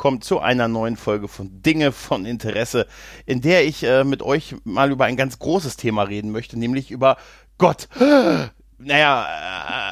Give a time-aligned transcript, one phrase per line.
[0.00, 2.86] willkommen zu einer neuen Folge von Dinge von Interesse,
[3.26, 6.90] in der ich äh, mit euch mal über ein ganz großes Thema reden möchte, nämlich
[6.90, 7.18] über
[7.58, 7.86] Gott.
[8.78, 9.26] Naja,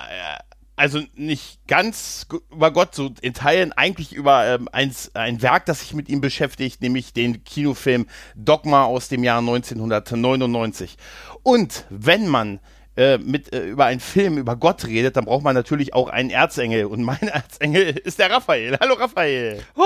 [0.09, 0.39] äh,
[0.77, 5.81] also nicht ganz über Gott, so in Teilen eigentlich über ähm, ein, ein Werk, das
[5.81, 10.97] sich mit ihm beschäftigt, nämlich den Kinofilm Dogma aus dem Jahr 1999.
[11.43, 12.61] Und wenn man
[12.99, 16.31] äh, mit, äh, über einen Film über Gott redet, dann braucht man natürlich auch einen
[16.31, 16.87] Erzengel.
[16.87, 18.77] Und mein Erzengel ist der Raphael.
[18.81, 19.61] Hallo Raphael.
[19.77, 19.85] Oh!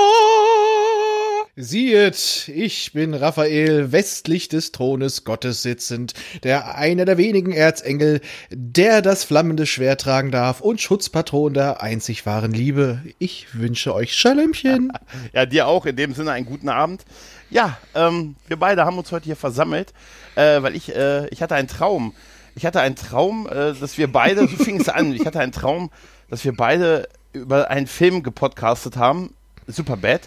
[1.54, 9.02] Siehet, ich bin Raphael, westlich des Thrones Gottes sitzend, der einer der wenigen Erzengel, der
[9.02, 13.02] das flammende Schwert tragen darf und Schutzpatron der einzig wahren Liebe.
[13.18, 14.94] Ich wünsche euch Schalömchen.
[15.34, 17.04] ja, dir auch, in dem Sinne einen guten Abend.
[17.50, 19.92] Ja, ähm, wir beide haben uns heute hier versammelt,
[20.36, 22.14] äh, weil ich, äh, ich hatte einen Traum.
[22.54, 25.52] Ich hatte einen Traum, äh, dass wir beide, so fing es an, ich hatte einen
[25.52, 25.90] Traum,
[26.28, 29.34] dass wir beide über einen Film gepodcastet haben,
[29.66, 30.22] Superbad.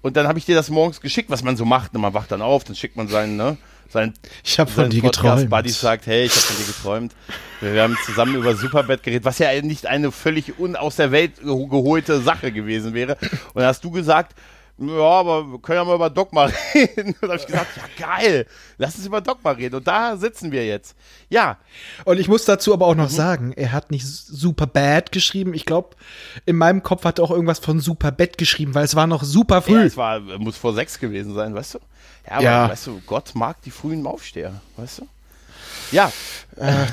[0.00, 1.94] Und dann habe ich dir das morgens geschickt, was man so macht.
[1.94, 3.56] Und man wacht dann auf, dann schickt man seinen, ne,
[3.88, 4.14] seinen,
[4.44, 5.50] ich habe von dir geträumt.
[5.50, 7.14] Buddy sagt, hey, ich habe von dir geträumt.
[7.60, 11.10] Wir, wir, haben zusammen über Superbad geredet, was ja nicht eine völlig un aus der
[11.10, 13.16] Welt geholte Sache gewesen wäre.
[13.20, 14.34] Und dann hast du gesagt,
[14.78, 17.08] ja, aber wir können ja mal über Dogma reden.
[17.20, 19.76] Und da habe ich gesagt, ja geil, lass uns über Dogma reden.
[19.76, 20.94] Und da sitzen wir jetzt.
[21.28, 21.58] Ja.
[22.04, 23.14] Und ich muss dazu aber auch noch mhm.
[23.14, 25.52] sagen, er hat nicht super bad geschrieben.
[25.52, 25.96] Ich glaube,
[26.46, 29.24] in meinem Kopf hat er auch irgendwas von super bad geschrieben, weil es war noch
[29.24, 29.80] super früh.
[29.80, 31.78] Ja, es war, muss vor sechs gewesen sein, weißt du?
[32.26, 32.68] Ja, aber ja.
[32.70, 35.08] weißt du, Gott mag die frühen Aufsteher, weißt du?
[35.90, 36.12] Ja.
[36.56, 36.86] Äh,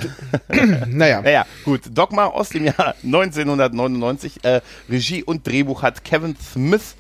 [0.88, 1.22] naja.
[1.22, 1.82] Naja, gut.
[1.92, 4.44] Dogma aus dem Jahr 1999.
[4.44, 6.96] Äh, Regie und Drehbuch hat Kevin Smith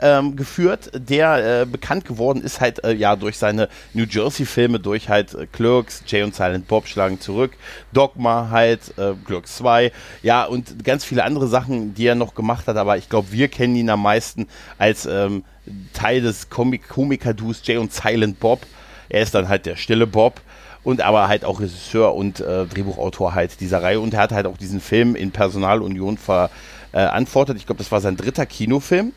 [0.00, 5.08] ähm, geführt, der äh, bekannt geworden ist halt äh, ja durch seine New Jersey-Filme, durch
[5.08, 7.52] halt äh, Clerks, Jay und Silent Bob schlagen zurück,
[7.92, 9.90] Dogma halt, äh, Clerks 2,
[10.22, 13.48] ja und ganz viele andere Sachen, die er noch gemacht hat, aber ich glaube, wir
[13.48, 14.46] kennen ihn am meisten
[14.78, 15.44] als ähm,
[15.92, 18.60] Teil des Komik Komiker-Dus Jay und Silent Bob.
[19.08, 20.40] Er ist dann halt der stille Bob
[20.84, 24.46] und aber halt auch Regisseur und äh, Drehbuchautor halt dieser Reihe und er hat halt
[24.46, 27.56] auch diesen Film in Personalunion verantwortet.
[27.56, 29.12] Ich glaube, das war sein dritter Kinofilm.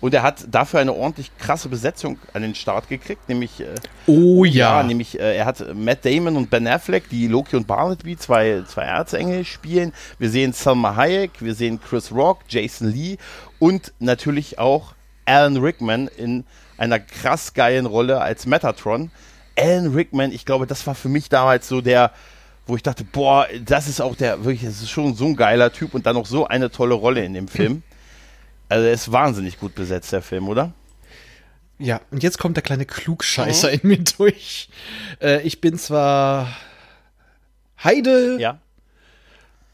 [0.00, 3.74] Und er hat dafür eine ordentlich krasse Besetzung an den Start gekriegt, nämlich äh,
[4.06, 4.80] Oh ja.
[4.80, 8.62] ja nämlich äh, er hat Matt Damon und Ben Affleck, die Loki und Barnaby, zwei,
[8.66, 9.92] zwei Erzengel spielen.
[10.18, 13.16] Wir sehen Salma Hayek, wir sehen Chris Rock, Jason Lee
[13.58, 16.44] und natürlich auch Alan Rickman in
[16.78, 19.10] einer krass geilen Rolle als Metatron.
[19.58, 22.12] Alan Rickman, ich glaube, das war für mich damals so der,
[22.66, 25.72] wo ich dachte, boah, das ist auch der, wirklich, das ist schon so ein geiler
[25.72, 27.82] Typ und dann noch so eine tolle Rolle in dem Film.
[28.68, 30.72] Also er ist wahnsinnig gut besetzt, der Film, oder?
[31.78, 33.74] Ja, und jetzt kommt der kleine Klugscheißer mhm.
[33.82, 34.68] in mir durch.
[35.20, 36.56] Äh, ich bin zwar
[37.82, 38.38] Heide.
[38.40, 38.58] Ja.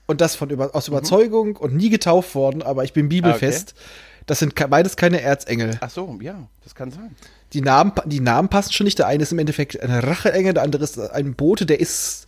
[0.06, 0.96] Und das von über, aus mhm.
[0.96, 1.56] Überzeugung mhm.
[1.56, 3.74] und nie getauft worden, aber ich bin bibelfest.
[3.76, 3.86] Okay.
[4.26, 5.78] Das sind beides keine Erzengel.
[5.80, 7.16] Ach so, ja, das kann sein.
[7.52, 8.98] Die Namen, die Namen passen schon nicht.
[8.98, 12.26] Der eine ist im Endeffekt ein Racheengel, der andere ist ein Bote, der ist.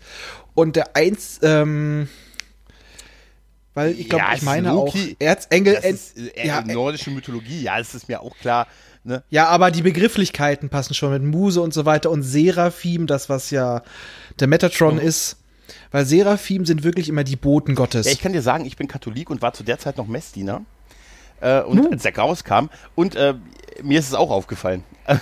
[0.55, 2.09] Und der eins, ähm,
[3.75, 5.75] weil ich glaube, ja, ich meine Loki, auch Erzengel.
[5.75, 8.67] Ist, äh, ja, nordische Mythologie, ja, das ist mir auch klar.
[9.03, 9.23] Ne?
[9.29, 13.51] Ja, aber die Begrifflichkeiten passen schon mit Muse und so weiter und Seraphim, das was
[13.51, 13.83] ja
[14.41, 15.03] der Metatron oh.
[15.03, 15.37] ist.
[15.91, 18.07] Weil Seraphim sind wirklich immer die Boten Gottes.
[18.07, 20.63] Ja, ich kann dir sagen, ich bin Katholik und war zu der Zeit noch Messdiener.
[21.41, 21.91] Äh, und uh.
[21.91, 22.69] als der rauskam.
[22.95, 23.35] Und äh,
[23.83, 24.85] mir ist es auch aufgefallen.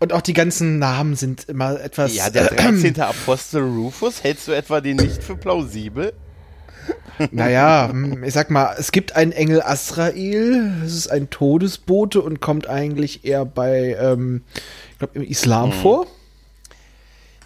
[0.00, 2.14] Und auch die ganzen Namen sind immer etwas.
[2.14, 2.96] Ja, der 13.
[2.96, 6.14] Äh, Apostel Rufus, hältst du etwa den nicht für plausibel?
[7.30, 7.92] Naja,
[8.24, 13.26] ich sag mal, es gibt einen Engel Asrael, es ist ein Todesbote und kommt eigentlich
[13.26, 14.42] eher bei, ähm,
[14.92, 15.80] ich glaube, im Islam hm.
[15.80, 16.06] vor.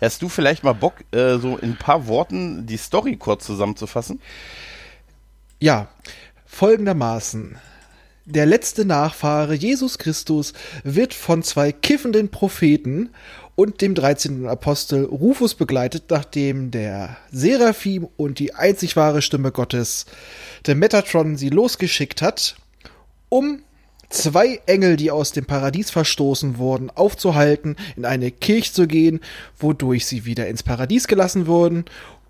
[0.00, 4.20] Hast du vielleicht mal Bock, äh, so in ein paar Worten die Story kurz zusammenzufassen?
[5.58, 5.88] Ja,
[6.46, 7.58] folgendermaßen.
[8.26, 13.10] Der letzte Nachfahre Jesus Christus wird von zwei kiffenden Propheten
[13.54, 14.46] und dem 13.
[14.46, 20.06] Apostel Rufus begleitet, nachdem der Seraphim und die einzig wahre Stimme Gottes,
[20.64, 22.56] der Metatron, sie losgeschickt hat,
[23.28, 23.60] um
[24.08, 29.20] zwei Engel, die aus dem Paradies verstoßen wurden, aufzuhalten, in eine Kirche zu gehen,
[29.58, 31.84] wodurch sie wieder ins Paradies gelassen wurden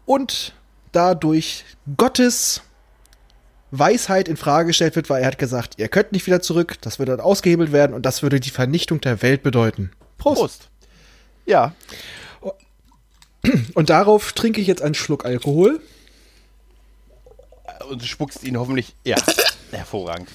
[0.07, 0.55] und
[0.91, 1.65] dadurch
[1.97, 2.63] Gottes
[3.71, 6.99] Weisheit in Frage gestellt wird, weil er hat gesagt, ihr könnt nicht wieder zurück, das
[6.99, 9.91] würde dann ausgehebelt werden und das würde die Vernichtung der Welt bedeuten.
[10.19, 10.41] Prost.
[10.41, 10.69] Prost.
[11.47, 11.75] Ja.
[13.75, 15.81] Und darauf trinke ich jetzt einen Schluck Alkohol.
[17.91, 19.17] Und du spuckst ihn hoffentlich, ja,
[19.71, 20.29] hervorragend.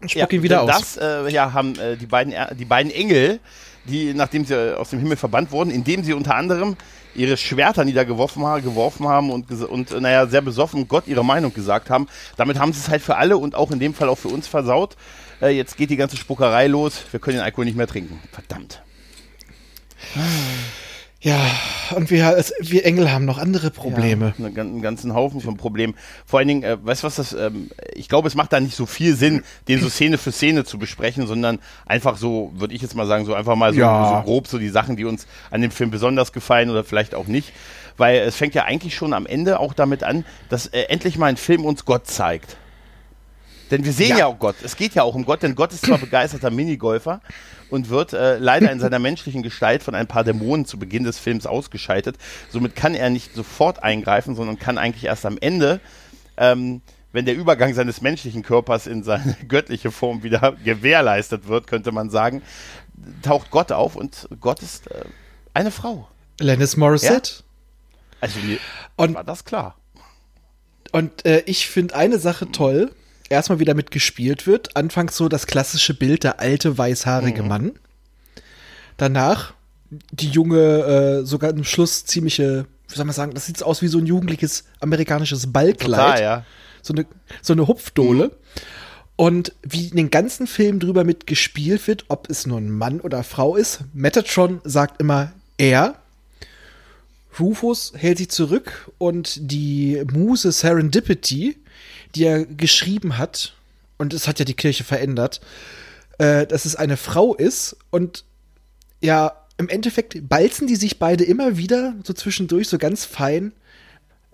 [0.00, 0.94] Und spuck ja, ihn wieder das, aus.
[0.94, 3.40] Das äh, ja, haben äh, die, beiden, die beiden Engel,
[3.84, 6.76] die, nachdem sie aus dem Himmel verbannt wurden, indem sie unter anderem
[7.16, 12.08] ihre Schwerter niedergeworfen geworfen haben und, und naja, sehr besoffen Gott ihre Meinung gesagt haben.
[12.36, 14.46] Damit haben sie es halt für alle und auch in dem Fall auch für uns
[14.46, 14.96] versaut.
[15.40, 17.02] Äh, jetzt geht die ganze Spuckerei los.
[17.10, 18.20] Wir können den Alkohol nicht mehr trinken.
[18.32, 18.82] Verdammt.
[21.26, 21.40] Ja,
[21.96, 24.32] und wir, wir Engel haben noch andere Probleme.
[24.38, 25.96] Ja, einen ganzen Haufen von Problemen.
[26.24, 28.76] Vor allen Dingen, äh, weißt du was das, ähm, ich glaube, es macht da nicht
[28.76, 32.82] so viel Sinn, den so Szene für Szene zu besprechen, sondern einfach so, würde ich
[32.82, 34.18] jetzt mal sagen, so einfach mal so, ja.
[34.18, 37.26] so grob so die Sachen, die uns an dem Film besonders gefallen oder vielleicht auch
[37.26, 37.52] nicht.
[37.96, 41.26] Weil es fängt ja eigentlich schon am Ende auch damit an, dass äh, endlich mal
[41.26, 42.56] ein Film uns Gott zeigt.
[43.72, 44.18] Denn wir sehen ja.
[44.18, 44.26] ja.
[44.26, 44.54] auch Gott.
[44.62, 47.20] Es geht ja auch um Gott, denn Gott ist zwar begeisterter Minigolfer
[47.70, 51.18] und wird äh, leider in seiner menschlichen Gestalt von ein paar Dämonen zu Beginn des
[51.18, 52.16] Films ausgeschaltet.
[52.50, 55.80] Somit kann er nicht sofort eingreifen, sondern kann eigentlich erst am Ende,
[56.36, 56.82] ähm,
[57.12, 62.10] wenn der Übergang seines menschlichen Körpers in seine göttliche Form wieder gewährleistet wird, könnte man
[62.10, 62.42] sagen,
[63.22, 65.04] taucht Gott auf und Gott ist äh,
[65.54, 66.08] eine Frau.
[66.38, 67.32] Lennis Morissette?
[67.38, 67.42] Ja?
[68.20, 68.38] Also
[68.96, 69.76] und, war das klar.
[70.92, 72.90] Und äh, ich finde eine Sache toll
[73.30, 74.76] erstmal wieder mit gespielt wird.
[74.76, 77.48] Anfangs so das klassische Bild, der alte weißhaarige mhm.
[77.48, 77.72] Mann.
[78.96, 79.54] Danach
[80.10, 83.88] die junge, äh, sogar im Schluss ziemliche, wie soll man sagen, das sieht aus wie
[83.88, 86.00] so ein jugendliches amerikanisches Ballkleid.
[86.00, 86.44] Total, ja.
[86.82, 87.06] So eine,
[87.42, 88.26] so eine Hupfdohle.
[88.26, 88.32] Mhm.
[89.16, 93.00] Und wie in den ganzen Film drüber mit gespielt wird, ob es nur ein Mann
[93.00, 93.80] oder Frau ist.
[93.94, 95.94] Metatron sagt immer er.
[97.38, 101.56] Rufus hält sich zurück und die Muse Serendipity
[102.14, 103.54] die er geschrieben hat,
[103.98, 105.40] und es hat ja die Kirche verändert,
[106.18, 108.24] äh, dass es eine Frau ist und
[109.00, 113.52] ja, im Endeffekt balzen die sich beide immer wieder so zwischendurch, so ganz fein.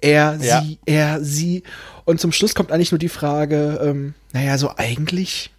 [0.00, 0.62] Er, ja.
[0.62, 1.62] sie, er, sie.
[2.04, 5.50] Und zum Schluss kommt eigentlich nur die Frage, ähm, naja, so eigentlich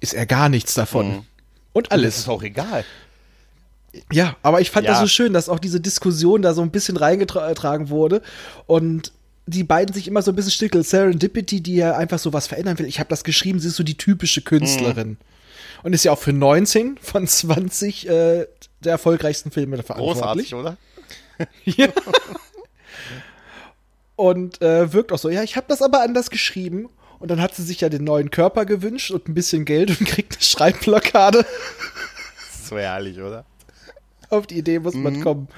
[0.00, 1.08] ist er gar nichts davon.
[1.08, 1.26] Mhm.
[1.72, 2.14] Und alles.
[2.14, 2.84] Das ist auch egal.
[4.12, 4.92] Ja, aber ich fand ja.
[4.92, 8.22] das so schön, dass auch diese Diskussion da so ein bisschen reingetragen wurde.
[8.66, 9.12] Und
[9.48, 10.84] die beiden sich immer so ein bisschen stickeln.
[10.84, 12.86] Serendipity, die ja einfach so was verändern will.
[12.86, 15.10] Ich habe das geschrieben, sie ist so die typische Künstlerin.
[15.10, 15.16] Mhm.
[15.82, 18.46] Und ist ja auch für 19 von 20 äh,
[18.80, 20.50] der erfolgreichsten Filme verantwortlich.
[20.50, 20.76] Großartig, oder?
[21.64, 21.88] ja.
[24.16, 26.88] Und äh, wirkt auch so, ja, ich habe das aber anders geschrieben.
[27.20, 30.04] Und dann hat sie sich ja den neuen Körper gewünscht und ein bisschen Geld und
[30.06, 31.46] kriegt eine Schreibblockade.
[32.64, 33.44] so herrlich, oder?
[34.30, 35.22] Auf die Idee muss man mhm.
[35.22, 35.48] kommen.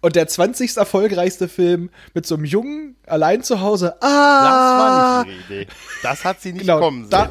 [0.00, 0.76] Und der 20.
[0.76, 3.96] erfolgreichste Film mit so einem Jungen allein zu Hause.
[4.00, 4.04] Ah!
[4.44, 5.70] Das war nicht ihre Idee.
[6.02, 7.10] Das hat sie nicht genau, kommen sehen.
[7.10, 7.30] Da,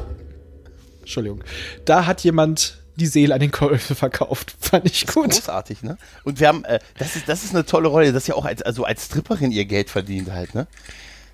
[1.00, 1.42] Entschuldigung.
[1.86, 4.54] Da hat jemand die Seele an den Käufe verkauft.
[4.60, 5.30] Fand ich das gut.
[5.30, 5.96] großartig, ne?
[6.24, 8.60] Und wir haben, äh, das ist, das ist eine tolle Rolle, dass sie auch als,
[8.62, 10.66] also als Stripperin ihr Geld verdient halt, ne?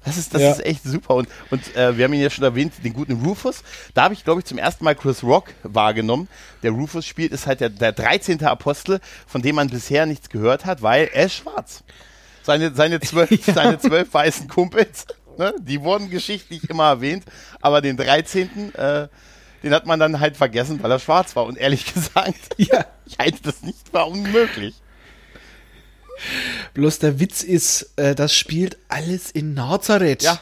[0.05, 0.51] Das ist, das ja.
[0.51, 1.15] ist echt super.
[1.15, 3.63] Und, und äh, wir haben ihn ja schon erwähnt, den guten Rufus.
[3.95, 6.29] Da habe ich, glaube ich, zum ersten Mal Chris Rock wahrgenommen.
[6.63, 8.45] Der Rufus spielt, ist halt der, der 13.
[8.45, 11.85] Apostel, von dem man bisher nichts gehört hat, weil er ist schwarz.
[12.43, 13.55] Seine, seine, zwölf, ja.
[13.55, 15.07] seine zwölf weißen Kumpels,
[15.39, 17.25] ne, die wurden geschichtlich immer erwähnt,
[17.61, 18.75] aber den 13.
[18.75, 19.09] Äh,
[19.63, 21.47] den hat man dann halt vergessen, weil er schwarz war.
[21.47, 22.85] Und ehrlich gesagt, ja.
[23.07, 24.75] ich halte das nicht für unmöglich.
[26.75, 30.23] Bloß der Witz ist, äh, das spielt alles in Nazareth.
[30.23, 30.41] Ja.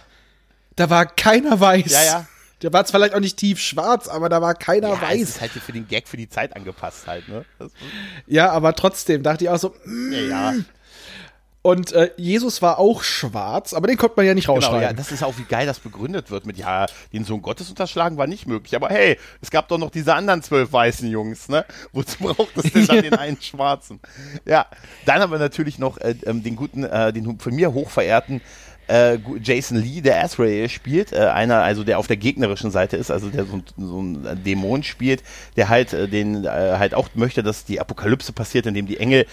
[0.77, 1.93] Da war keiner weiß.
[1.93, 2.27] Ja, ja.
[2.63, 5.20] Der war zwar vielleicht auch nicht tief schwarz, aber da war keiner ja, weiß.
[5.20, 7.44] Das ist halt für den Gag für die Zeit angepasst halt, ne?
[8.27, 10.55] ja, aber trotzdem dachte ich auch so, mm, ja, ja.
[11.63, 14.81] Und äh, Jesus war auch schwarz, aber den konnte man ja nicht rausschreiben.
[14.81, 17.71] Genau, ja, das ist auch, wie geil das begründet wird mit, ja, den Sohn Gottes
[17.71, 18.75] unterschlagen war nicht möglich.
[18.75, 21.65] Aber hey, es gab doch noch diese anderen zwölf weißen Jungs, ne?
[21.93, 24.01] Wozu braucht es denn dann den einen schwarzen?
[24.45, 24.67] Ja,
[25.07, 28.41] dann haben wir natürlich noch äh, ähm, den guten, äh, den von mir hochverehrten
[28.89, 33.11] äh, Jason Lee, der Azrael spielt, äh, einer, also der auf der gegnerischen Seite ist,
[33.11, 35.23] also der so, so ein Dämon spielt,
[35.57, 39.27] der halt äh, den äh, halt auch möchte, dass die Apokalypse passiert, indem die Engel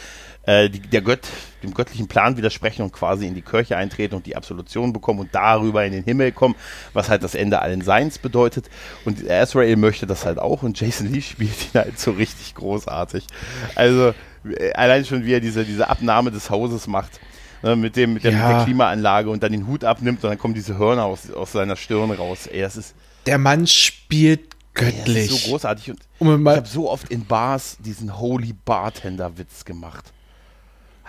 [0.49, 1.27] äh, die, der Gott,
[1.61, 5.35] dem göttlichen Plan widersprechen und quasi in die Kirche eintreten und die Absolution bekommen und
[5.35, 6.55] darüber in den Himmel kommen,
[6.93, 8.67] was halt das Ende allen Seins bedeutet.
[9.05, 13.27] Und Azrael möchte das halt auch und Jason Lee spielt ihn halt so richtig großartig.
[13.75, 17.19] Also äh, allein schon, wie er diese, diese Abnahme des Hauses macht.
[17.61, 18.47] Ne, mit, dem, mit, der, ja.
[18.47, 21.51] mit der Klimaanlage und dann den Hut abnimmt und dann kommen diese Hörner aus, aus
[21.51, 22.47] seiner Stirn raus.
[22.47, 22.95] Ey, das ist.
[23.25, 25.07] Der Mann spielt göttlich.
[25.07, 25.89] Ey, das ist so großartig.
[25.91, 30.13] Und, und ich habe so oft in Bars diesen Holy Bartender-Witz gemacht.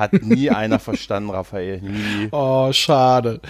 [0.01, 1.83] Hat nie einer verstanden, Raphael.
[1.83, 2.29] Nie.
[2.33, 3.41] Oh, schade.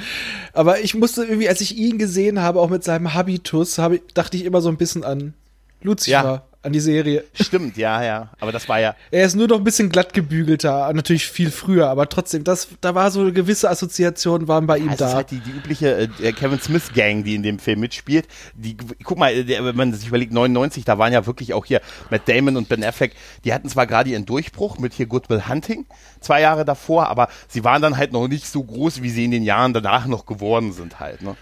[0.52, 4.37] Aber ich musste irgendwie, als ich ihn gesehen habe, auch mit seinem Habitus, habe, dachte
[4.37, 5.35] ich immer so ein bisschen an
[5.80, 6.11] Lucifer.
[6.11, 6.50] Ja.
[6.62, 7.25] An die Serie.
[7.33, 8.31] Stimmt, ja, ja.
[8.38, 8.95] Aber das war ja.
[9.11, 12.95] Er ist nur noch ein bisschen glatt gebügelter, natürlich viel früher, aber trotzdem, das, da
[12.95, 14.97] war so eine gewisse Assoziation, waren bei ja, ihm da.
[14.97, 18.29] Das ist halt die, die übliche äh, Kevin Smith Gang, die in dem Film mitspielt.
[18.55, 21.81] Die, guck mal, der, wenn man sich überlegt, 99, da waren ja wirklich auch hier
[22.11, 23.14] Matt Damon und Ben Affleck,
[23.45, 25.87] die hatten zwar gerade ihren Durchbruch mit hier Good Will Hunting,
[26.21, 29.31] zwei Jahre davor, aber sie waren dann halt noch nicht so groß, wie sie in
[29.31, 31.37] den Jahren danach noch geworden sind halt, ne?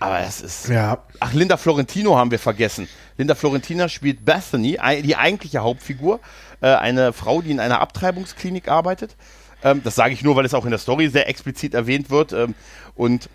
[0.00, 0.68] Aber es ist.
[0.68, 0.98] Ja.
[1.20, 2.88] Ach, Linda Florentino haben wir vergessen.
[3.16, 6.20] Linda Florentina spielt Bethany, die eigentliche Hauptfigur.
[6.60, 9.16] Äh, eine Frau, die in einer Abtreibungsklinik arbeitet.
[9.62, 12.32] Ähm, das sage ich nur, weil es auch in der Story sehr explizit erwähnt wird.
[12.32, 12.54] Ähm,
[12.94, 13.28] und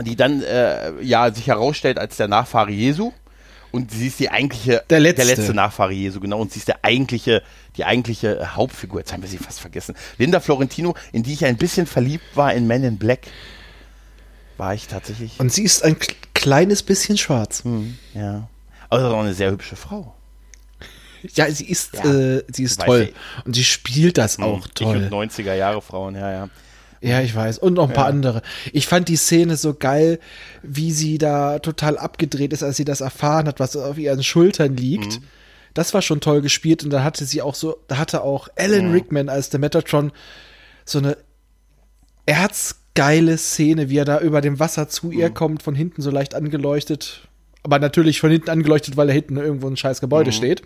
[0.00, 3.12] die dann äh, ja sich herausstellt als der Nachfahre Jesu.
[3.70, 5.24] Und sie ist die eigentliche, der letzte.
[5.24, 6.40] der letzte Nachfahre Jesu, genau.
[6.40, 7.42] Und sie ist der eigentliche,
[7.76, 9.00] die eigentliche Hauptfigur.
[9.00, 9.94] Jetzt haben wir sie fast vergessen.
[10.18, 13.20] Linda Florentino, in die ich ein bisschen verliebt war in Men in Black.
[14.58, 15.40] War ich tatsächlich.
[15.40, 15.96] Und sie ist ein
[16.34, 17.64] kleines bisschen schwarz.
[17.64, 18.48] Hm, ja.
[18.92, 20.14] Aber auch eine sehr hübsche Frau.
[21.34, 23.10] Ja, sie ist, ja, äh, sie ist toll.
[23.10, 23.46] Ich.
[23.46, 24.96] Und sie spielt das hm, auch toll.
[24.96, 26.48] Ich und 90er Jahre Frauen, ja, ja.
[27.00, 27.58] Ja, ich weiß.
[27.58, 28.10] Und noch ein paar ja.
[28.10, 28.42] andere.
[28.72, 30.20] Ich fand die Szene so geil,
[30.62, 34.76] wie sie da total abgedreht ist, als sie das erfahren hat, was auf ihren Schultern
[34.76, 35.20] liegt.
[35.20, 35.24] Mhm.
[35.74, 36.84] Das war schon toll gespielt.
[36.84, 38.92] Und da hatte sie auch so, da hatte auch Alan mhm.
[38.92, 40.12] Rickman als der Metatron
[40.84, 41.16] so eine
[42.26, 45.12] erzgeile Szene, wie er da über dem Wasser zu mhm.
[45.12, 47.26] ihr kommt, von hinten so leicht angeleuchtet
[47.62, 50.34] aber natürlich von hinten angeleuchtet, weil da hinten irgendwo ein scheiß Gebäude mhm.
[50.34, 50.62] steht.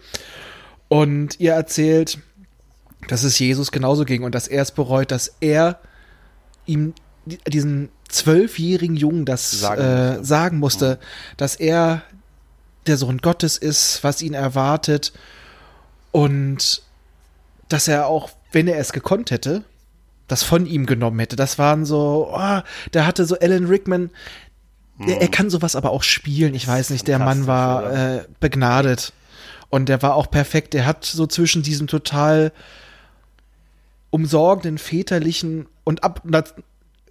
[0.89, 2.19] Und ihr erzählt,
[3.09, 5.79] dass es Jesus genauso ging und dass er es bereut, dass er
[6.65, 6.95] ihm
[7.47, 11.37] diesen zwölfjährigen Jungen das sagen äh, musste, sagen musste mhm.
[11.37, 12.03] dass er
[12.87, 15.13] der Sohn Gottes ist, was ihn erwartet
[16.13, 16.83] und
[17.69, 19.65] dass er auch, wenn er es gekonnt hätte,
[20.29, 21.37] das von ihm genommen hätte.
[21.37, 22.61] Das waren so, oh,
[22.95, 24.11] der hatte so Alan Rickman.
[24.99, 26.55] Er, er, kann sowas aber auch spielen.
[26.55, 29.13] Ich weiß nicht, der Mann war äh, begnadet.
[29.69, 30.75] Und der war auch perfekt.
[30.75, 32.53] Der hat so zwischen diesem total
[34.11, 36.23] umsorgenden, väterlichen und ab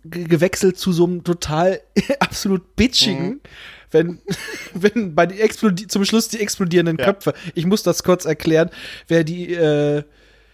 [0.03, 1.81] gewechselt zu so einem total
[2.19, 3.41] absolut bitchigen, mhm.
[3.91, 4.19] wenn,
[4.73, 7.05] wenn bei die zum Schluss die explodierenden ja.
[7.05, 7.33] Köpfe.
[7.53, 8.69] Ich muss das kurz erklären.
[9.07, 10.03] Wer die äh,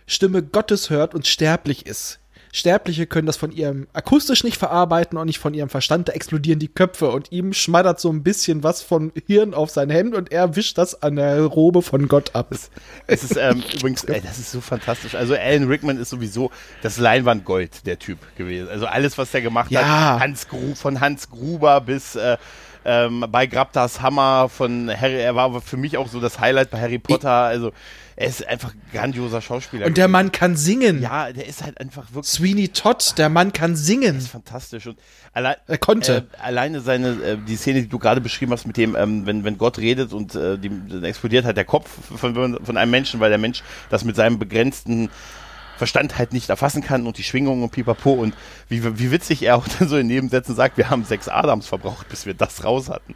[0.07, 2.19] Stimme Gottes hört und sterblich ist,
[2.51, 6.10] Sterbliche können das von ihrem akustisch nicht verarbeiten und nicht von ihrem Verstand.
[6.10, 9.89] Da explodieren die Köpfe und ihm schmattert so ein bisschen was von Hirn auf sein
[9.89, 12.50] Hemd und er wischt das an der Robe von Gott ab.
[13.08, 15.15] Es ist ähm, übrigens, ey, das ist so fantastisch.
[15.15, 18.67] Also Alan Rickman ist sowieso das Leinwandgold der Typ gewesen.
[18.67, 20.15] Also alles, was der gemacht ja.
[20.15, 22.38] hat, Hans Gru von Hans Gruber bis äh,
[22.85, 26.79] ähm, bei Grabtas Hammer von Harry, er war für mich auch so das Highlight bei
[26.79, 27.29] Harry Potter.
[27.29, 27.71] Also
[28.15, 29.85] er ist einfach ein grandioser Schauspieler.
[29.85, 31.01] Und der Mann kann singen.
[31.01, 32.31] Ja, der ist halt einfach wirklich.
[32.31, 34.15] Sweeney Todd, der Mann kann singen.
[34.15, 34.88] Das ist fantastisch.
[34.88, 35.00] Und
[35.33, 36.27] allein, er konnte.
[36.33, 39.43] Äh, alleine seine, äh, die Szene, die du gerade beschrieben hast, mit dem, ähm, wenn,
[39.43, 43.19] wenn Gott redet und äh, die, dann explodiert halt der Kopf von, von einem Menschen,
[43.19, 45.09] weil der Mensch das mit seinem begrenzten
[45.81, 48.35] Verstand halt nicht erfassen kann und die Schwingungen und pipapo und
[48.69, 52.07] wie, wie witzig er auch dann so in Nebensätzen sagt, wir haben sechs Adams verbraucht,
[52.07, 53.15] bis wir das raus hatten.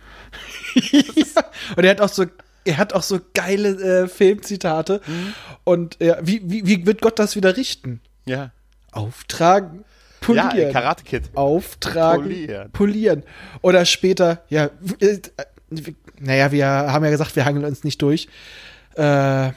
[0.73, 1.03] ja.
[1.75, 2.25] Und er hat auch so
[2.67, 4.99] er hat auch so geile äh, Filmzitate.
[5.05, 5.33] Mhm.
[5.63, 8.01] Und ja, wie, wie, wie wird Gott das wieder richten?
[8.25, 8.49] Ja.
[8.91, 9.85] Auftragen,
[10.19, 10.57] polieren.
[10.57, 11.29] Ja, Karate Kid.
[11.35, 12.71] Auftragen, polieren.
[12.71, 13.23] polieren.
[13.61, 15.19] Oder später, ja, äh,
[16.19, 18.27] naja, wir haben ja gesagt, wir hangeln uns nicht durch.
[18.95, 19.51] Äh,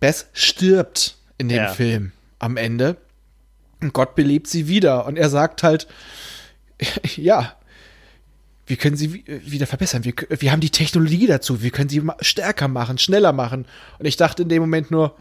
[0.00, 1.68] Bess stirbt in dem ja.
[1.68, 2.12] Film
[2.44, 2.96] am Ende.
[3.80, 5.06] Und Gott belebt sie wieder.
[5.06, 5.88] Und er sagt halt,
[7.16, 7.54] ja,
[8.66, 10.04] wir können sie wieder verbessern.
[10.04, 11.62] Wir, wir haben die Technologie dazu.
[11.62, 13.66] Wir können sie stärker machen, schneller machen.
[13.98, 15.16] Und ich dachte in dem Moment nur,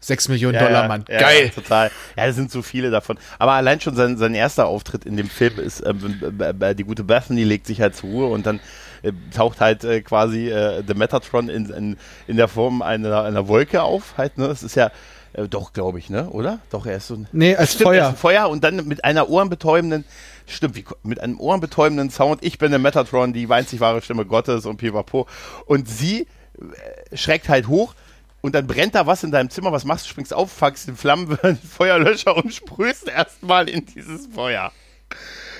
[0.00, 1.04] 6 Millionen ja, Dollar, Mann.
[1.08, 1.46] Ja, Geil.
[1.46, 1.90] Ja, total.
[2.16, 3.18] Ja, das sind so viele davon.
[3.38, 7.42] Aber allein schon sein, sein erster Auftritt in dem Film ist, äh, die gute Bethany
[7.42, 8.60] legt sich halt zur Ruhe und dann
[9.02, 11.96] äh, taucht halt äh, quasi äh, The Metatron in, in,
[12.28, 14.16] in der Form einer, einer Wolke auf.
[14.16, 14.46] Halt, ne?
[14.46, 14.92] Das ist ja
[15.32, 16.30] äh, doch, glaube ich, ne?
[16.30, 16.60] Oder?
[16.70, 17.28] Doch, er ist so ein.
[17.32, 18.12] Nee, als stimmt, Feuer.
[18.14, 20.04] Feuer und dann mit einer ohrenbetäubenden
[20.48, 22.42] Stimmt, wie, mit einem ohrenbetäubenden Sound.
[22.42, 25.26] Ich bin der Metatron, die einzig wahre Stimme Gottes und pipapo.
[25.66, 27.94] Und sie äh, schreckt halt hoch
[28.40, 29.72] und dann brennt da was in deinem Zimmer.
[29.72, 30.10] Was machst du?
[30.10, 34.72] Springst auf, fuckst den Flammen, Feuerlöscher und sprühst erstmal in dieses Feuer.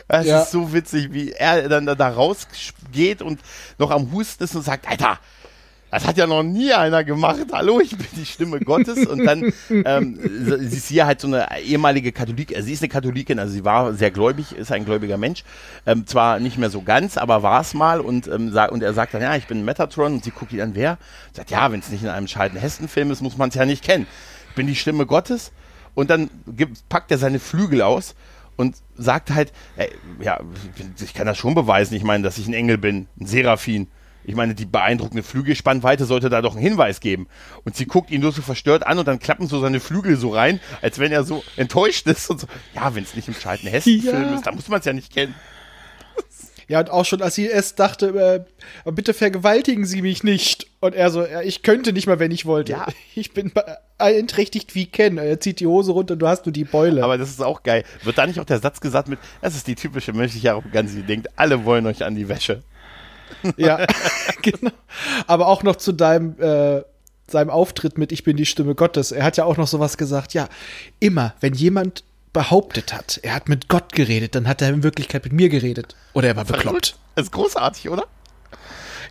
[0.09, 0.41] Das ja.
[0.41, 3.41] ist so witzig, wie er dann da rausgeht und
[3.77, 5.19] noch am Husten ist und sagt, Alter,
[5.91, 7.47] das hat ja noch nie einer gemacht.
[7.53, 9.07] Hallo, ich bin die Stimme Gottes.
[9.07, 10.19] Und dann, ähm,
[10.69, 13.65] sie ist hier halt so eine ehemalige Katholikin, also sie ist eine Katholikin, also sie
[13.65, 15.45] war sehr gläubig, ist ein gläubiger Mensch.
[15.87, 18.01] Ähm, zwar nicht mehr so ganz, aber war es mal.
[18.01, 20.15] Und, ähm, und er sagt dann, ja, ich bin Metatron.
[20.15, 20.99] Und sie guckt ihn an, wer?
[21.33, 23.83] Sagt, ja, wenn es nicht in einem Scheiden Hessen-Film ist, muss man es ja nicht
[23.83, 24.07] kennen.
[24.51, 25.53] Ich bin die Stimme Gottes.
[25.95, 28.15] Und dann gibt, packt er seine Flügel aus
[28.57, 29.91] und sagt halt, ey,
[30.21, 30.39] ja,
[31.03, 31.95] ich kann das schon beweisen.
[31.95, 33.89] Ich meine, dass ich ein Engel bin, ein Seraphin
[34.29, 37.29] Ich meine, die beeindruckende Flügelspannweite sollte da doch einen Hinweis geben.
[37.65, 40.29] Und sie guckt ihn nur so verstört an und dann klappen so seine Flügel so
[40.29, 42.47] rein, als wenn er so enttäuscht ist und so.
[42.75, 44.35] Ja, wenn es nicht im Charlton Heston-Film ja.
[44.35, 45.35] ist, dann muss man es ja nicht kennen.
[46.69, 48.45] Ja, und auch schon, als sie erst dachte,
[48.85, 50.67] äh, bitte vergewaltigen Sie mich nicht.
[50.81, 52.73] Und er so, ja, ich könnte nicht mal, wenn ich wollte.
[52.73, 52.87] Ja.
[53.15, 55.17] Ich bin beeinträchtigt wie Ken.
[55.17, 57.03] Er zieht die Hose runter und du hast nur die Beule.
[57.03, 57.83] Aber das ist auch geil.
[58.05, 61.03] Wird da nicht auch der Satz gesagt mit, es ist die typische menschliche Arroganz, die
[61.03, 62.63] denkt, alle wollen euch an die Wäsche.
[63.57, 63.87] Ja,
[64.43, 64.73] genau.
[65.27, 66.83] Aber auch noch zu deinem, äh,
[67.31, 69.13] seinem Auftritt mit Ich bin die Stimme Gottes.
[69.13, 70.49] Er hat ja auch noch sowas gesagt, ja,
[71.01, 75.25] immer, wenn jemand behauptet hat, er hat mit Gott geredet, dann hat er in Wirklichkeit
[75.25, 75.97] mit mir geredet.
[76.13, 76.97] Oder er war bekloppt.
[77.15, 78.05] Das ist großartig, oder?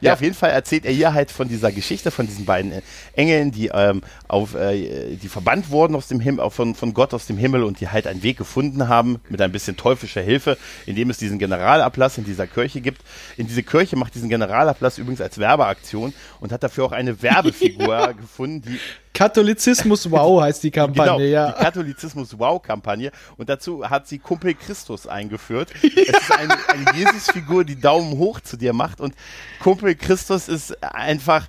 [0.02, 2.82] Ja, auf jeden Fall erzählt er hier halt von dieser Geschichte, von diesen beiden äh,
[3.14, 7.26] Engeln, die ähm, auf, äh, die verbannt wurden aus dem Himmel, von, von Gott aus
[7.26, 11.10] dem Himmel und die halt einen Weg gefunden haben mit ein bisschen teuflischer Hilfe, indem
[11.10, 13.02] es diesen Generalablass in dieser Kirche gibt.
[13.38, 18.14] In diese Kirche macht diesen Generalablass übrigens als Werbeaktion und hat dafür auch eine Werbefigur
[18.20, 18.80] gefunden, die
[19.18, 21.52] Katholizismus Wow heißt die Kampagne, genau, ja.
[21.52, 23.12] Die Katholizismus Wow Kampagne.
[23.38, 25.74] Und dazu hat sie Kumpel Christus eingeführt.
[25.98, 26.04] Ja.
[26.14, 29.02] Es ist eine, eine Jesus-Figur, die Daumen hoch zu dir macht.
[29.02, 29.16] Und
[29.60, 31.48] Kumpel Christus ist einfach,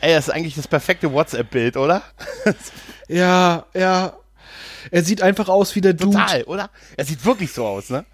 [0.00, 2.02] ey, das ist eigentlich das perfekte WhatsApp-Bild, oder?
[3.08, 4.12] ja, ja.
[4.90, 6.18] Er sieht einfach aus wie der Dude.
[6.18, 6.70] Total, oder?
[6.96, 8.04] Er sieht wirklich so aus, ne?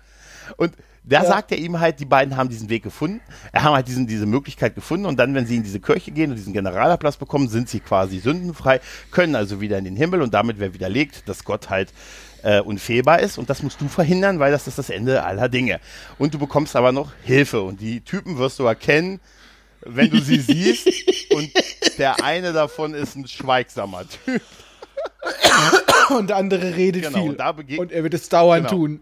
[0.57, 0.75] Und
[1.05, 1.29] da ja.
[1.29, 3.21] sagt er ihm halt, die beiden haben diesen Weg gefunden,
[3.53, 6.31] er haben halt diesen, diese Möglichkeit gefunden und dann, wenn sie in diese Kirche gehen
[6.31, 8.81] und diesen Generalablass bekommen, sind sie quasi sündenfrei,
[9.11, 11.93] können also wieder in den Himmel und damit wäre widerlegt, dass Gott halt
[12.43, 15.81] äh, unfehlbar ist und das musst du verhindern, weil das ist das Ende aller Dinge.
[16.19, 19.21] Und du bekommst aber noch Hilfe und die Typen wirst du erkennen,
[19.83, 20.87] wenn du sie siehst
[21.35, 21.51] und
[21.99, 24.43] der eine davon ist ein schweigsamer Typ.
[26.11, 27.31] Und der andere redet genau, viel.
[27.31, 28.79] Und, und, er wird es dauernd genau.
[28.79, 29.01] tun.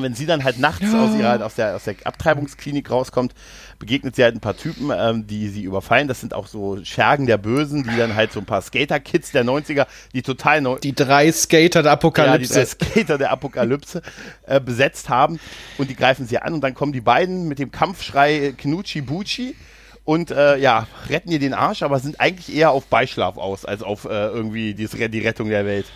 [0.00, 1.04] Und wenn sie dann halt nachts ja.
[1.04, 3.34] aus, ihrer, aus, der, aus der Abtreibungsklinik rauskommt,
[3.78, 6.08] begegnet sie halt ein paar Typen, ähm, die sie überfallen.
[6.08, 9.44] Das sind auch so Schergen der Bösen, die dann halt so ein paar Skater-Kids der
[9.44, 10.78] 90er, die total neu.
[10.78, 12.54] Die drei Skater der Apokalypse.
[12.54, 14.00] Ja, die drei Skater der Apokalypse
[14.46, 15.38] äh, besetzt haben.
[15.76, 19.54] Und die greifen sie an und dann kommen die beiden mit dem Kampfschrei Knucci Bucci
[20.04, 23.82] und äh, ja, retten ihr den Arsch, aber sind eigentlich eher auf Beischlaf aus, als
[23.82, 25.86] auf äh, irgendwie die, die Rettung der Welt.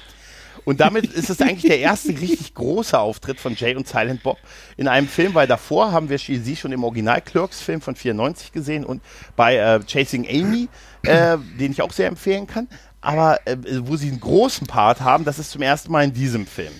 [0.64, 4.38] Und damit ist es eigentlich der erste richtig große Auftritt von Jay und Silent Bob
[4.77, 8.85] in einem Film, weil davor haben wir sie schon im Original Clerks-Film von 94 gesehen
[8.85, 9.03] und
[9.37, 10.68] bei äh, Chasing Amy,
[11.03, 12.68] äh, den ich auch sehr empfehlen kann.
[13.00, 16.46] Aber äh, wo sie einen großen Part haben, das ist zum ersten Mal in diesem
[16.46, 16.72] Film.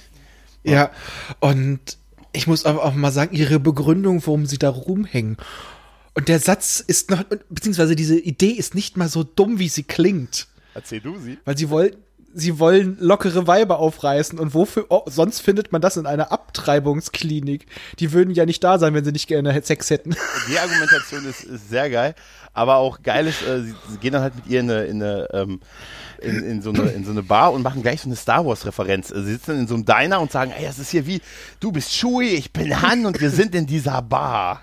[0.63, 0.91] Ja,
[1.41, 1.99] und
[2.33, 5.37] ich muss aber auch mal sagen, ihre Begründung, warum sie da rumhängen.
[6.15, 9.83] Und der Satz ist noch, beziehungsweise diese Idee ist nicht mal so dumm, wie sie
[9.83, 10.47] klingt.
[10.73, 11.39] Erzähl du sie.
[11.45, 11.99] Weil sie wollten,
[12.35, 17.67] sie wollen lockere Weiber aufreißen und wofür oh, sonst findet man das in einer Abtreibungsklinik?
[17.99, 20.17] Die würden ja nicht da sein, wenn sie nicht gerne Sex hätten.
[20.49, 22.15] Die Argumentation ist, ist sehr geil,
[22.53, 25.03] aber auch geil ist, äh, sie, sie, gehen dann halt mit ihr in eine, in
[25.03, 25.61] eine ähm,
[26.21, 29.09] in, in, so eine, in so eine Bar und machen gleich so eine Star Wars-Referenz.
[29.09, 31.21] Sie sitzen in so einem Diner und sagen, ey, das ist hier wie,
[31.61, 34.63] du bist Shui, ich bin Han und wir sind in dieser Bar.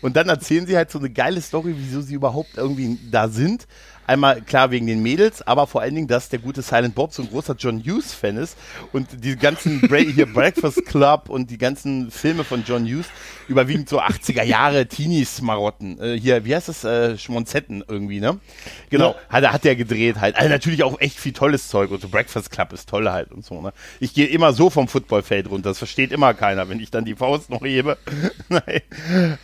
[0.00, 3.66] Und dann erzählen sie halt so eine geile Story, wieso sie überhaupt irgendwie da sind.
[4.08, 7.22] Einmal klar wegen den Mädels, aber vor allen Dingen, dass der gute Silent Bob so
[7.22, 8.56] ein großer John Hughes-Fan ist
[8.94, 13.04] und die ganzen Bra hier Breakfast Club und die ganzen Filme von John Hughes
[13.48, 16.00] überwiegend so 80er Jahre Teenies-Marotten.
[16.00, 16.84] Äh, hier, wie heißt das?
[16.84, 18.40] Äh, Schmonzetten irgendwie, ne?
[18.88, 19.16] Genau, ja.
[19.28, 20.36] hat, hat er gedreht halt.
[20.36, 23.44] Also natürlich auch echt viel tolles Zeug und so Breakfast Club ist toll halt und
[23.44, 23.74] so, ne?
[24.00, 27.14] Ich gehe immer so vom Footballfeld runter, das versteht immer keiner, wenn ich dann die
[27.14, 27.98] Faust noch hebe.
[28.48, 28.80] Nein.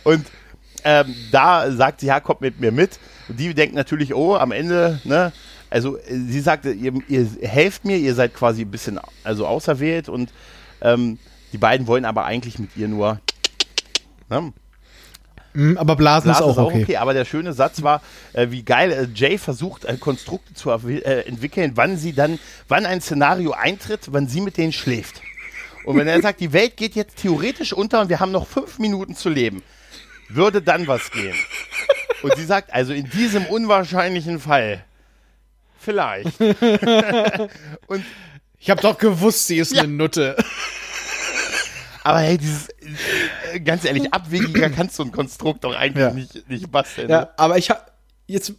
[0.03, 0.25] Und
[0.83, 2.99] ähm, da sagt sie, ja, kommt mit mir mit.
[3.27, 5.31] Und die denkt natürlich, oh, am Ende, ne,
[5.69, 10.31] also sie sagte, ihr, ihr helft mir, ihr seid quasi ein bisschen also auserwählt und
[10.81, 11.17] ähm,
[11.51, 13.19] die beiden wollen aber eigentlich mit ihr nur.
[14.29, 14.53] Ne?
[15.53, 16.83] Mm, aber Blasen, Blasen, ist auch, okay.
[16.83, 16.97] okay.
[16.97, 18.01] Aber der schöne Satz war,
[18.33, 22.85] äh, wie geil äh, Jay versucht, äh, Konstrukte zu äh, entwickeln, wann sie dann, wann
[22.85, 25.21] ein Szenario eintritt, wann sie mit denen schläft.
[25.85, 28.79] Und wenn er sagt, die Welt geht jetzt theoretisch unter und wir haben noch fünf
[28.79, 29.61] Minuten zu leben,
[30.29, 31.35] würde dann was gehen.
[32.25, 34.83] Und sie sagt, also in diesem unwahrscheinlichen Fall,
[35.79, 36.41] vielleicht.
[37.87, 38.03] und
[38.57, 39.83] ich habe doch gewusst, sie ist ja.
[39.83, 40.35] eine Nutte.
[42.03, 46.13] Aber hey, dieses, äh, ganz ehrlich, abwegiger kannst du ein Konstrukt doch eigentlich ja.
[46.13, 47.11] nicht, nicht basteln.
[47.11, 47.29] Ja, ne?
[47.37, 47.81] aber ich habe
[48.25, 48.55] jetzt,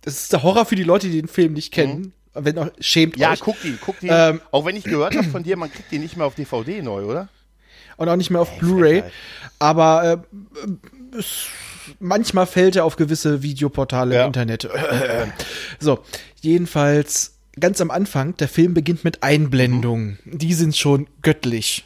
[0.00, 2.12] das ist der Horror für die Leute, die den Film nicht kennen.
[2.34, 2.44] Mhm.
[2.44, 3.38] Wenn auch, schämt ja, euch.
[3.38, 4.08] Ja, guck die, guck die.
[4.08, 6.82] Ähm, auch wenn ich gehört habe von dir, man kriegt die nicht mehr auf DVD
[6.82, 7.28] neu, oder?
[7.96, 9.04] Und auch nicht mehr auf Blu-ray.
[9.60, 10.24] Aber
[10.64, 11.46] äh, es
[12.00, 14.22] manchmal fällt er auf gewisse Videoportale ja.
[14.22, 14.68] im Internet.
[15.80, 16.00] so,
[16.40, 20.18] jedenfalls ganz am Anfang, der Film beginnt mit Einblendungen.
[20.24, 20.38] Mhm.
[20.38, 21.84] Die sind schon göttlich.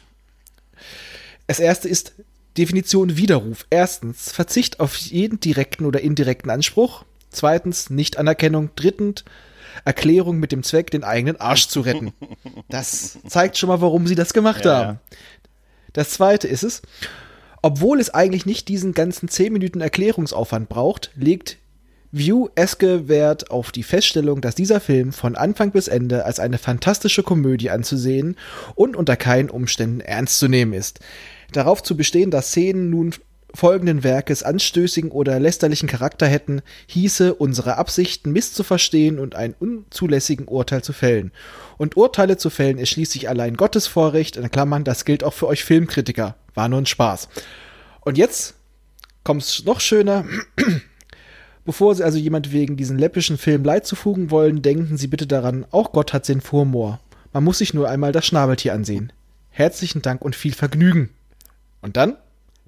[1.47, 2.13] Das erste ist
[2.57, 3.65] Definition Widerruf.
[3.69, 7.05] Erstens, Verzicht auf jeden direkten oder indirekten Anspruch.
[7.29, 8.69] Zweitens, Nichtanerkennung.
[8.75, 9.23] Drittens,
[9.85, 12.13] Erklärung mit dem Zweck, den eigenen Arsch zu retten.
[12.69, 14.99] Das zeigt schon mal, warum sie das gemacht ja, haben.
[15.11, 15.17] Ja.
[15.93, 16.81] Das zweite ist es,
[17.61, 21.57] obwohl es eigentlich nicht diesen ganzen 10 Minuten Erklärungsaufwand braucht, legt
[22.11, 26.57] View Eske Wert auf die Feststellung, dass dieser Film von Anfang bis Ende als eine
[26.57, 28.37] fantastische Komödie anzusehen
[28.75, 30.99] und unter keinen Umständen ernst zu nehmen ist.
[31.51, 33.13] Darauf zu bestehen, dass Szenen nun
[33.53, 40.83] folgenden Werkes anstößigen oder lästerlichen Charakter hätten, hieße, unsere Absichten misszuverstehen und einen unzulässigen Urteil
[40.83, 41.31] zu fällen.
[41.77, 45.47] Und Urteile zu fällen ist schließlich allein Gottes Vorrecht, in Klammern, das gilt auch für
[45.47, 46.35] euch Filmkritiker.
[46.53, 47.29] War nur ein Spaß.
[48.01, 48.55] Und jetzt
[49.23, 50.25] kommt's noch schöner.
[51.65, 55.65] Bevor Sie also jemand wegen diesen läppischen Film Leid zufügen wollen, denken Sie bitte daran,
[55.71, 57.01] auch Gott hat Sinn vor Humor.
[57.33, 59.11] Man muss sich nur einmal das Schnabeltier ansehen.
[59.49, 61.09] Herzlichen Dank und viel Vergnügen.
[61.81, 62.15] Und dann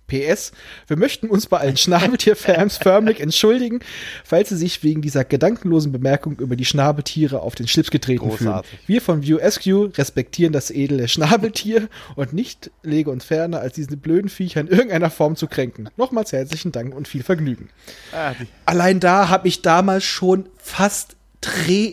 [0.10, 0.52] PS,
[0.88, 3.80] wir möchten uns bei allen Schnabeltier-Fans förmlich entschuldigen,
[4.26, 8.70] falls sie sich wegen dieser gedankenlosen Bemerkung über die Schnabeltiere auf den Schlips getreten Großartig.
[8.72, 8.84] fühlen.
[8.88, 13.98] Wir von View SQ respektieren das edle Schnabeltier und nicht lege uns ferner, als diesen
[14.00, 15.90] blöden Viecher in irgendeiner Form zu kränken.
[15.96, 17.70] Nochmals herzlichen Dank und viel Vergnügen.
[18.12, 18.34] Ah,
[18.66, 21.16] Allein da habe ich damals schon fast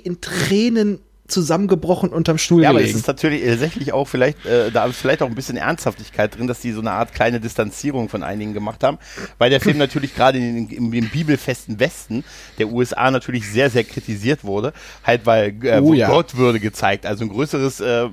[0.05, 0.98] in Tränen
[1.29, 2.85] zusammengebrochen unterm Stuhl ja, gelegen.
[2.85, 6.37] aber es ist natürlich tatsächlich auch vielleicht, äh, da ist vielleicht auch ein bisschen Ernsthaftigkeit
[6.37, 8.99] drin, dass die so eine Art kleine Distanzierung von einigen gemacht haben,
[9.39, 12.25] weil der Film natürlich gerade in, in, im bibelfesten Westen
[12.59, 14.73] der USA natürlich sehr, sehr kritisiert wurde,
[15.05, 16.09] halt weil äh, oh, ja.
[16.09, 18.09] Gottwürde gezeigt, also ein größeres äh,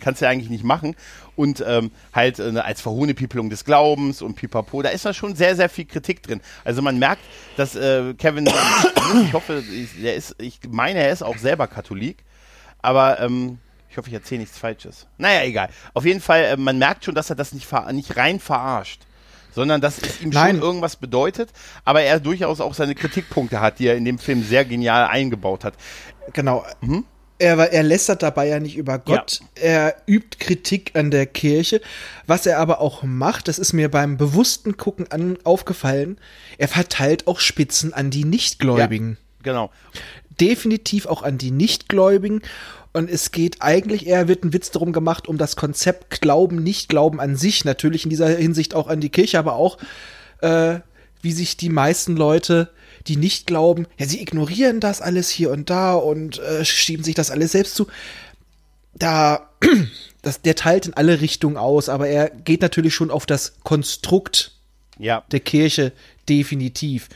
[0.00, 0.94] kannst du ja eigentlich nicht machen
[1.38, 5.54] und ähm, halt äh, als Verhohnepiepelung des Glaubens und pipapo, da ist da schon sehr,
[5.54, 6.40] sehr viel Kritik drin.
[6.64, 7.22] Also man merkt,
[7.56, 8.46] dass äh, Kevin,
[9.24, 12.24] ich hoffe, ich, der ist, ich meine, er ist auch selber Katholik,
[12.80, 13.58] aber ähm,
[13.90, 15.06] ich hoffe, ich erzähle nichts Falsches.
[15.16, 15.70] Naja, egal.
[15.94, 19.02] Auf jeden Fall, äh, man merkt schon, dass er das nicht, nicht rein verarscht
[19.58, 20.56] sondern dass es ihm Nein.
[20.56, 21.50] schon irgendwas bedeutet,
[21.84, 25.64] aber er durchaus auch seine Kritikpunkte hat, die er in dem Film sehr genial eingebaut
[25.64, 25.74] hat.
[26.32, 26.64] Genau.
[26.80, 27.04] Mhm.
[27.40, 29.62] Er, er lästert dabei ja nicht über Gott, ja.
[29.62, 31.80] er übt Kritik an der Kirche.
[32.26, 36.18] Was er aber auch macht, das ist mir beim bewussten Gucken an, aufgefallen,
[36.58, 39.18] er verteilt auch Spitzen an die Nichtgläubigen.
[39.18, 39.70] Ja, genau
[40.40, 42.42] definitiv auch an die Nichtgläubigen.
[42.92, 47.20] Und es geht eigentlich eher, wird ein Witz darum gemacht, um das Konzept Glauben, Nicht-Glauben
[47.20, 47.64] an sich.
[47.64, 49.78] Natürlich in dieser Hinsicht auch an die Kirche, aber auch,
[50.40, 50.80] äh,
[51.20, 52.70] wie sich die meisten Leute,
[53.06, 57.14] die nicht glauben, ja, sie ignorieren das alles hier und da und äh, schieben sich
[57.14, 57.86] das alles selbst zu.
[58.94, 59.50] Da,
[60.22, 64.52] das, der teilt in alle Richtungen aus, aber er geht natürlich schon auf das Konstrukt
[64.98, 65.24] ja.
[65.30, 65.92] der Kirche
[66.28, 67.08] definitiv.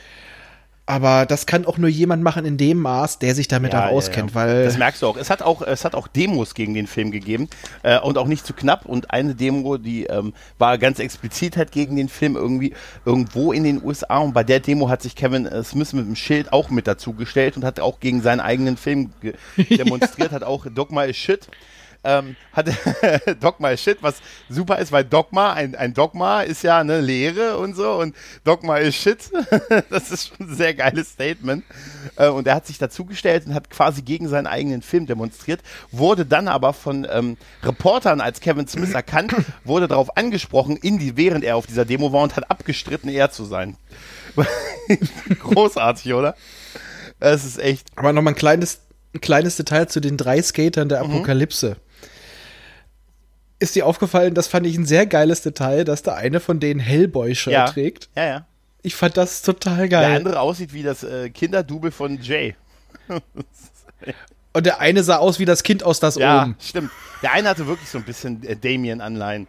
[0.85, 3.91] Aber das kann auch nur jemand machen in dem Maß, der sich damit ja, auch
[3.91, 4.65] auskennt, ja, weil.
[4.65, 5.15] Das merkst du auch.
[5.15, 7.47] Es hat auch, es hat auch Demos gegen den Film gegeben
[7.83, 8.85] äh, und auch nicht zu knapp.
[8.85, 12.73] Und eine Demo, die ähm, war ganz explizit halt gegen den Film irgendwie
[13.05, 14.17] irgendwo in den USA.
[14.17, 17.13] Und bei der Demo hat sich Kevin äh, Smith mit dem Schild auch mit dazu
[17.13, 19.11] gestellt und hat auch gegen seinen eigenen Film
[19.69, 20.35] demonstriert, ja.
[20.35, 21.47] hat auch Dogma is Shit
[22.03, 22.69] ähm, hat
[23.41, 27.57] Dogma ist Shit, was super ist, weil Dogma, ein, ein Dogma ist ja eine Lehre
[27.57, 29.31] und so und Dogma ist Shit.
[29.89, 31.63] das ist schon ein sehr geiles Statement.
[32.17, 35.61] Äh, und er hat sich dazugestellt und hat quasi gegen seinen eigenen Film demonstriert,
[35.91, 41.15] wurde dann aber von ähm, Reportern als Kevin Smith erkannt, wurde darauf angesprochen, in die,
[41.15, 43.77] während er auf dieser Demo war und hat abgestritten, er zu sein.
[45.39, 46.35] Großartig, oder?
[47.19, 47.87] Es ist echt.
[47.95, 48.81] Aber nochmal ein kleines,
[49.13, 51.11] ein kleines Detail zu den drei Skatern der mhm.
[51.11, 51.69] Apokalypse.
[51.69, 51.92] Mhm
[53.63, 56.79] ist dir aufgefallen, das fand ich ein sehr geiles Detail, dass da eine von denen
[56.79, 57.65] Hellboy-Shirt ja.
[57.65, 58.09] trägt.
[58.15, 58.45] Ja, ja.
[58.81, 60.07] Ich fand das total geil.
[60.07, 62.55] Der andere aussieht wie das äh, Kinderdouble von Jay.
[64.53, 66.57] Und der eine sah aus wie das Kind aus das ja, oben.
[66.59, 66.91] Ja, stimmt.
[67.23, 69.47] Der eine hatte wirklich so ein bisschen äh, Damien-Anleihen.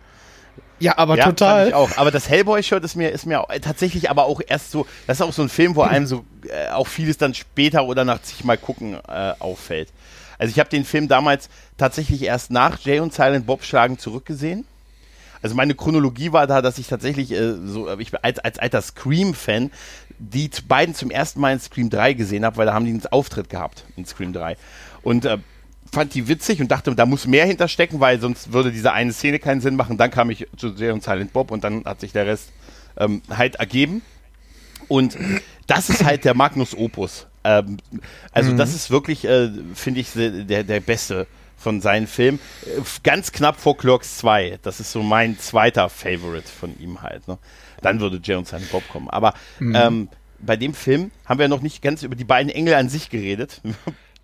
[0.79, 1.69] Ja, aber ja, total.
[1.69, 1.97] ich auch.
[1.97, 5.33] Aber das Hellboy-Shirt ist mir, ist mir tatsächlich aber auch erst so, das ist auch
[5.33, 8.57] so ein Film, wo einem so äh, auch vieles dann später oder nach sich mal
[8.57, 9.89] gucken äh, auffällt.
[10.39, 14.67] Also ich habe den Film damals tatsächlich erst nach Jay und Silent Bob schlagen zurückgesehen.
[15.43, 19.71] Also meine Chronologie war da, dass ich tatsächlich äh, so, ich als, als alter Scream-Fan
[20.19, 23.07] die beiden zum ersten Mal in Scream 3 gesehen habe, weil da haben die einen
[23.11, 24.57] Auftritt gehabt in Scream 3.
[25.03, 25.39] Und äh,
[25.93, 29.39] fand die witzig und dachte, da muss mehr hinterstecken, weil sonst würde diese eine Szene
[29.39, 29.99] keinen Sinn machen.
[29.99, 32.51] Dann kam ich zu Jay und Silent Bob und dann hat sich der Rest
[32.97, 34.03] ähm, halt ergeben.
[34.89, 35.17] Und
[35.67, 37.27] das ist halt der Magnus Opus.
[37.45, 37.77] Ähm,
[38.33, 38.57] also mhm.
[38.57, 41.27] das ist wirklich, äh, finde ich, der, der beste
[41.57, 42.41] von seinen Filmen.
[42.67, 44.59] Äh, ganz knapp vor Clerks 2.
[44.63, 47.27] Das ist so mein zweiter Favorite von ihm halt.
[47.29, 47.39] Ne?
[47.83, 49.09] Dann würde Jay und seine Bob kommen.
[49.11, 49.75] Aber mhm.
[49.75, 53.11] ähm, bei dem Film haben wir noch nicht ganz über die beiden Engel an sich
[53.11, 53.61] geredet.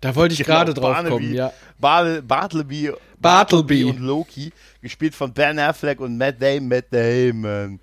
[0.01, 1.53] Da wollte ich gerade drauf Barnaby, kommen, ja.
[1.79, 6.67] Bartleby, Bartleby, Bartleby und Loki, gespielt von Ben Affleck und Matt Damon.
[6.67, 7.79] Matt Damon.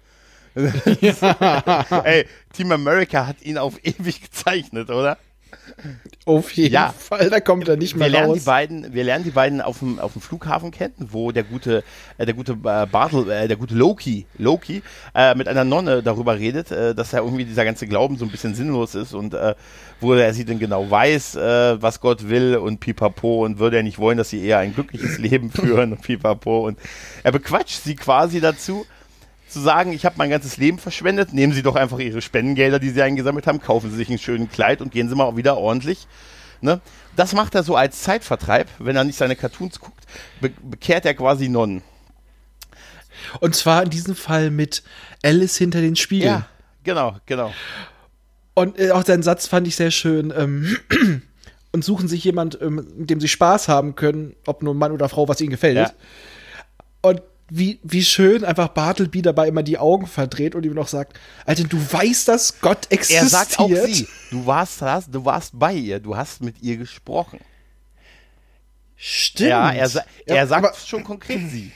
[1.00, 2.02] ja.
[2.04, 5.16] Ey, Team America hat ihn auf ewig gezeichnet, oder?
[6.24, 6.94] Auf jeden ja.
[6.96, 8.38] Fall, da kommt er nicht mehr wir lernen raus.
[8.40, 11.84] Die beiden, wir lernen die beiden auf dem, auf dem Flughafen kennen, wo der gute,
[12.18, 14.82] äh, der gute äh, Bartel, äh, der gute Loki, Loki
[15.14, 18.30] äh, mit einer Nonne darüber redet, äh, dass er irgendwie dieser ganze Glauben so ein
[18.30, 19.54] bisschen sinnlos ist und äh,
[20.00, 23.98] wo er sie denn genau weiß, was Gott will und pipapo und würde er nicht
[23.98, 26.78] wollen, dass sie eher ein glückliches Leben führen und pipapo und
[27.24, 28.86] er bequatscht sie quasi dazu
[29.48, 32.90] zu sagen, ich habe mein ganzes Leben verschwendet, nehmen Sie doch einfach Ihre Spendengelder, die
[32.90, 36.06] Sie eingesammelt haben, kaufen Sie sich einen schönen Kleid und gehen Sie mal wieder ordentlich.
[36.60, 36.80] Ne?
[37.16, 40.04] Das macht er so als Zeitvertreib, wenn er nicht seine Cartoons guckt,
[40.40, 41.82] be bekehrt er quasi Nonnen.
[43.40, 44.82] Und zwar in diesem Fall mit
[45.24, 46.34] Alice hinter den Spiegeln.
[46.34, 46.48] Ja,
[46.84, 47.52] genau, genau.
[48.54, 50.32] Und äh, auch dein Satz fand ich sehr schön.
[50.36, 50.76] Ähm,
[51.72, 55.08] und suchen sich jemand, ähm, mit dem sie Spaß haben können, ob nur Mann oder
[55.08, 55.76] Frau, was ihnen gefällt.
[55.76, 55.92] Ja.
[57.02, 61.18] Und wie, wie schön einfach Bartleby dabei immer die Augen verdreht und ihm noch sagt,
[61.46, 63.22] Alter, du weißt, dass Gott existiert.
[63.22, 67.40] Er sagt auch sie, du warst, du warst bei ihr, du hast mit ihr gesprochen.
[68.96, 69.50] Stimmt.
[69.50, 69.90] Ja, er,
[70.26, 71.72] er ja, sagt aber, schon konkret sie.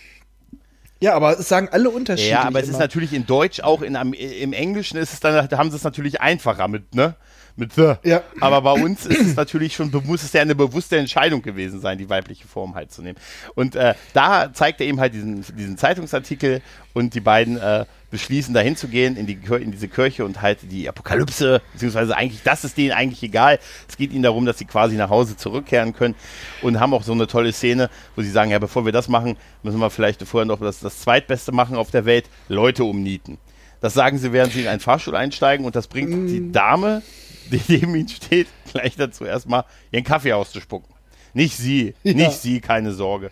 [1.00, 2.30] Ja, aber es sagen alle unterschiedlich.
[2.30, 2.74] Ja, aber es immer.
[2.74, 5.84] ist natürlich in Deutsch auch, in, im Englischen ist es dann, da haben sie es
[5.84, 7.16] natürlich einfacher mit, ne?
[7.56, 7.94] Mit The.
[8.04, 8.22] Ja.
[8.40, 11.98] Aber bei uns ist es natürlich schon, muss es ja eine bewusste Entscheidung gewesen sein,
[11.98, 13.18] die weibliche Form halt zu nehmen.
[13.54, 16.62] Und äh, da zeigt er eben halt diesen, diesen Zeitungsartikel
[16.94, 20.58] und die beiden äh, beschließen, dahin zu gehen in, die, in diese Kirche und halt
[20.70, 23.58] die Apokalypse, beziehungsweise eigentlich, das ist denen eigentlich egal.
[23.88, 26.14] Es geht ihnen darum, dass sie quasi nach Hause zurückkehren können
[26.60, 29.36] und haben auch so eine tolle Szene, wo sie sagen, ja, bevor wir das machen,
[29.62, 33.38] müssen wir vielleicht vorher noch das, das Zweitbeste machen auf der Welt, Leute umnieten.
[33.80, 36.26] Das sagen sie, während sie in einen Fahrstuhl einsteigen und das bringt mm.
[36.28, 37.02] die Dame
[37.50, 40.92] die neben ihm steht, gleich dazu erstmal ihren Kaffee auszuspucken.
[41.34, 42.14] Nicht sie, ja.
[42.14, 43.30] nicht sie, keine Sorge.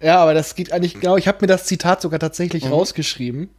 [0.00, 1.16] Ja, aber das geht eigentlich genau.
[1.16, 2.72] Ich habe mir das Zitat sogar tatsächlich mhm.
[2.72, 3.50] rausgeschrieben.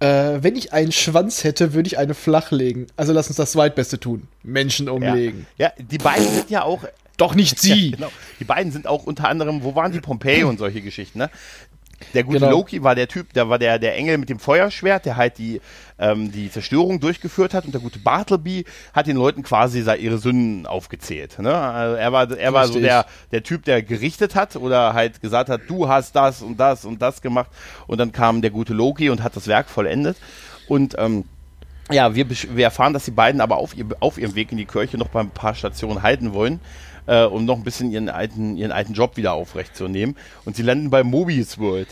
[0.00, 2.88] Äh, wenn ich einen Schwanz hätte, würde ich eine flachlegen.
[2.96, 4.28] Also lass uns das Zweitbeste tun.
[4.42, 5.46] Menschen umlegen.
[5.56, 6.84] Ja, ja die beiden sind ja auch.
[7.16, 7.90] Doch nicht sie.
[7.90, 8.12] Ja, genau.
[8.40, 11.30] Die beiden sind auch unter anderem, wo waren die Pompeii und solche Geschichten, ne?
[12.14, 12.50] Der gute genau.
[12.50, 15.60] Loki war der Typ, der war der, der Engel mit dem Feuerschwert, der halt die,
[15.98, 17.64] ähm, die Zerstörung durchgeführt hat.
[17.64, 21.38] Und der gute Bartleby hat den Leuten quasi ihre Sünden aufgezählt.
[21.38, 21.54] Ne?
[21.54, 25.48] Also er war, er war so der, der Typ, der gerichtet hat oder halt gesagt
[25.48, 27.50] hat, du hast das und das und das gemacht.
[27.86, 30.16] Und dann kam der gute Loki und hat das Werk vollendet.
[30.68, 31.24] Und ähm,
[31.90, 34.64] ja, wir, wir erfahren, dass die beiden aber auf, ihr, auf ihrem Weg in die
[34.64, 36.60] Kirche noch bei ein paar Stationen halten wollen
[37.06, 40.16] äh, um noch ein bisschen ihren alten, ihren alten Job wieder aufrechtzuernehmen.
[40.44, 41.88] Und sie landen bei Mobius World.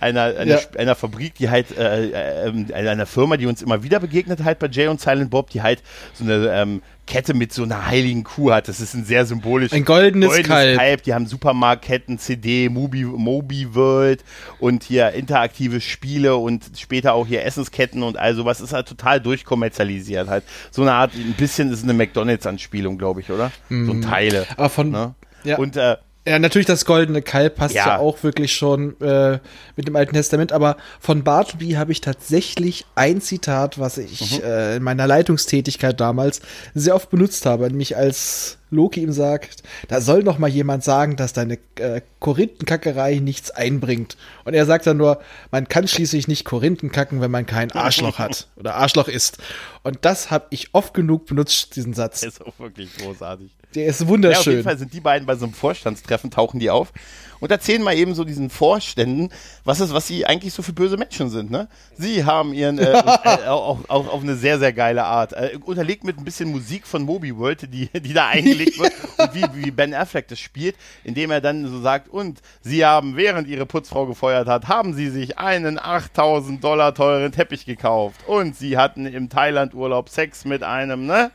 [0.00, 0.58] Einer, einer, ja.
[0.78, 4.68] einer Fabrik, die halt, äh, äh, einer Firma, die uns immer wieder begegnet halt bei
[4.68, 5.82] Jay und Silent Bob, die halt
[6.14, 8.68] so eine ähm, Kette mit so einer heiligen Kuh hat.
[8.68, 9.72] Das ist ein sehr symbolisch.
[9.72, 10.78] Ein goldenes, goldenes Kalb.
[10.78, 11.02] Kalb.
[11.02, 14.24] Die haben Supermarktketten, CD, Mobi, Mobi World
[14.60, 18.60] und hier interaktive Spiele und später auch hier Essensketten und all sowas.
[18.60, 20.44] Ist halt total durchkommerzialisiert halt.
[20.70, 23.50] So eine Art, ein bisschen ist eine McDonalds-Anspielung, glaube ich, oder?
[23.68, 23.86] Mm.
[23.86, 24.02] So mhm.
[24.02, 24.46] Teile.
[24.56, 25.14] Aber von, ne?
[25.42, 25.58] ja.
[25.58, 25.96] Und äh,
[26.26, 29.38] ja, natürlich das goldene Kalb passt ja, ja auch wirklich schon äh,
[29.76, 34.44] mit dem Alten Testament, aber von Bartleby habe ich tatsächlich ein Zitat, was ich mhm.
[34.44, 36.42] äh, in meiner Leitungstätigkeit damals
[36.74, 41.16] sehr oft benutzt habe, nämlich als Loki ihm sagt, da soll noch mal jemand sagen,
[41.16, 44.16] dass deine äh, Korinthenkackerei nichts einbringt.
[44.44, 48.18] Und er sagt dann nur, man kann schließlich nicht Korinthen kacken, wenn man kein Arschloch
[48.18, 49.38] hat oder Arschloch ist.
[49.82, 52.20] Und das habe ich oft genug benutzt, diesen Satz.
[52.20, 53.50] Der ist auch wirklich großartig.
[53.74, 54.34] Der ist wunderschön.
[54.34, 56.92] Ja, auf jeden Fall sind die beiden bei so einem Vorstandstreffen, tauchen die auf
[57.40, 59.30] und erzählen mal eben so diesen Vorständen,
[59.64, 61.50] was ist, was sie eigentlich so für böse Menschen sind.
[61.50, 61.68] Ne?
[61.96, 62.92] Sie haben ihren äh,
[63.24, 65.32] äh, auch, auch auf eine sehr, sehr geile Art.
[65.32, 69.34] Äh, unterlegt mit ein bisschen Musik von Moby World, die, die da eingelegt wird und
[69.34, 73.48] wie, wie Ben Affleck das spielt, indem er dann so sagt, und sie haben, während
[73.48, 78.76] ihre Putzfrau gefeuert hat, haben sie sich einen 8000 Dollar teuren Teppich gekauft und sie
[78.76, 81.30] hatten im Thailand-Urlaub Sex mit einem, ne?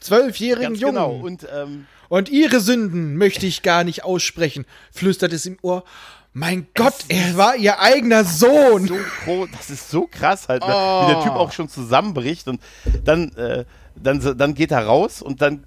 [0.00, 0.94] Zwölfjährigen Jungen.
[0.94, 1.10] Genau.
[1.10, 5.84] Und, ähm, und ihre Sünden möchte ich gar nicht aussprechen, flüstert es im Ohr.
[6.32, 8.86] Mein Gott, er war ihr eigener Sohn.
[9.26, 10.68] So, das ist so krass halt, oh.
[10.68, 12.60] wie der Typ auch schon zusammenbricht und
[13.04, 13.64] dann, äh,
[13.96, 15.64] dann, dann geht er raus und dann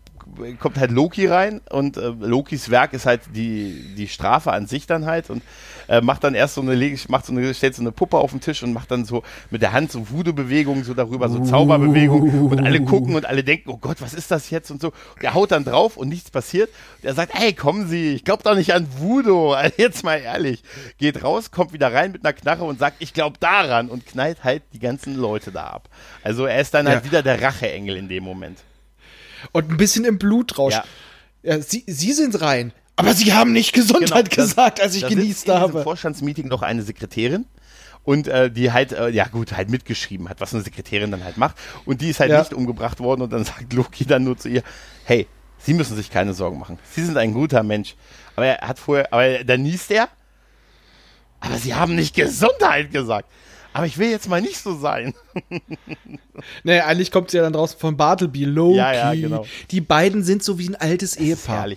[0.59, 4.87] kommt halt Loki rein und äh, Lokis Werk ist halt die, die Strafe an sich
[4.87, 5.41] dann halt und
[5.87, 8.39] äh, macht dann erst so eine, macht so eine, stellt so eine Puppe auf den
[8.39, 12.59] Tisch und macht dann so mit der Hand so Voodoo-Bewegungen so darüber, so Zauberbewegungen und
[12.59, 14.87] alle gucken und alle denken, oh Gott, was ist das jetzt und so.
[14.87, 16.69] Und er haut dann drauf und nichts passiert.
[17.01, 20.17] Und er sagt, hey, kommen Sie, ich glaube doch nicht an Voodoo, also jetzt mal
[20.17, 20.63] ehrlich.
[20.97, 24.43] Geht raus, kommt wieder rein mit einer Knarre und sagt, ich glaube daran und knallt
[24.43, 25.89] halt die ganzen Leute da ab.
[26.23, 27.01] Also er ist dann halt ja.
[27.01, 28.59] halt wieder der Racheengel in dem Moment.
[29.51, 30.73] Und ein bisschen im Blutrausch.
[30.73, 30.83] Ja.
[31.43, 32.73] ja sie, sie sind rein.
[32.95, 35.79] Aber sie haben nicht Gesundheit genau, gesagt, als ich genießt habe.
[35.79, 37.45] Im Vorstandsmeeting noch eine Sekretärin
[38.03, 41.37] und äh, die halt, äh, ja gut, halt mitgeschrieben hat, was eine Sekretärin dann halt
[41.37, 41.55] macht.
[41.85, 42.39] Und die ist halt ja.
[42.39, 44.63] nicht umgebracht worden und dann sagt Loki dann nur zu ihr,
[45.05, 45.27] hey,
[45.63, 46.79] Sie müssen sich keine Sorgen machen.
[46.91, 47.95] Sie sind ein guter Mensch.
[48.35, 50.09] Aber er hat vorher, aber dann niest er,
[51.39, 53.29] aber Sie haben nicht Gesundheit gesagt.
[53.73, 55.13] Aber ich will jetzt mal nicht so sein.
[56.63, 58.77] naja, eigentlich kommt sie ja dann draußen von Bartleby, Loki.
[58.77, 59.45] Ja, ja, genau.
[59.71, 61.69] Die beiden sind so wie ein altes Ehepaar.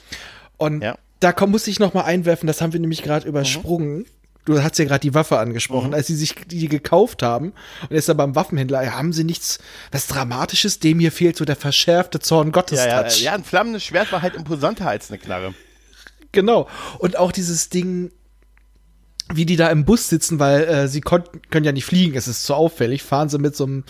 [0.57, 0.97] Und ja.
[1.21, 3.99] da komm, muss ich noch mal einwerfen, das haben wir nämlich gerade übersprungen.
[3.99, 4.07] Mhm.
[4.45, 5.95] Du hast ja gerade die Waffe angesprochen, mhm.
[5.95, 7.55] als sie sich die gekauft haben
[7.89, 9.59] und jetzt aber beim Waffenhändler, haben sie nichts,
[9.91, 13.85] was Dramatisches, dem hier fehlt so der verschärfte Zorn Gottes ja, ja, ja, ein flammendes
[13.85, 15.55] Schwert war halt imposanter als eine Knarre.
[16.33, 16.69] Genau.
[16.99, 18.11] Und auch dieses Ding,
[19.33, 22.45] wie die da im Bus sitzen, weil äh, sie können ja nicht fliegen, es ist
[22.45, 23.85] zu auffällig, fahren sie mit so einem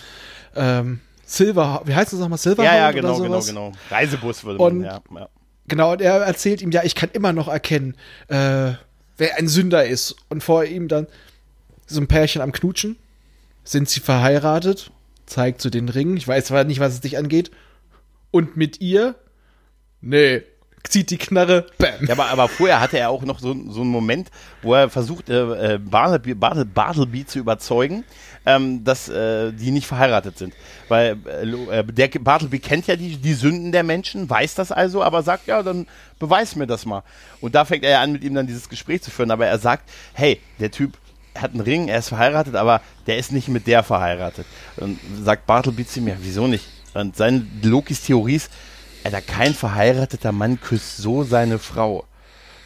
[0.55, 2.63] ähm, Silver, wie heißt das nochmal, Silver?
[2.63, 3.71] Ja, ja, genau, genau, genau.
[3.89, 5.29] Reisebus würde man, und, ja, ja.
[5.67, 7.95] Genau, und er erzählt ihm, ja, ich kann immer noch erkennen,
[8.27, 8.73] äh,
[9.17, 10.15] wer ein Sünder ist.
[10.29, 11.07] Und vor ihm dann
[11.87, 12.97] so ein Pärchen am Knutschen.
[13.63, 14.91] Sind sie verheiratet?
[15.25, 16.17] Zeigt zu so den Ring.
[16.17, 17.49] Ich weiß zwar nicht, was es dich angeht.
[18.29, 19.15] Und mit ihr?
[20.01, 20.43] Nee,
[20.89, 22.05] zieht die Knarre, bam.
[22.07, 24.29] Ja, aber, aber vorher hatte er auch noch so, so einen Moment,
[24.61, 28.03] wo er versucht, äh, äh Bartleby, Bartleby zu überzeugen,
[28.45, 30.53] ähm, dass äh, die nicht verheiratet sind.
[30.87, 31.17] Weil
[31.71, 35.47] äh, der Bartleby kennt ja die, die Sünden der Menschen, weiß das also, aber sagt,
[35.47, 35.87] ja, dann
[36.19, 37.03] beweis mir das mal.
[37.41, 39.59] Und da fängt er ja an, mit ihm dann dieses Gespräch zu führen, aber er
[39.59, 40.97] sagt, hey, der Typ
[41.35, 44.45] hat einen Ring, er ist verheiratet, aber der ist nicht mit der verheiratet.
[44.77, 46.65] Und sagt Bartleby zu mir, wieso nicht?
[46.93, 48.49] Und seine Lokis Theorie ist,
[49.05, 52.05] Alter, kein verheirateter Mann küsst so seine Frau.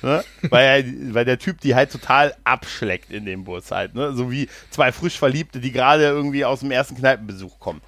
[0.02, 0.24] Ne?
[0.50, 3.96] weil, er, weil der Typ die halt total abschleckt in dem Bus halt.
[3.96, 4.14] Ne?
[4.14, 7.82] So wie zwei frisch Verliebte, die gerade irgendwie aus dem ersten Kneipenbesuch kommen.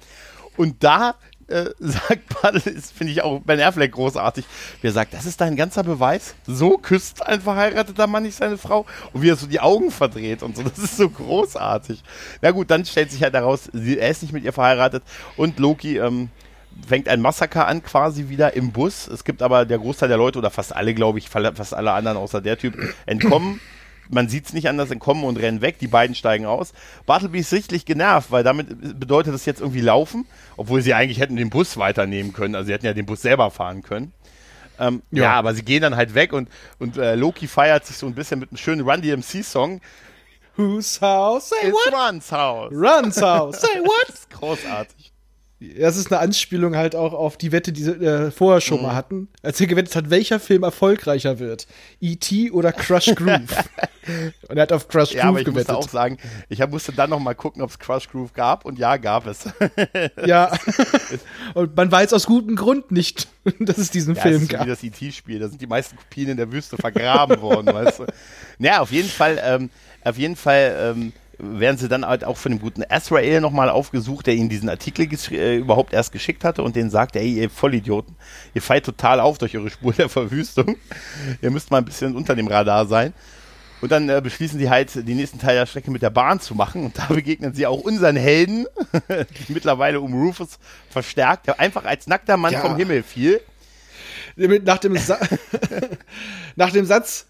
[0.58, 1.14] Und da
[1.48, 4.44] äh, sagt man, das finde ich auch Ben Affleck großartig,
[4.82, 6.34] wie er sagt, das ist dein ganzer Beweis.
[6.46, 8.84] So küsst ein verheirateter Mann nicht seine Frau.
[9.14, 10.62] Und wie er so die Augen verdreht und so.
[10.62, 12.02] Das ist so großartig.
[12.42, 15.02] Na gut, dann stellt sich halt daraus, er ist nicht mit ihr verheiratet.
[15.38, 16.28] Und Loki ähm,
[16.86, 19.06] fängt ein Massaker an, quasi wieder im Bus.
[19.08, 22.16] Es gibt aber der Großteil der Leute oder fast alle, glaube ich, fast alle anderen
[22.16, 23.60] außer der Typ, entkommen.
[24.08, 25.78] Man sieht es nicht anders, entkommen und rennen weg.
[25.78, 26.72] Die beiden steigen aus.
[27.06, 31.36] Bartleby ist sichtlich genervt, weil damit bedeutet es jetzt irgendwie laufen, obwohl sie eigentlich hätten
[31.36, 32.54] den Bus weiternehmen können.
[32.54, 34.12] Also sie hätten ja den Bus selber fahren können.
[34.78, 35.22] Ähm, ja.
[35.24, 35.32] ja.
[35.34, 38.40] aber sie gehen dann halt weg und, und äh, Loki feiert sich so ein bisschen
[38.40, 39.80] mit einem schönen Run DMC-Song.
[40.56, 41.48] Whose house?
[41.48, 41.94] Say It's what?
[41.94, 42.72] Run's house.
[42.72, 43.60] Run's house.
[43.60, 44.30] Say what?
[44.30, 45.01] großartig.
[45.78, 48.86] Das ist eine Anspielung halt auch auf die Wette, die sie äh, vorher schon mhm.
[48.86, 51.66] mal hatten, als sie gewettet hat, welcher Film erfolgreicher wird.
[52.00, 52.50] E.T.
[52.50, 53.30] oder Crush Groove.
[54.48, 55.74] und er hat auf Crush ja, Groove aber ich gewettet.
[55.74, 58.78] musste auch sagen, ich musste dann noch mal gucken, ob es Crush Groove gab und
[58.78, 59.44] ja, gab es.
[60.26, 60.52] ja.
[61.54, 63.28] und man weiß aus gutem Grund nicht,
[63.60, 64.64] dass es diesen ja, Film es ist gab.
[64.64, 68.06] wie das E.T.-Spiel, da sind die meisten Kopien in der Wüste vergraben worden, weißt du.
[68.58, 69.70] Naja, auf jeden Fall, ähm,
[70.02, 74.28] auf jeden Fall, ähm, werden sie dann halt auch von dem guten Azrael nochmal aufgesucht,
[74.28, 78.14] der ihnen diesen Artikel äh, überhaupt erst geschickt hatte und denen sagt, ey, ihr Vollidioten,
[78.54, 80.76] ihr fallt total auf durch eure Spur der Verwüstung.
[81.42, 83.12] ihr müsst mal ein bisschen unter dem Radar sein.
[83.80, 86.54] Und dann äh, beschließen sie halt, den nächsten Teil der Strecke mit der Bahn zu
[86.54, 86.84] machen.
[86.84, 88.66] Und da begegnen sie auch unseren Helden,
[89.48, 92.60] die mittlerweile um Rufus verstärkt, der einfach als nackter Mann ja.
[92.60, 93.40] vom Himmel fiel.
[94.36, 95.18] Nach dem, Sa
[96.56, 97.26] nach dem Satz,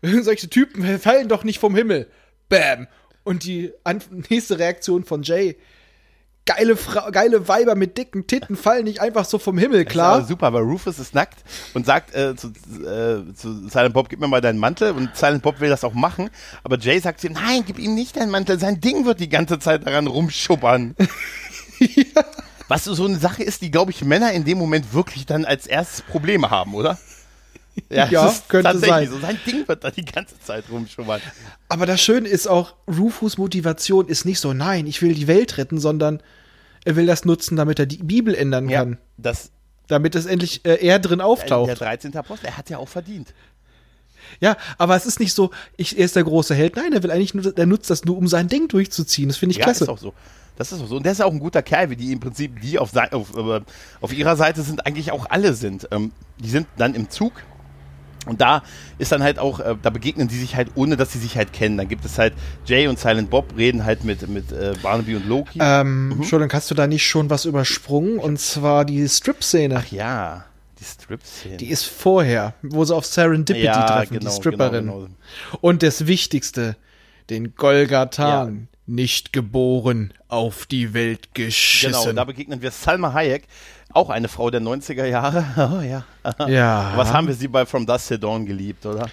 [0.00, 2.08] solche Typen fallen doch nicht vom Himmel.
[2.48, 2.88] Bam.
[3.24, 3.72] Und die
[4.28, 5.56] nächste Reaktion von Jay,
[6.44, 10.24] geile, Fra geile Weiber mit dicken Titten fallen nicht einfach so vom Himmel, klar.
[10.24, 11.38] Super, weil Rufus ist nackt
[11.74, 14.92] und sagt äh, zu, äh, zu Silent Bob, gib mir mal deinen Mantel.
[14.92, 16.30] Und Silent Bob will das auch machen.
[16.64, 18.58] Aber Jay sagt zu ihm, nein, gib ihm nicht deinen Mantel.
[18.58, 20.96] Sein Ding wird die ganze Zeit daran rumschubbern.
[21.78, 22.24] ja.
[22.68, 25.66] Was so eine Sache ist, die, glaube ich, Männer in dem Moment wirklich dann als
[25.66, 26.98] erstes Probleme haben, oder?
[27.88, 29.08] Ja, ja könnte sein.
[29.08, 29.18] So.
[29.18, 31.20] Sein Ding wird da die ganze Zeit rumschummern.
[31.68, 35.56] Aber das Schöne ist auch, Rufus Motivation ist nicht so, nein, ich will die Welt
[35.58, 36.22] retten, sondern
[36.84, 38.98] er will das nutzen, damit er die Bibel ändern ja, kann.
[39.16, 39.50] Das,
[39.88, 41.68] damit es endlich äh, er drin auftaucht.
[41.68, 42.16] Der 13.
[42.16, 43.32] Apostel, er hat ja auch verdient.
[44.40, 46.76] Ja, aber es ist nicht so, ich, er ist der große Held.
[46.76, 49.28] Nein, er will eigentlich nur, er nutzt das nur, um sein Ding durchzuziehen.
[49.28, 49.84] Das finde ich ja, klasse.
[49.84, 50.14] Ist auch so.
[50.56, 50.96] Das ist auch so.
[50.96, 53.60] Und der ist auch ein guter Kerl, wie die im Prinzip, die auf, auf, äh,
[54.00, 55.88] auf ihrer Seite sind, eigentlich auch alle sind.
[55.90, 57.32] Ähm, die sind dann im Zug
[58.26, 58.62] und da
[58.98, 61.52] ist dann halt auch, äh, da begegnen die sich halt, ohne dass sie sich halt
[61.52, 61.76] kennen.
[61.76, 62.34] Dann gibt es halt
[62.66, 65.58] Jay und Silent Bob reden halt mit, mit äh, Barnaby und Loki.
[65.60, 66.12] Ähm, mhm.
[66.12, 68.18] Entschuldigung, hast du da nicht schon was übersprungen?
[68.18, 69.76] Und zwar die Strip-Szene.
[69.76, 70.44] Ach ja,
[70.78, 71.56] die Strip-Szene.
[71.56, 74.86] Die ist vorher, wo sie auf Serendipity ja, treffen, genau, die Stripperin.
[74.86, 75.14] Genau, genau.
[75.60, 76.76] Und das Wichtigste,
[77.28, 78.68] den Golgathan.
[78.71, 78.71] Ja.
[78.86, 81.92] Nicht geboren, auf die Welt geschissen.
[81.92, 83.44] Genau, da begegnen wir Salma Hayek,
[83.92, 85.44] auch eine Frau der 90er Jahre.
[85.56, 86.04] Oh ja.
[86.48, 86.92] Ja.
[86.96, 89.08] Was haben wir sie bei From Dust to Dawn geliebt, oder?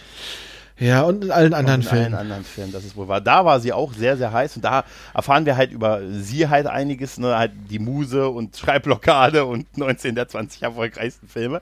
[0.79, 2.07] Ja, und in allen anderen und in Filmen.
[2.07, 3.19] In allen anderen Filmen, das ist wohl wahr.
[3.19, 6.67] Da war sie auch sehr, sehr heiß und da erfahren wir halt über sie halt
[6.67, 11.59] einiges, ne, halt die Muse und Schreibblockade und 19 der 20 erfolgreichsten Filme.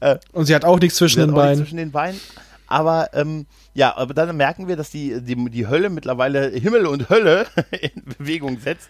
[0.00, 1.58] Äh, und sie hat auch nichts zwischen den Beinen.
[1.58, 2.18] Zwischen den Beinen.
[2.66, 7.10] Aber ähm, ja, aber dann merken wir, dass die, die, die Hölle mittlerweile Himmel und
[7.10, 7.46] Hölle
[7.80, 8.88] in Bewegung setzt,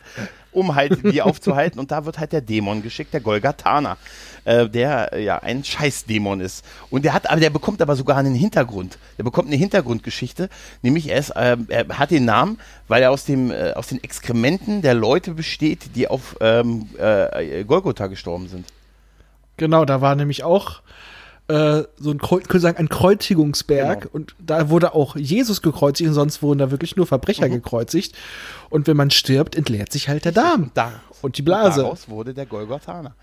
[0.52, 1.80] um halt die aufzuhalten.
[1.80, 3.96] Und da wird halt der Dämon geschickt, der Golgatana
[4.44, 6.64] äh, der äh, ja ein Scheißdämon ist.
[6.90, 8.98] Und der hat, aber der bekommt aber sogar einen Hintergrund.
[9.18, 10.48] Der bekommt eine Hintergrundgeschichte,
[10.82, 12.58] nämlich er, ist, äh, er hat den Namen,
[12.88, 17.64] weil er aus dem äh, aus den Exkrementen der Leute besteht, die auf ähm, äh,
[17.64, 18.66] Golgotha gestorben sind.
[19.56, 20.82] Genau, da war nämlich auch
[21.48, 24.14] äh, so ein, könnte sagen, ein Kreuzigungsberg genau.
[24.14, 27.52] und da wurde auch Jesus gekreuzigt und sonst wurden da wirklich nur Verbrecher mhm.
[27.52, 28.16] gekreuzigt.
[28.70, 30.92] Und wenn man stirbt, entleert sich halt der Darm da,
[31.22, 31.80] und die Blase.
[31.80, 33.14] Und daraus wurde der Golgothaner.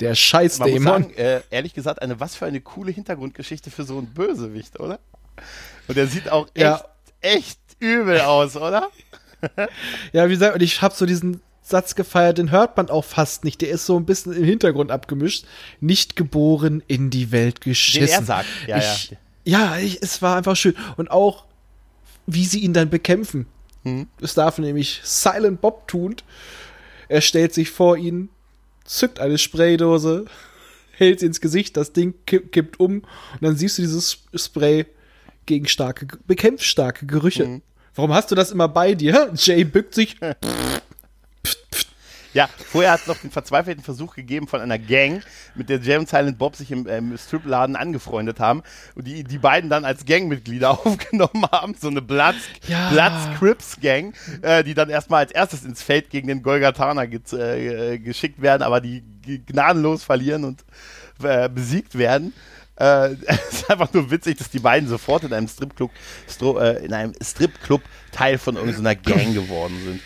[0.00, 1.14] Der Scheißdämon.
[1.16, 4.98] Äh, ehrlich gesagt, eine was für eine coole Hintergrundgeschichte für so einen Bösewicht, oder?
[5.86, 6.82] Und der sieht auch echt, ja.
[7.20, 8.88] echt übel aus, oder?
[10.12, 13.42] ja, wie gesagt, und ich habe so diesen Satz gefeiert, den hört man auch fast
[13.42, 13.62] nicht.
[13.62, 15.46] Der ist so ein bisschen im Hintergrund abgemischt.
[15.80, 18.06] Nicht geboren, in die Welt geschissen.
[18.06, 19.16] Den er sagt, ja, ich, ja.
[19.46, 20.74] Ja, ich, es war einfach schön.
[20.96, 21.46] Und auch,
[22.26, 23.46] wie sie ihn dann bekämpfen.
[23.82, 24.08] Hm.
[24.20, 26.16] Das darf nämlich Silent Bob tun.
[27.08, 28.28] Er stellt sich vor ihn,
[28.84, 30.26] zückt eine Spraydose,
[30.92, 34.86] hält sie ins Gesicht, das Ding kippt um und dann siehst du dieses Spray
[35.46, 37.46] gegen starke, bekämpft starke Gerüche.
[37.46, 37.62] Mhm.
[37.94, 39.30] Warum hast du das immer bei dir?
[39.36, 40.16] Jay bückt sich.
[42.34, 45.22] Ja, vorher hat es noch den verzweifelten Versuch gegeben von einer Gang,
[45.54, 48.64] mit der und Silent Bob sich im ähm, Stripladen angefreundet haben
[48.96, 52.90] und die, die beiden dann als Gangmitglieder aufgenommen haben, so eine Bloods, ja.
[52.90, 57.20] Bloods Crips Gang, äh, die dann erstmal als erstes ins Feld gegen den Golgatana ge
[57.38, 59.04] äh, geschickt werden, aber die
[59.46, 60.64] gnadenlos verlieren und
[61.22, 62.32] äh, besiegt werden.
[62.76, 65.92] Äh, es ist einfach nur witzig, dass die beiden sofort in einem Stripclub,
[66.58, 70.00] äh, in einem Stripclub Teil von irgendeiner Gang geworden sind.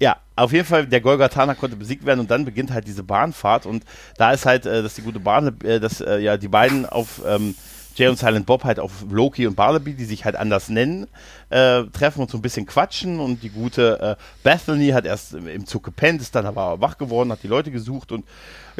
[0.00, 3.66] Ja, auf jeden Fall, der Golgatana konnte besiegt werden und dann beginnt halt diese Bahnfahrt
[3.66, 3.84] und
[4.16, 7.20] da ist halt, äh, dass die gute Bahn, äh, dass äh, ja die beiden auf
[7.26, 7.54] ähm,
[7.96, 11.06] Jay und Silent Bob halt auf Loki und Barnaby, die sich halt anders nennen,
[11.50, 15.66] äh, treffen und so ein bisschen quatschen und die gute äh, Bethany hat erst im
[15.66, 18.24] Zug gepennt, ist dann aber wach geworden, hat die Leute gesucht und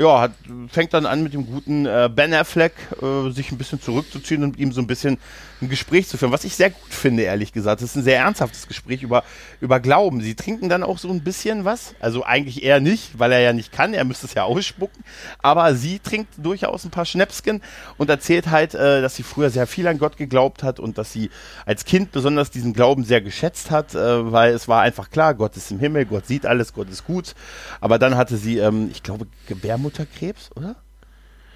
[0.01, 0.33] ja, hat,
[0.69, 2.73] fängt dann an mit dem guten äh, Ben Affleck
[3.03, 5.19] äh, sich ein bisschen zurückzuziehen und mit ihm so ein bisschen
[5.61, 7.83] ein Gespräch zu führen, was ich sehr gut finde, ehrlich gesagt.
[7.83, 9.25] Das ist ein sehr ernsthaftes Gespräch über,
[9.61, 10.23] über Glauben.
[10.23, 13.53] Sie trinken dann auch so ein bisschen was, also eigentlich eher nicht, weil er ja
[13.53, 15.05] nicht kann, er müsste es ja ausspucken,
[15.41, 17.61] aber sie trinkt durchaus ein paar Schnäpsken
[17.99, 21.13] und erzählt halt, äh, dass sie früher sehr viel an Gott geglaubt hat und dass
[21.13, 21.31] sie
[21.67, 25.59] als Kind besonders diesen Glauben sehr geschätzt hat, äh, weil es war einfach klar, Gott
[25.59, 27.35] ist im Himmel, Gott sieht alles, Gott ist gut,
[27.83, 30.77] aber dann hatte sie, ähm, ich glaube, Gebärmutter Gebärmutterkrebs, oder?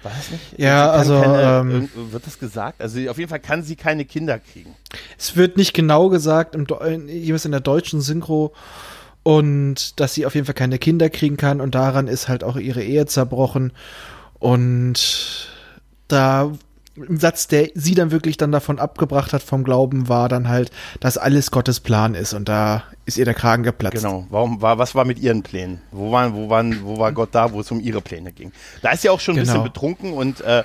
[0.03, 0.59] War das nicht?
[0.59, 1.19] Ja, also.
[1.19, 2.81] Keine, ähm, wird das gesagt?
[2.81, 4.75] Also auf jeden Fall kann sie keine Kinder kriegen.
[5.17, 6.67] Es wird nicht genau gesagt, im,
[7.07, 8.53] jeweils in der deutschen Synchro.
[9.23, 11.59] Und dass sie auf jeden Fall keine Kinder kriegen kann.
[11.59, 13.73] Und daran ist halt auch ihre Ehe zerbrochen.
[14.37, 15.49] Und
[16.07, 16.51] da
[16.97, 20.71] ein Satz, der sie dann wirklich dann davon abgebracht hat vom Glauben, war dann halt,
[20.99, 23.97] dass alles Gottes Plan ist und da ist ihr der Kragen geplatzt.
[23.97, 24.25] Genau.
[24.29, 25.81] Warum war, was war mit ihren Plänen?
[25.91, 28.51] Wo waren, wo waren, wo war Gott da, wo es um ihre Pläne ging?
[28.81, 29.53] Da ist sie auch schon ein genau.
[29.53, 30.63] bisschen betrunken und äh,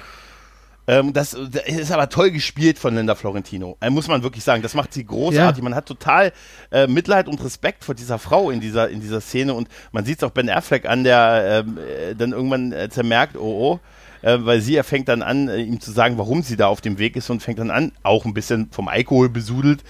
[0.86, 3.76] ähm, das, das, ist aber toll gespielt von Linda Florentino.
[3.80, 4.62] Äh, muss man wirklich sagen.
[4.62, 5.58] Das macht sie großartig.
[5.58, 5.64] Ja.
[5.64, 6.32] Man hat total
[6.72, 10.18] äh, Mitleid und Respekt vor dieser Frau in dieser, in dieser Szene und man sieht
[10.18, 13.80] es auch Ben Affleck an, der ähm, äh, dann irgendwann äh, zermerkt, oh oh,
[14.22, 16.80] äh, weil sie, er fängt dann an, äh, ihm zu sagen, warum sie da auf
[16.80, 19.82] dem Weg ist und fängt dann an, auch ein bisschen vom Alkohol besudelt,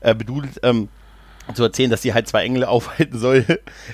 [0.00, 0.88] äh, bedudelt, ähm,
[1.52, 3.44] zu erzählen, dass sie halt zwei Engel aufhalten soll,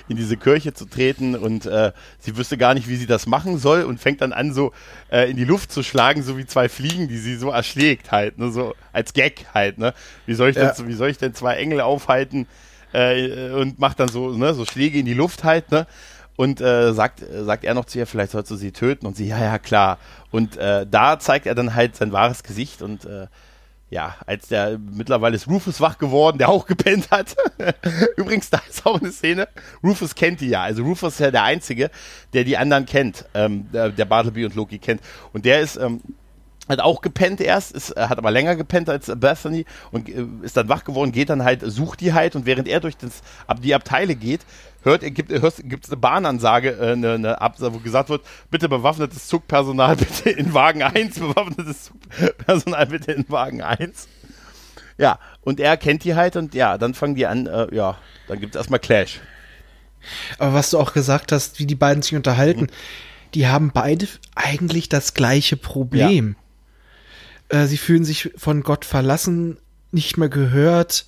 [0.08, 3.58] in diese Kirche zu treten und äh, sie wüsste gar nicht, wie sie das machen
[3.58, 4.72] soll und fängt dann an, so
[5.10, 8.38] äh, in die Luft zu schlagen, so wie zwei Fliegen, die sie so erschlägt halt,
[8.38, 9.94] ne, so als Gag halt, ne.
[10.26, 10.86] Wie soll ich denn, ja.
[10.86, 12.46] wie soll ich denn zwei Engel aufhalten
[12.92, 15.86] äh, und macht dann so, ne, so Schläge in die Luft halt, ne.
[16.40, 19.04] Und äh, sagt, sagt er noch zu ihr, vielleicht sollst du sie töten.
[19.04, 19.98] Und sie, ja, ja, klar.
[20.30, 22.80] Und äh, da zeigt er dann halt sein wahres Gesicht.
[22.80, 23.26] Und äh,
[23.90, 27.36] ja, als der, mittlerweile ist Rufus wach geworden, der auch gepennt hat.
[28.16, 29.48] Übrigens, da ist auch eine Szene.
[29.82, 30.62] Rufus kennt die ja.
[30.62, 31.90] Also Rufus ist ja der Einzige,
[32.32, 33.26] der die anderen kennt.
[33.34, 35.02] Ähm, der, der Bartleby und Loki kennt.
[35.34, 35.76] Und der ist...
[35.76, 36.00] Ähm,
[36.70, 40.68] hat auch gepennt erst, ist, hat aber länger gepennt als Bethany und äh, ist dann
[40.68, 43.74] wach geworden, geht dann halt, sucht die halt und während er durch das, ab die
[43.74, 44.40] Abteile geht,
[44.82, 49.96] hört, gibt es eine Bahnansage, äh, eine, eine Absage, wo gesagt wird, bitte bewaffnetes Zugpersonal
[49.96, 54.08] bitte in Wagen 1, bewaffnetes Zugpersonal bitte in Wagen 1.
[54.98, 57.96] Ja, und er kennt die halt und ja, dann fangen die an, äh, ja,
[58.28, 59.20] dann gibt es erstmal Clash.
[60.38, 63.32] Aber was du auch gesagt hast, wie die beiden sich unterhalten, mhm.
[63.34, 66.36] die haben beide eigentlich das gleiche Problem.
[67.50, 69.58] Äh, sie fühlen sich von Gott verlassen,
[69.92, 71.06] nicht mehr gehört.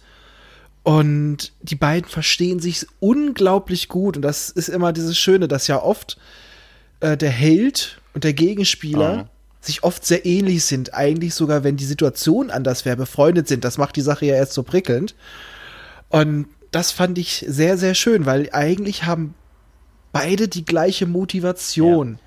[0.83, 4.17] Und die beiden verstehen sich unglaublich gut.
[4.17, 6.19] Und das ist immer dieses Schöne, dass ja oft
[7.01, 9.29] äh, der Held und der Gegenspieler mhm.
[9.61, 10.93] sich oft sehr ähnlich sind.
[10.93, 13.65] Eigentlich sogar, wenn die Situation anders wäre, befreundet sind.
[13.65, 15.15] Das macht die Sache ja erst so prickelnd.
[16.09, 19.35] Und das fand ich sehr, sehr schön, weil eigentlich haben
[20.11, 22.15] beide die gleiche Motivation.
[22.15, 22.19] Ja.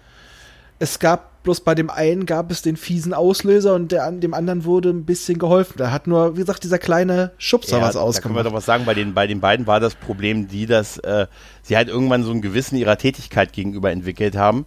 [0.79, 4.65] Es gab bloß bei dem einen gab es den fiesen Auslöser und der, dem anderen
[4.65, 5.75] wurde ein bisschen geholfen.
[5.77, 8.17] Da hat nur, wie gesagt, dieser kleine Schubser ja, was ausgemacht.
[8.17, 10.65] Da können wir doch was sagen, bei den, bei den beiden war das Problem die,
[10.65, 11.27] dass äh,
[11.61, 14.65] sie halt irgendwann so ein Gewissen ihrer Tätigkeit gegenüber entwickelt haben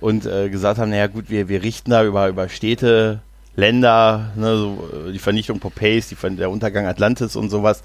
[0.00, 3.20] und äh, gesagt haben, naja gut, wir, wir richten da über, über Städte,
[3.54, 7.82] Länder, ne, so, äh, die Vernichtung Popeyes, die, der Untergang Atlantis und sowas.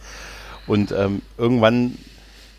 [0.66, 1.98] Und ähm, irgendwann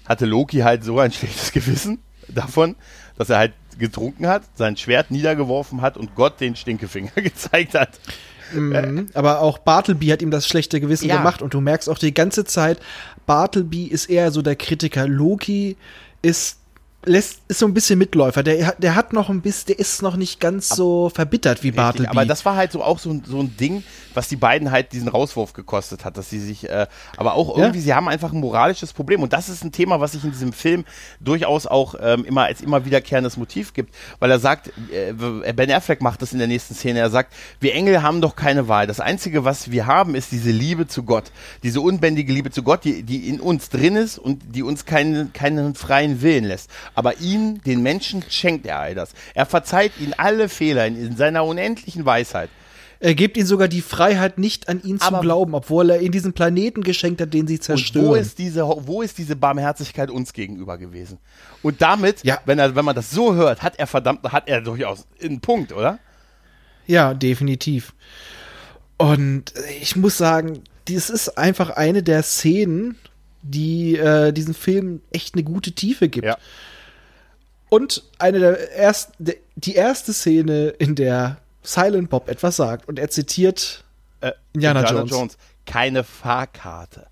[0.07, 2.77] hatte Loki halt so ein schlechtes Gewissen davon,
[3.17, 7.91] dass er halt getrunken hat, sein Schwert niedergeworfen hat und Gott den Stinkefinger gezeigt hat.
[8.53, 11.17] Mhm, aber auch Bartleby hat ihm das schlechte Gewissen ja.
[11.17, 12.79] gemacht und du merkst auch die ganze Zeit,
[13.27, 15.07] Bartleby ist eher so der Kritiker.
[15.07, 15.77] Loki
[16.23, 16.60] ist
[17.05, 18.43] lässt, ist so ein bisschen Mitläufer.
[18.43, 22.11] Der, der hat noch ein bisschen, der ist noch nicht ganz so verbittert wie Bartleby.
[22.11, 23.83] Aber das war halt so auch so, so ein Ding,
[24.13, 26.87] was die beiden halt diesen Rauswurf gekostet hat, dass sie sich, äh,
[27.17, 27.85] aber auch irgendwie, ja?
[27.85, 29.23] sie haben einfach ein moralisches Problem.
[29.23, 30.85] Und das ist ein Thema, was sich in diesem Film
[31.21, 35.13] durchaus auch ähm, immer als immer wiederkehrendes Motiv gibt, weil er sagt, äh,
[35.55, 38.69] Ben Affleck macht das in der nächsten Szene, er sagt, wir Engel haben doch keine
[38.69, 38.87] Wahl.
[38.87, 41.33] Das Einzige, was wir haben, ist diese Liebe zu Gott.
[41.63, 45.33] Diese unbändige Liebe zu Gott, die, die in uns drin ist und die uns keinen,
[45.33, 49.13] keinen freien Willen lässt aber ihm, den Menschen, schenkt er all das.
[49.35, 52.51] Er verzeiht ihnen alle Fehler in, in seiner unendlichen Weisheit.
[53.03, 56.13] Er gibt ihnen sogar die Freiheit, nicht an ihn aber zu glauben, obwohl er ihnen
[56.13, 58.07] diesen Planeten geschenkt hat, den sie zerstören.
[58.07, 61.19] wo ist diese, wo ist diese Barmherzigkeit uns gegenüber gewesen?
[61.63, 62.39] Und damit, ja.
[62.45, 65.73] wenn, er, wenn man das so hört, hat er verdammt, hat er durchaus einen Punkt,
[65.73, 65.99] oder?
[66.87, 67.95] Ja, definitiv.
[68.99, 72.97] Und ich muss sagen, das ist einfach eine der Szenen,
[73.41, 76.27] die äh, diesen Film echt eine gute Tiefe gibt.
[76.27, 76.37] Ja.
[77.71, 83.09] Und eine der ersten, die erste Szene, in der Silent Bob etwas sagt und er
[83.11, 83.85] zitiert
[84.21, 85.11] äh, Indiana, Indiana Jones.
[85.11, 85.39] Jones.
[85.67, 87.07] Keine Fahrkarte.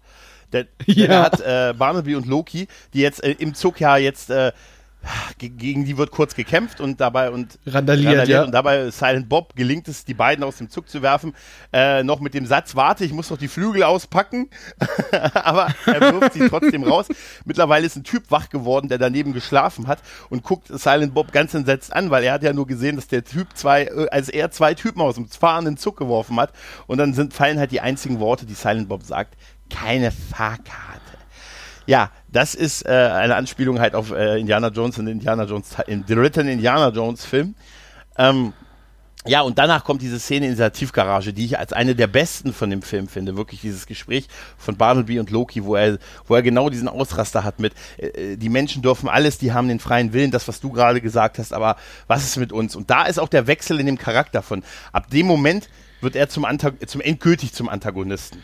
[0.53, 0.95] Denn, ja.
[0.95, 4.53] denn er hat äh, Barnaby und Loki, die jetzt äh, im Zug ja jetzt äh,
[5.38, 8.44] gegen die wird kurz gekämpft und dabei und randaliert, randaliert ja.
[8.44, 11.34] und dabei Silent Bob gelingt es, die beiden aus dem Zug zu werfen.
[11.72, 14.51] Äh, noch mit dem Satz, warte, ich muss noch die Flügel auspacken.
[15.34, 17.07] Aber er wirft sie trotzdem raus.
[17.44, 21.55] Mittlerweile ist ein Typ wach geworden, der daneben geschlafen hat und guckt Silent Bob ganz
[21.55, 24.51] entsetzt an, weil er hat ja nur gesehen, dass der Typ zwei, äh, als er
[24.51, 26.53] zwei Typen aus dem fahrenden Zug geworfen hat.
[26.86, 29.34] Und dann sind, fallen halt die einzigen Worte, die Silent Bob sagt.
[29.70, 30.97] Keine Fahrkarte.
[31.89, 36.05] Ja, das ist äh, eine Anspielung halt auf äh, Indiana Jones und Indiana Jones, im
[36.05, 37.55] dritten Indiana Jones Film.
[38.18, 38.53] Ähm,
[39.24, 42.53] ja, und danach kommt diese Szene in dieser Tiefgarage, die ich als eine der besten
[42.53, 43.39] von dem Film finde.
[43.39, 44.28] Wirklich dieses Gespräch
[44.59, 48.51] von Barnaby und Loki, wo er, wo er genau diesen Ausraster hat mit, äh, die
[48.51, 51.76] Menschen dürfen alles, die haben den freien Willen, das, was du gerade gesagt hast, aber
[52.07, 52.76] was ist mit uns?
[52.76, 54.62] Und da ist auch der Wechsel in dem Charakter von.
[54.93, 55.70] Ab dem Moment
[56.03, 58.43] wird er zum, Antag zum endgültig zum Antagonisten.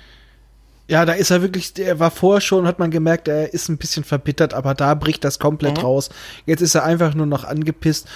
[0.87, 3.79] Ja, da ist er wirklich, der war vorher schon, hat man gemerkt, er ist ein
[3.79, 5.85] bisschen verbittert, aber da bricht das komplett mhm.
[5.85, 6.11] raus.
[6.45, 8.07] Jetzt ist er einfach nur noch angepisst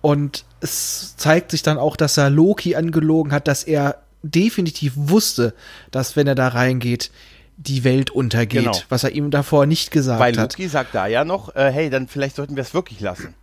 [0.00, 5.54] und es zeigt sich dann auch, dass er Loki angelogen hat, dass er definitiv wusste,
[5.90, 7.10] dass wenn er da reingeht,
[7.56, 8.78] die Welt untergeht, genau.
[8.88, 10.38] was er ihm davor nicht gesagt Weil hat.
[10.38, 13.34] Weil Loki sagt da ja noch, äh, hey, dann vielleicht sollten wir es wirklich lassen.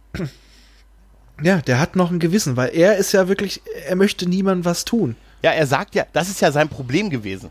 [1.42, 4.84] Ja, der hat noch ein Gewissen, weil er ist ja wirklich, er möchte niemandem was
[4.84, 5.16] tun.
[5.42, 7.50] Ja, er sagt ja, das ist ja sein Problem gewesen.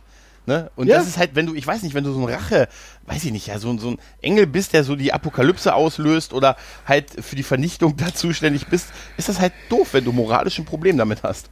[0.48, 0.70] Ne?
[0.76, 0.96] Und ja.
[0.96, 2.68] das ist halt, wenn du, ich weiß nicht, wenn du so ein Rache,
[3.04, 6.56] weiß ich nicht, ja, so, so ein Engel bist, der so die Apokalypse auslöst oder
[6.86, 8.88] halt für die Vernichtung da zuständig bist,
[9.18, 11.50] ist das halt doof, wenn du moralisch ein Problem damit hast.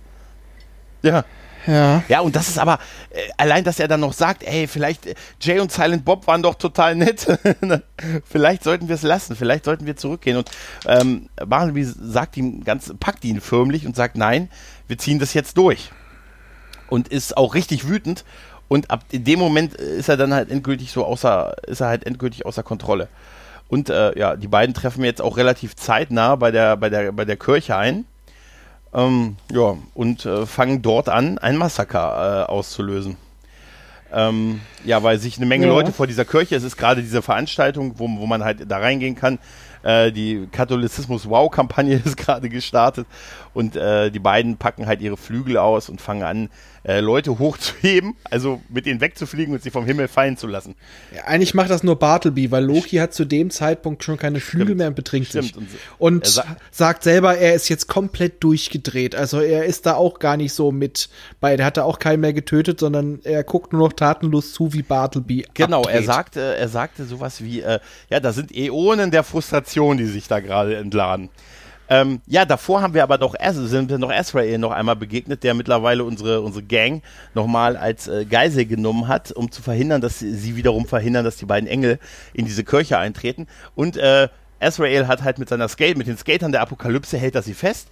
[1.03, 1.27] Ja.
[1.67, 2.05] Ja.
[2.09, 2.79] Ja, und das ist aber,
[3.11, 6.43] äh, allein, dass er dann noch sagt, ey, vielleicht, äh, Jay und Silent Bob waren
[6.43, 7.27] doch total nett.
[7.61, 7.83] Ne?
[8.25, 10.39] vielleicht sollten wir es lassen, vielleicht sollten wir zurückgehen.
[10.39, 10.51] Und
[10.87, 14.49] ähm, Barnaby sagt ihm ganz, packt ihn förmlich und sagt, nein,
[14.89, 15.91] wir ziehen das jetzt durch.
[16.89, 18.25] Und ist auch richtig wütend
[18.69, 22.07] und ab in dem Moment ist er dann halt endgültig so außer, ist er halt
[22.07, 23.09] endgültig außer Kontrolle.
[23.69, 27.25] Und äh, ja, die beiden treffen jetzt auch relativ zeitnah bei der, bei der, bei
[27.25, 28.05] der Kirche ein.
[28.95, 33.17] Ähm, ja, und äh, fangen dort an, ein Massaker äh, auszulösen.
[34.13, 35.73] Ähm, ja, weil sich eine Menge ja.
[35.73, 39.17] Leute vor dieser Kirche, es ist gerade diese Veranstaltung, wo, wo man halt da reingehen
[39.17, 39.39] kann.
[39.83, 43.07] Äh, die Katholizismus-Wow-Kampagne ist gerade gestartet
[43.57, 46.51] und äh, die beiden packen halt ihre Flügel aus und fangen an,
[46.85, 50.75] äh, Leute hochzuheben, also mit ihnen wegzufliegen und sie vom Himmel fallen zu lassen.
[51.15, 54.67] Ja, eigentlich macht das nur Bartleby, weil Loki hat zu dem Zeitpunkt schon keine Flügel
[54.67, 54.79] Stimmt.
[54.79, 55.47] mehr und betrinkt Stimmt.
[55.47, 55.57] sich.
[55.57, 59.15] Und, und sa sagt selber, er ist jetzt komplett durchgedreht.
[59.15, 61.09] Also er ist da auch gar nicht so mit
[61.41, 61.57] bei.
[61.57, 64.83] Der hat da auch keinen mehr getötet, sondern er guckt nur noch tatenlos zu, wie
[64.83, 65.95] Bartleby Genau, abdreht.
[65.95, 67.81] er sagte, er sagte sowas wie, äh,
[68.11, 71.31] ja, da sind Äonen der Frustration, die sich da gerade entladen.
[71.89, 75.55] Ähm, ja, davor haben wir aber doch sind wir noch Azrael noch einmal begegnet, der
[75.55, 77.03] mittlerweile unsere, unsere Gang
[77.35, 81.37] nochmal als äh, Geisel genommen hat, um zu verhindern, dass sie, sie, wiederum verhindern, dass
[81.37, 81.99] die beiden Engel
[82.33, 83.47] in diese Kirche eintreten.
[83.75, 84.29] Und äh,
[84.59, 87.89] Azrael hat halt mit seiner Skate, mit den Skatern der Apokalypse hält er sie fest.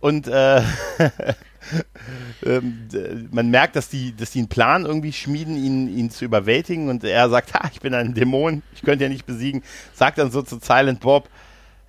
[0.00, 0.60] Und äh,
[2.44, 2.88] ähm,
[3.30, 6.88] man merkt, dass die, dass die einen Plan irgendwie schmieden, ihn, ihn zu überwältigen.
[6.88, 9.62] Und er sagt, ha, ich bin ein Dämon, ich könnte ja nicht besiegen.
[9.94, 11.28] Sagt dann so zu Silent Bob,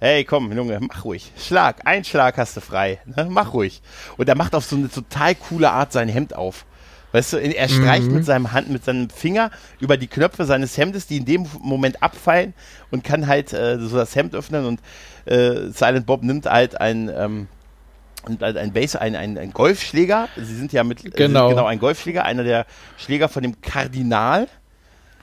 [0.02, 1.32] hey, komm, Junge, mach ruhig.
[1.38, 2.99] Schlag, ein Schlag hast du frei.
[3.06, 3.28] Ne?
[3.30, 3.82] Mach ruhig.
[4.18, 6.66] Und er macht auf so eine total coole Art sein Hemd auf.
[7.12, 8.16] Weißt du, er streicht mhm.
[8.16, 12.02] mit seinem Hand, mit seinem Finger über die Knöpfe seines Hemdes, die in dem Moment
[12.02, 12.54] abfallen
[12.89, 14.80] und kann halt äh, so das Hemd öffnen und
[15.26, 17.47] äh, Silent Bob nimmt halt ein, ähm,
[18.26, 20.30] und ein Base, ein, ein, ein Golfschläger.
[20.36, 21.49] Sie sind ja mit genau.
[21.49, 22.66] genau ein Golfschläger, einer der
[22.97, 24.47] Schläger von dem Kardinal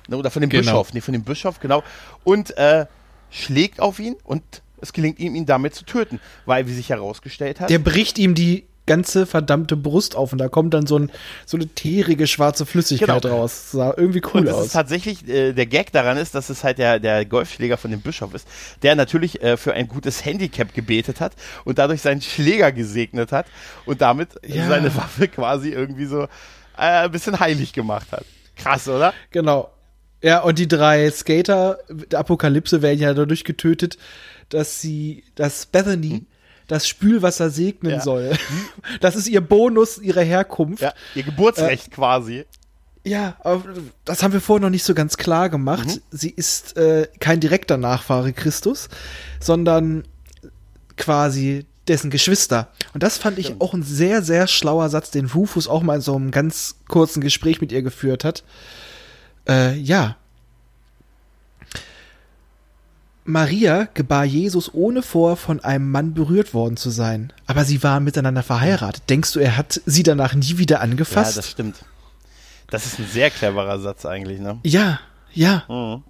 [0.08, 0.62] ne, oder von dem genau.
[0.62, 1.82] Bischof, nee, von dem Bischof, genau.
[2.22, 2.86] Und äh,
[3.30, 4.42] schlägt auf ihn und
[4.80, 7.70] es gelingt ihm, ihn damit zu töten, weil, wie sich herausgestellt hat.
[7.70, 11.12] Der bricht ihm die ganze verdammte Brust auf und da kommt dann so, ein,
[11.46, 13.36] so eine teerige schwarze Flüssigkeit genau.
[13.36, 13.52] raus.
[13.52, 14.66] Das sah irgendwie cool und das aus.
[14.66, 18.00] Ist tatsächlich, äh, der Gag daran ist, dass es halt der, der Golfschläger von dem
[18.00, 18.48] Bischof ist,
[18.82, 23.46] der natürlich äh, für ein gutes Handicap gebetet hat und dadurch seinen Schläger gesegnet hat
[23.84, 24.66] und damit ja.
[24.66, 26.26] seine Waffe quasi irgendwie so äh,
[26.76, 28.24] ein bisschen heilig gemacht hat.
[28.56, 29.12] Krass, oder?
[29.30, 29.70] Genau.
[30.22, 33.98] Ja, und die drei Skater der Apokalypse werden ja dadurch getötet,
[34.48, 36.26] dass sie, dass Bethany hm.
[36.66, 38.00] das Spülwasser segnen ja.
[38.00, 38.32] soll.
[39.00, 40.82] Das ist ihr Bonus ihrer Herkunft.
[40.82, 42.44] Ja, ihr Geburtsrecht äh, quasi.
[43.04, 43.36] Ja,
[44.04, 45.86] das haben wir vorher noch nicht so ganz klar gemacht.
[45.86, 46.00] Mhm.
[46.10, 48.88] Sie ist äh, kein direkter Nachfahre Christus,
[49.40, 50.04] sondern
[50.96, 52.68] quasi dessen Geschwister.
[52.92, 56.00] Und das fand ich auch ein sehr, sehr schlauer Satz, den Rufus auch mal in
[56.02, 58.44] so einem ganz kurzen Gespräch mit ihr geführt hat.
[59.48, 60.16] Äh, ja,
[63.28, 67.32] Maria gebar Jesus ohne vor von einem Mann berührt worden zu sein.
[67.46, 69.02] Aber sie waren miteinander verheiratet.
[69.10, 71.36] Denkst du, er hat sie danach nie wieder angefasst?
[71.36, 71.76] Ja, das stimmt.
[72.70, 74.58] Das ist ein sehr cleverer Satz eigentlich, ne?
[74.64, 75.00] Ja,
[75.34, 75.64] ja.
[75.68, 76.02] Mhm.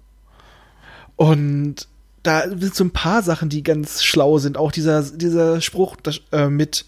[1.17, 1.87] Und
[2.23, 4.57] da sind so ein paar Sachen, die ganz schlau sind.
[4.57, 6.85] Auch dieser, dieser Spruch das, äh, mit,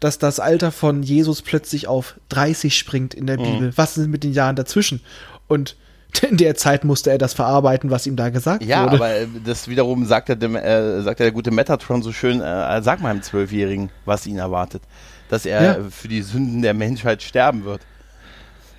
[0.00, 3.44] dass das Alter von Jesus plötzlich auf 30 springt in der mhm.
[3.44, 3.72] Bibel.
[3.76, 5.00] Was sind mit den Jahren dazwischen?
[5.46, 5.76] Und
[6.28, 8.96] in der Zeit musste er das verarbeiten, was ihm da gesagt ja, wurde.
[8.96, 12.40] Ja, aber äh, das wiederum sagt er, dem, äh, sagt der gute Metatron so schön,
[12.40, 14.82] äh, sag mal einem Zwölfjährigen, was ihn erwartet.
[15.28, 15.78] Dass er ja.
[15.90, 17.82] für die Sünden der Menschheit sterben wird.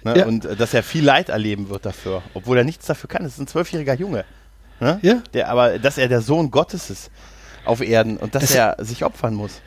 [0.04, 0.18] Ne?
[0.18, 0.26] Ja.
[0.26, 3.24] Und äh, dass er viel Leid erleben wird dafür, obwohl er nichts dafür kann.
[3.24, 4.26] Das ist ein zwölfjähriger Junge.
[4.80, 5.00] Ne?
[5.02, 5.22] Ja.
[5.34, 7.12] Der, aber dass er der Sohn Gottes ist
[7.66, 9.62] auf Erden und dass das, er sich opfern muss.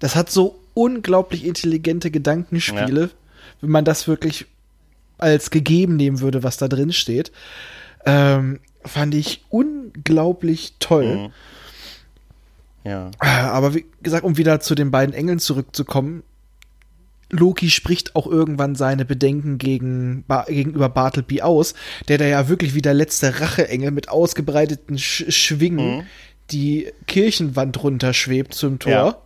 [0.00, 3.10] Das hat so unglaublich intelligente Gedankenspiele, ja.
[3.60, 4.46] wenn man das wirklich
[5.22, 7.32] als gegeben nehmen würde, was da drin steht.
[8.04, 11.16] Ähm, fand ich unglaublich toll.
[11.16, 11.32] Mhm.
[12.84, 13.10] Ja.
[13.20, 16.24] Äh, aber wie gesagt, um wieder zu den beiden Engeln zurückzukommen,
[17.30, 21.74] Loki spricht auch irgendwann seine Bedenken gegen, ba gegenüber Bartleby aus,
[22.08, 26.02] der da ja wirklich wie der letzte Racheengel mit ausgebreiteten Sch Schwingen mhm.
[26.50, 28.92] die Kirchenwand runterschwebt zum Tor.
[28.92, 29.18] Ja.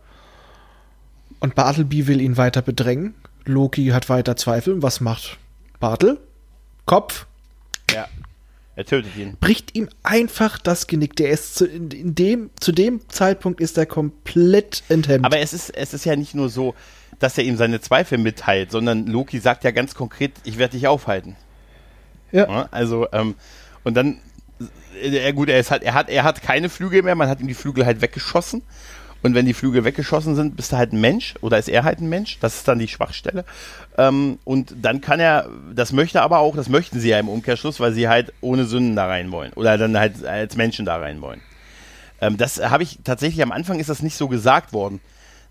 [1.39, 3.13] Und Bartleby will ihn weiter bedrängen.
[3.43, 4.81] Loki hat weiter Zweifel.
[4.81, 5.37] Was macht
[5.79, 6.19] Bartel,
[6.85, 7.25] Kopf.
[7.93, 8.07] Ja.
[8.75, 9.37] Er tötet ihn.
[9.39, 11.15] Bricht ihm einfach das Genick.
[11.15, 15.25] Der ist zu, in dem, zu dem Zeitpunkt ist er komplett enthemmt.
[15.25, 16.75] Aber es ist, es ist ja nicht nur so,
[17.17, 20.87] dass er ihm seine Zweifel mitteilt, sondern Loki sagt ja ganz konkret, ich werde dich
[20.87, 21.35] aufhalten.
[22.31, 22.47] Ja.
[22.47, 23.33] ja also, ähm,
[23.83, 24.19] und dann,
[25.01, 27.47] äh, gut, er, ist halt, er, hat, er hat keine Flügel mehr, man hat ihm
[27.47, 28.61] die Flügel halt weggeschossen.
[29.23, 31.99] Und wenn die Flügel weggeschossen sind, bist du halt ein Mensch oder ist er halt
[31.99, 32.37] ein Mensch.
[32.39, 33.45] Das ist dann die Schwachstelle.
[33.97, 37.79] Ähm, und dann kann er, das möchte aber auch, das möchten sie ja im Umkehrschluss,
[37.79, 39.53] weil sie halt ohne Sünden da rein wollen.
[39.53, 41.41] Oder dann halt als Menschen da rein wollen.
[42.21, 44.99] Ähm, das habe ich tatsächlich, am Anfang ist das nicht so gesagt worden.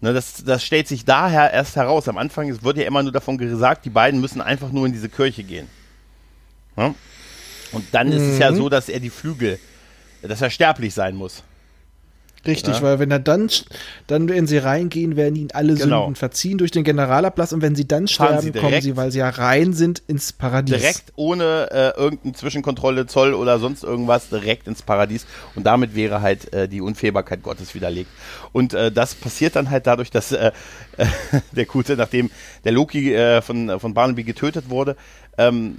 [0.01, 2.09] Ne, das, das stellt sich daher erst heraus.
[2.09, 5.09] Am Anfang wird ja immer nur davon gesagt, die beiden müssen einfach nur in diese
[5.09, 5.69] Kirche gehen.
[6.77, 6.95] Ja?
[7.73, 8.15] Und dann mhm.
[8.15, 8.57] ist es ja mhm.
[8.57, 9.59] so, dass er die Flügel,
[10.23, 11.43] dass er sterblich sein muss.
[12.47, 12.83] Richtig, ja.
[12.83, 13.51] weil wenn er dann,
[14.07, 16.03] dann in sie reingehen, werden ihnen alle genau.
[16.03, 19.19] Sünden verziehen durch den Generalablass und wenn sie dann sterben, sie kommen sie, weil sie
[19.19, 20.79] ja rein sind, ins Paradies.
[20.79, 26.21] Direkt ohne äh, irgendeine Zwischenkontrolle, Zoll oder sonst irgendwas, direkt ins Paradies und damit wäre
[26.21, 28.11] halt äh, die Unfehlbarkeit Gottes widerlegt.
[28.53, 30.53] Und äh, das passiert dann halt dadurch, dass äh,
[31.53, 32.31] der Gute, nachdem
[32.65, 34.97] der Loki äh, von, von Barnaby getötet wurde,
[35.39, 35.79] ähm,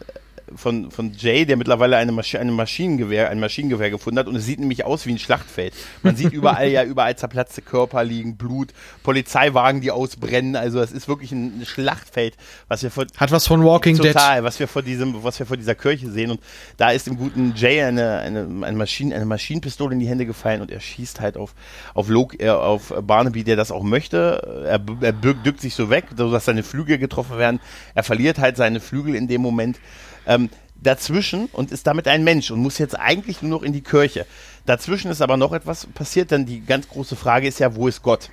[0.55, 4.27] von, von Jay, der mittlerweile eine, Masch eine Maschinengewehr, ein Maschinengewehr gefunden hat.
[4.27, 5.73] Und es sieht nämlich aus wie ein Schlachtfeld.
[6.03, 8.73] Man sieht überall ja überall zerplatzte Körper liegen, Blut,
[9.03, 10.55] Polizeiwagen, die ausbrennen.
[10.55, 12.35] Also es ist wirklich ein Schlachtfeld,
[12.67, 14.21] was wir vor hat was von Walking total, Dead.
[14.21, 16.31] Total, was wir vor diesem, was wir vor dieser Kirche sehen.
[16.31, 16.39] Und
[16.77, 20.61] da ist dem guten Jay eine, eine, eine, Maschinen, eine Maschinenpistole in die Hände gefallen
[20.61, 21.53] und er schießt halt auf,
[21.93, 24.65] auf, Log, äh, auf Barnaby, der das auch möchte.
[24.65, 27.59] Er, er bückt sich so weg, sodass seine Flügel getroffen werden.
[27.95, 29.79] Er verliert halt seine Flügel in dem Moment
[30.27, 30.49] ähm,
[30.81, 34.25] dazwischen und ist damit ein Mensch und muss jetzt eigentlich nur noch in die Kirche.
[34.65, 38.03] Dazwischen ist aber noch etwas passiert, denn die ganz große Frage ist ja, wo ist
[38.03, 38.29] Gott?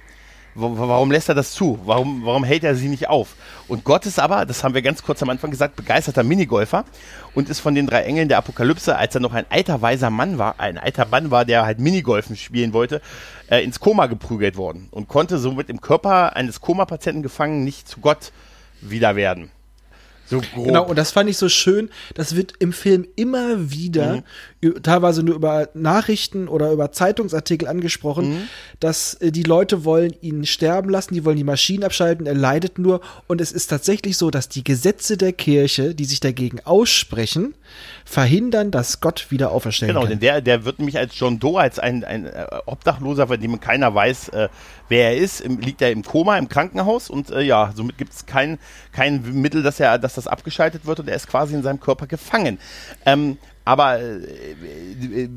[0.57, 1.81] Warum lässt er das zu?
[1.85, 3.35] Warum, warum hält er sie nicht auf?
[3.67, 6.85] Und Gott ist aber, das haben wir ganz kurz am Anfang gesagt, begeisterter Minigolfer
[7.35, 10.39] und ist von den drei Engeln der Apokalypse, als er noch ein alter weiser Mann
[10.39, 13.03] war, ein alter Mann war, der halt Minigolfen spielen wollte,
[13.51, 17.99] äh, ins Koma geprügelt worden und konnte somit im Körper eines Koma-Patienten gefangen nicht zu
[17.99, 18.31] Gott
[18.81, 19.51] wieder werden.
[20.27, 20.67] So grob.
[20.67, 21.91] Genau, und das fand ich so schön.
[22.15, 24.23] Das wird im Film immer wieder,
[24.63, 24.83] mhm.
[24.83, 28.43] teilweise nur über Nachrichten oder über Zeitungsartikel angesprochen, mhm.
[28.81, 32.79] dass äh, die Leute wollen ihn sterben lassen, die wollen die Maschinen abschalten, er leidet
[32.79, 33.01] nur.
[33.27, 37.55] Und es ist tatsächlich so, dass die Gesetze der Kirche, die sich dagegen aussprechen,
[38.15, 40.09] verhindern, dass Gott wieder auferstehen genau, kann.
[40.11, 43.41] Genau, denn der, der wird nämlich als John Doe, als ein, ein äh, Obdachloser, von
[43.41, 44.49] dem keiner weiß, äh,
[44.89, 48.13] wer er ist, im, liegt er im Koma im Krankenhaus und äh, ja, somit gibt
[48.13, 48.59] es kein,
[48.93, 52.07] kein Mittel, dass er, dass das abgeschaltet wird und er ist quasi in seinem Körper
[52.07, 52.59] gefangen.
[53.05, 54.21] Ähm, aber äh,
[54.95, 55.29] die,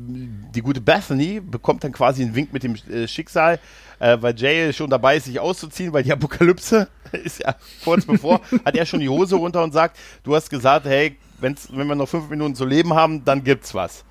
[0.54, 3.58] die, gute Bethany bekommt dann quasi einen Wink mit dem äh, Schicksal,
[3.98, 7.54] äh, weil Jay schon dabei ist, sich auszuziehen, weil die Apokalypse ist ja
[7.84, 11.68] kurz bevor, hat er schon die Hose runter und sagt, du hast gesagt, hey, wenn's,
[11.72, 14.04] wenn wir noch fünf Minuten zu leben haben, dann gibt's was.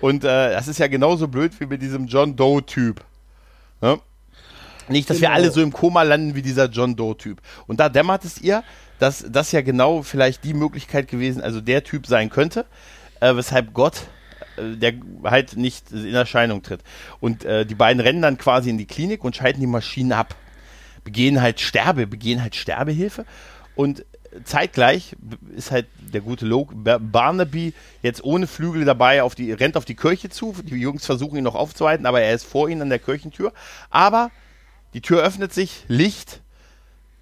[0.00, 3.02] Und äh, das ist ja genauso blöd wie mit diesem John Doe-Typ.
[3.80, 3.98] Ne?
[4.88, 5.30] Nicht, dass genau.
[5.30, 7.40] wir alle so im Koma landen wie dieser John Doe-Typ.
[7.66, 8.62] Und da dämmert es ihr,
[8.98, 12.66] dass das ja genau vielleicht die Möglichkeit gewesen, also der Typ sein könnte,
[13.20, 14.02] äh, weshalb Gott
[14.56, 14.94] äh, der
[15.24, 16.80] halt nicht in Erscheinung tritt.
[17.20, 20.34] Und äh, die beiden rennen dann quasi in die Klinik und schalten die Maschinen ab.
[21.04, 23.24] Begehen halt Sterbe, begehen halt Sterbehilfe.
[23.74, 24.04] Und
[24.44, 25.16] zeitgleich
[25.54, 29.94] ist halt der gute Loke Barnaby jetzt ohne Flügel dabei, auf die, rennt auf die
[29.94, 30.54] Kirche zu.
[30.62, 33.52] Die Jungs versuchen ihn noch aufzuhalten, aber er ist vor ihnen an der Kirchentür.
[33.90, 34.30] Aber
[34.94, 36.40] die Tür öffnet sich, Licht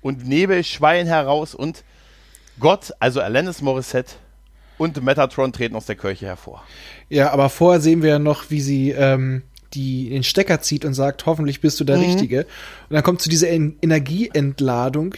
[0.00, 1.84] und Nebel schweien heraus und
[2.60, 4.14] Gott, also Alanis Morissette
[4.78, 6.64] und Metatron treten aus der Kirche hervor.
[7.08, 9.42] Ja, aber vorher sehen wir ja noch, wie sie ähm,
[9.74, 12.04] die den Stecker zieht und sagt, hoffentlich bist du der mhm.
[12.04, 12.40] Richtige.
[12.88, 15.14] Und dann kommt zu dieser Energieentladung,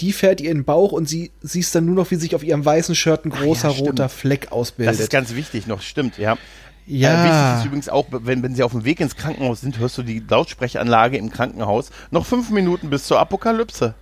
[0.00, 2.42] die fährt ihr in den Bauch und sie siehst dann nur noch, wie sich auf
[2.42, 4.94] ihrem weißen Shirt ein großer ja, roter Fleck ausbildet.
[4.94, 6.36] Das ist ganz wichtig noch, stimmt, ja.
[6.86, 7.10] Ja.
[7.10, 9.96] Äh, wichtig ist übrigens auch, wenn, wenn sie auf dem Weg ins Krankenhaus sind, hörst
[9.96, 11.90] du die Lautsprechanlage im Krankenhaus.
[12.10, 13.94] Noch fünf Minuten bis zur Apokalypse.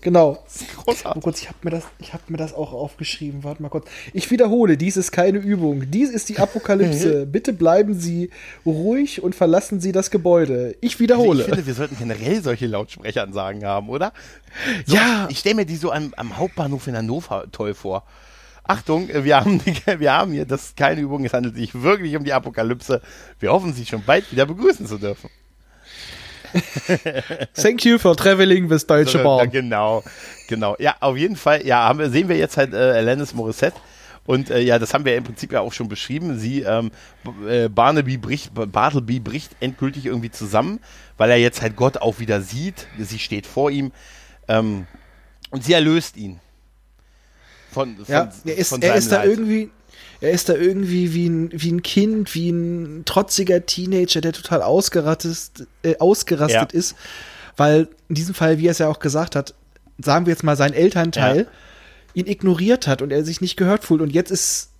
[0.00, 0.44] Genau.
[0.84, 1.22] Großartig.
[1.22, 3.42] Kurz, ich habe mir, das, hab mir das auch aufgeschrieben.
[3.42, 3.86] Warte mal kurz.
[4.12, 5.90] Ich wiederhole, dies ist keine Übung.
[5.90, 7.26] Dies ist die Apokalypse.
[7.32, 8.30] Bitte bleiben Sie
[8.64, 10.76] ruhig und verlassen Sie das Gebäude.
[10.80, 11.30] Ich wiederhole.
[11.30, 14.12] Also ich finde, wir sollten generell solche Lautsprecheransagen haben, oder?
[14.86, 15.26] So, ja.
[15.30, 18.04] Ich stelle mir die so am, am, Hauptbahnhof in Hannover toll vor.
[18.62, 19.60] Achtung, wir haben,
[19.98, 23.00] wir haben hier, das ist keine Übung, es handelt sich wirklich um die Apokalypse.
[23.40, 25.30] Wir hoffen, Sie schon bald wieder begrüßen zu dürfen.
[27.54, 29.38] Thank you for traveling with Deutsche Bahn.
[29.38, 30.04] Ja, genau,
[30.48, 30.76] genau.
[30.78, 33.76] Ja, auf jeden Fall, ja, haben wir, sehen wir jetzt halt äh, Alanis Morissette.
[34.28, 36.38] Und äh, ja, das haben wir im Prinzip ja auch schon beschrieben.
[36.38, 36.90] Sie, ähm,
[37.48, 40.80] äh, Barnaby bricht, Bartleby bricht endgültig irgendwie zusammen,
[41.16, 42.86] weil er jetzt halt Gott auch wieder sieht.
[42.98, 43.90] Sie steht vor ihm
[44.46, 44.86] ähm,
[45.50, 46.40] und sie erlöst ihn.
[47.72, 49.70] Von, von, ja, er ist, er ist da irgendwie,
[50.20, 54.62] er ist da irgendwie wie ein, wie ein Kind, wie ein trotziger Teenager, der total
[54.62, 56.78] ausgerastet, äh, ausgerastet ja.
[56.78, 56.96] ist.
[57.56, 59.54] Weil in diesem Fall, wie er es ja auch gesagt hat,
[59.98, 61.46] sagen wir jetzt mal, sein Elternteil ja.
[62.14, 64.00] ihn ignoriert hat und er sich nicht gehört fühlt.
[64.00, 64.70] Und jetzt ist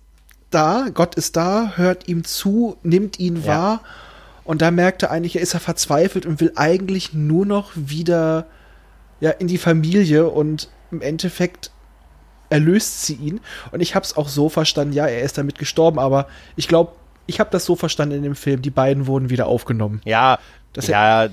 [0.49, 3.47] da, Gott ist da, hört ihm zu, nimmt ihn ja.
[3.47, 3.83] wahr.
[4.43, 8.47] Und da merkt er eigentlich, er ist er verzweifelt und will eigentlich nur noch wieder
[9.19, 11.71] ja, in die Familie und im Endeffekt
[12.49, 13.41] erlöst sie ihn.
[13.71, 16.91] Und ich habe es auch so verstanden, ja, er ist damit gestorben, aber ich glaube,
[17.27, 20.01] ich habe das so verstanden in dem Film, die beiden wurden wieder aufgenommen.
[20.05, 20.39] Ja,
[20.73, 21.29] das ja,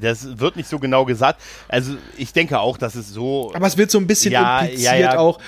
[0.00, 1.40] das wird nicht so genau gesagt.
[1.68, 3.52] Also ich denke auch, dass es so.
[3.54, 5.18] Aber es wird so ein bisschen ja, impliziert ja, ja.
[5.18, 5.38] auch.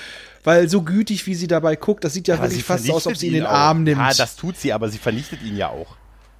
[0.43, 3.17] Weil so gütig, wie sie dabei guckt, das sieht ja wirklich fast so aus, ob
[3.17, 3.99] sie ihn in den Arm nimmt.
[3.99, 5.95] Ja, das tut sie, aber sie vernichtet ihn ja auch.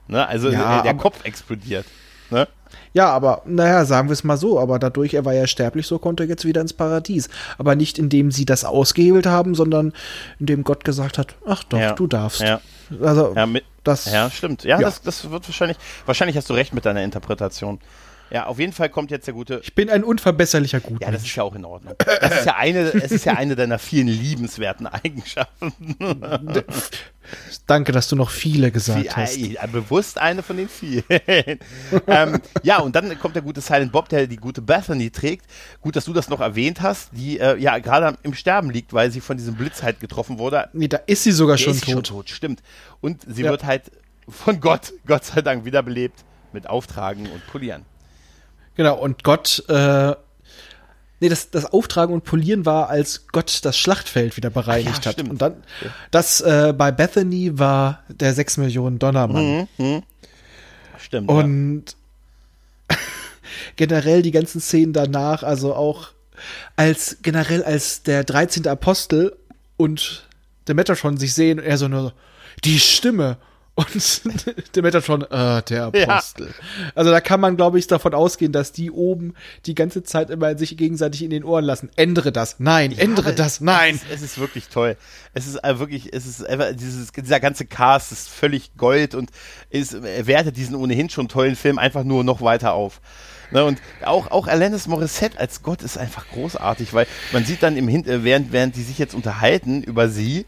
[0.08, 0.26] Ne?
[0.28, 1.86] Also der, der Kopf explodiert.
[2.30, 2.48] Ne?
[2.94, 6.00] Ja, aber naja, sagen wir es mal so, aber dadurch, er war ja sterblich, so
[6.00, 7.30] konnte er jetzt wieder ins Paradies.
[7.58, 9.94] Aber nicht indem sie das ausgehebelt haben, sondern
[10.40, 11.94] indem Gott gesagt hat, ach doch, ja.
[11.94, 12.42] du darfst.
[12.42, 12.62] Ja.
[13.02, 14.64] Also ja, mit, das, ja stimmt.
[14.64, 17.80] Ja, ja, Das, das wird wahrscheinlich, wahrscheinlich hast du recht mit deiner Interpretation.
[18.32, 19.62] Ja, auf jeden Fall kommt jetzt der gute.
[19.64, 21.02] Ich bin ein unverbesserlicher Gut.
[21.02, 21.94] Ja, das ist ja auch in Ordnung.
[21.98, 25.96] Das ist ja eine, es ist ja eine deiner vielen liebenswerten Eigenschaften.
[27.68, 29.38] Danke, dass du noch viele gesagt Viel, hast.
[29.38, 31.04] Ja, bewusst eine von den vielen.
[32.08, 35.46] ähm, ja, und dann kommt der gute Silent Bob, der die gute Bethany trägt.
[35.82, 39.12] Gut, dass du das noch erwähnt hast, die äh, ja gerade im Sterben liegt, weil
[39.12, 40.70] sie von diesem Blitz halt getroffen wurde.
[40.74, 41.90] Nee, da ist sie sogar schon tot.
[41.90, 42.30] schon tot.
[42.30, 42.62] Stimmt.
[43.02, 43.52] Und sie ja.
[43.52, 43.84] wird halt
[44.28, 46.24] von Gott, Gott sei Dank, wiederbelebt
[46.54, 47.86] mit Auftragen und Polieren.
[48.76, 50.16] Genau, und Gott, äh,
[51.20, 55.22] nee, das, das Auftragen und Polieren war, als Gott das Schlachtfeld wieder bereinigt ja, hat.
[55.22, 55.64] Und dann,
[56.12, 59.68] das äh, bei Bethany war der 6 Millionen Dollar Mann.
[59.78, 60.04] Mhm, mh.
[60.98, 61.30] Stimmt.
[61.30, 61.96] Und
[62.92, 62.98] ja.
[63.76, 66.10] generell die ganzen Szenen danach, also auch
[66.76, 68.68] als generell als der 13.
[68.68, 69.36] Apostel
[69.78, 70.28] und
[70.68, 72.14] der Metatron sich sehen, er so nur
[72.64, 73.38] die Stimme
[73.76, 74.22] und
[74.76, 76.48] der Metatron, äh, der Apostel.
[76.48, 76.92] Ja.
[76.96, 79.34] Also da kann man, glaube ich, davon ausgehen, dass die oben
[79.66, 81.90] die ganze Zeit immer sich gegenseitig in den Ohren lassen.
[81.98, 83.96] Ändere das, nein, ja, ändere das, nein.
[83.96, 84.96] Es ist, es ist, wirklich toll.
[85.34, 89.30] Es ist äh, wirklich, es ist einfach, dieses, dieser ganze Cast ist völlig Gold und
[89.70, 93.02] ist, wertet diesen ohnehin schon tollen Film einfach nur noch weiter auf.
[93.52, 97.78] Ne, und auch, auch Alanis Morissette als Gott ist einfach großartig, weil man sieht dann
[97.78, 100.46] im Hin äh, während, während die sich jetzt unterhalten über sie,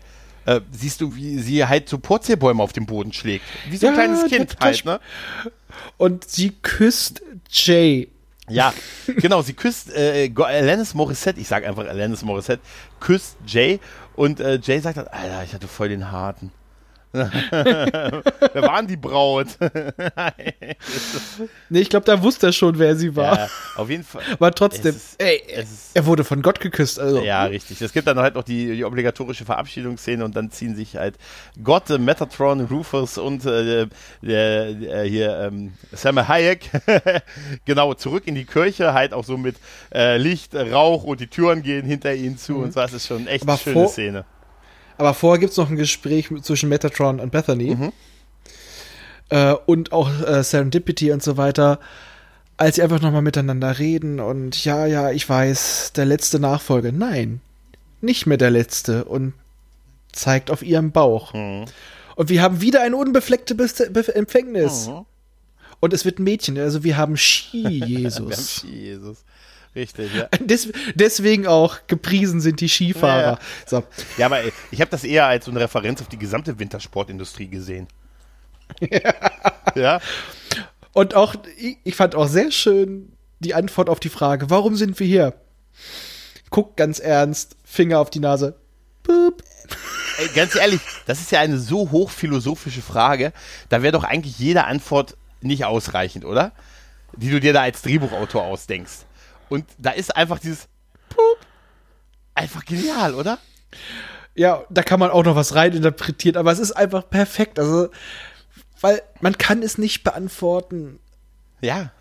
[0.47, 3.43] äh, siehst du, wie sie halt so Purzelbäume auf dem Boden schlägt.
[3.69, 4.99] Wie so ein ja, kleines Kind halt, ne?
[5.97, 8.07] Und sie küsst Jay.
[8.49, 8.73] Ja,
[9.17, 12.61] genau, sie küsst äh, Alanis Morissette, ich sag einfach Alanis Morissette,
[13.01, 13.79] küsst Jay
[14.15, 16.51] und äh, Jay sagt dann, Alter, ich hatte voll den harten.
[17.51, 19.47] wer waren die Braut?
[21.69, 23.37] nee, ich glaube, da wusste er schon, wer sie war.
[23.37, 24.23] Ja, auf jeden Fall.
[24.33, 25.41] Aber trotzdem, ist, ey,
[25.93, 26.99] er wurde von Gott geküsst.
[26.99, 27.21] Also.
[27.21, 27.81] Ja, richtig.
[27.81, 31.15] Es gibt dann halt noch die, die obligatorische Verabschiedungsszene und dann ziehen sich halt
[31.63, 33.87] Gott, Metatron, Rufus und äh,
[34.21, 36.69] der, der, hier ähm, Sam Hayek
[37.65, 39.55] genau zurück in die Kirche, halt auch so mit
[39.93, 42.63] äh, Licht, Rauch und die Türen gehen hinter ihnen zu mhm.
[42.63, 42.79] und so.
[42.79, 44.25] Das ist schon echt eine schöne Szene.
[44.97, 47.75] Aber vorher gibt es noch ein Gespräch zwischen Metatron und Bethany.
[47.75, 47.93] Mhm.
[49.29, 51.79] Äh, und auch äh, Serendipity und so weiter.
[52.57, 56.91] Als sie einfach nochmal miteinander reden und ja, ja, ich weiß, der letzte Nachfolger.
[56.91, 57.39] Nein,
[58.01, 59.05] nicht mehr der letzte.
[59.05, 59.33] Und
[60.11, 61.33] zeigt auf ihrem Bauch.
[61.33, 61.65] Mhm.
[62.15, 64.87] Und wir haben wieder eine unbefleckte Be Be Empfängnis.
[64.87, 65.05] Mhm.
[65.79, 68.19] Und es wird ein Mädchen, also wir haben Ski-Jesus.
[68.29, 69.23] wir haben Ski-Jesus.
[69.77, 70.27] Richtig, ja.
[70.39, 73.33] Des, deswegen auch gepriesen sind die Skifahrer.
[73.33, 73.83] Ja, so.
[74.17, 74.39] ja aber
[74.71, 77.87] ich habe das eher als so eine Referenz auf die gesamte Wintersportindustrie gesehen.
[78.79, 79.13] Ja.
[79.75, 80.01] ja.
[80.93, 81.35] Und auch,
[81.83, 85.33] ich fand auch sehr schön die Antwort auf die Frage, warum sind wir hier?
[86.49, 88.55] Guck ganz ernst, Finger auf die Nase.
[89.03, 89.43] Boop.
[90.17, 93.31] Ey, ganz ehrlich, das ist ja eine so hochphilosophische Frage,
[93.69, 96.51] da wäre doch eigentlich jede Antwort nicht ausreichend, oder?
[97.15, 99.06] Die du dir da als Drehbuchautor ausdenkst.
[99.49, 100.67] Und da ist einfach dieses
[101.09, 101.37] Pup.
[102.35, 103.39] Einfach genial, oder?
[104.35, 107.59] Ja, da kann man auch noch was reininterpretieren, aber es ist einfach perfekt.
[107.59, 107.89] Also,
[108.81, 110.99] weil man kann es nicht beantworten.
[111.61, 111.91] Ja.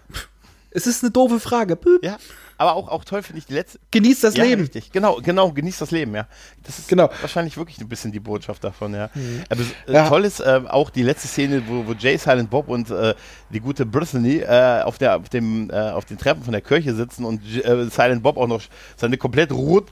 [0.70, 1.76] Es ist eine doofe Frage.
[1.76, 2.05] Pup.
[2.05, 2.18] Ja
[2.59, 3.78] aber auch, auch toll finde ich die letzte.
[3.90, 4.62] Genießt das ja, Leben.
[4.62, 6.26] Richtig, genau, genau, genießt das Leben, ja.
[6.64, 7.11] Das ist genau.
[7.20, 9.11] wahrscheinlich wirklich ein bisschen die Botschaft davon, ja.
[9.14, 9.44] Mhm.
[9.50, 10.09] Aber äh, ja.
[10.09, 13.14] toll ist äh, auch die letzte Szene, wo, wo Jay, Silent Bob und äh,
[13.50, 16.94] die gute Brittany äh, auf, der, auf, dem, äh, auf den Treppen von der Kirche
[16.94, 18.62] sitzen und äh, Silent Bob auch noch
[18.96, 19.88] seine komplett rot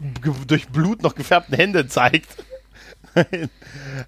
[0.47, 2.45] durch Blut noch gefärbten Hände zeigt.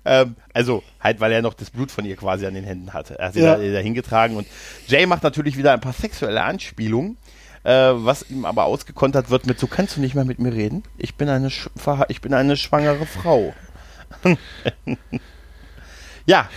[0.05, 3.19] ähm, also halt, weil er noch das Blut von ihr quasi an den Händen hatte.
[3.19, 3.57] Er hat sie ja.
[3.57, 4.47] da, da hingetragen und
[4.89, 7.17] Jay macht natürlich wieder ein paar sexuelle Anspielungen
[7.67, 10.85] äh, was ihm aber ausgekontert wird mit, so kannst du nicht mehr mit mir reden.
[10.99, 11.69] Ich bin eine, Sch
[12.09, 13.55] ich bin eine schwangere Frau.
[16.27, 16.49] ja.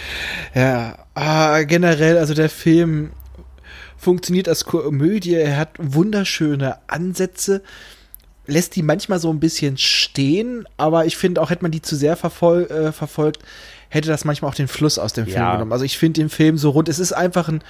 [0.54, 3.12] Ja, ah, generell, also der Film
[3.98, 7.64] funktioniert als Komödie, er hat wunderschöne Ansätze,
[8.46, 11.96] lässt die manchmal so ein bisschen stehen, aber ich finde auch, hätte man die zu
[11.96, 13.42] sehr verfol äh, verfolgt,
[13.90, 15.54] hätte das manchmal auch den Fluss aus dem Film ja.
[15.54, 15.74] genommen.
[15.74, 17.64] Also ich finde den Film so rund, es ist einfach ein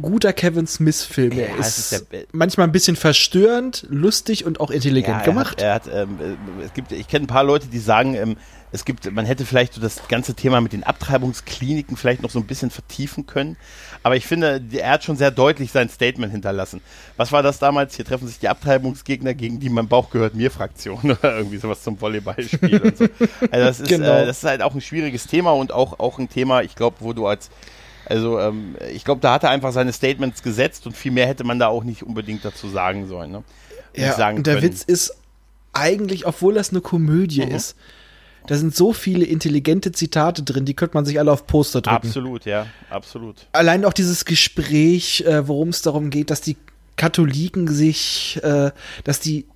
[0.00, 1.32] guter Kevin Smith-Film.
[1.32, 5.62] Er ja, ist, ist manchmal ein bisschen verstörend, lustig und auch intelligent ja, gemacht.
[5.62, 8.36] Hat, er hat, ähm, es gibt, ich kenne ein paar Leute, die sagen, ähm,
[8.74, 12.40] es gibt, man hätte vielleicht so das ganze Thema mit den Abtreibungskliniken vielleicht noch so
[12.40, 13.56] ein bisschen vertiefen können.
[14.02, 16.80] Aber ich finde, er hat schon sehr deutlich sein Statement hinterlassen.
[17.16, 17.94] Was war das damals?
[17.94, 21.84] Hier treffen sich die Abtreibungsgegner gegen die mein Bauch gehört mir Fraktion oder irgendwie sowas
[21.84, 23.04] zum Volleyballspiel und so.
[23.52, 24.12] Also das ist, genau.
[24.12, 26.96] äh, das ist halt auch ein schwieriges Thema und auch, auch ein Thema, ich glaube,
[26.98, 27.50] wo du als
[28.06, 31.44] also ähm, ich glaube, da hat er einfach seine Statements gesetzt und viel mehr hätte
[31.44, 33.30] man da auch nicht unbedingt dazu sagen sollen.
[33.30, 33.44] Ne?
[33.96, 34.72] Ja, sagen und der können.
[34.72, 35.16] Witz ist
[35.72, 37.54] eigentlich, obwohl das eine Komödie mhm.
[37.54, 37.76] ist,
[38.46, 42.06] Da sind so viele intelligente Zitate drin, die könnte man sich alle auf Poster drücken.
[42.06, 43.46] Absolut, ja, absolut.
[43.52, 46.56] Allein auch dieses Gespräch, äh, worum es darum geht, dass die
[46.96, 48.70] Katholiken sich, äh,
[49.04, 49.46] dass die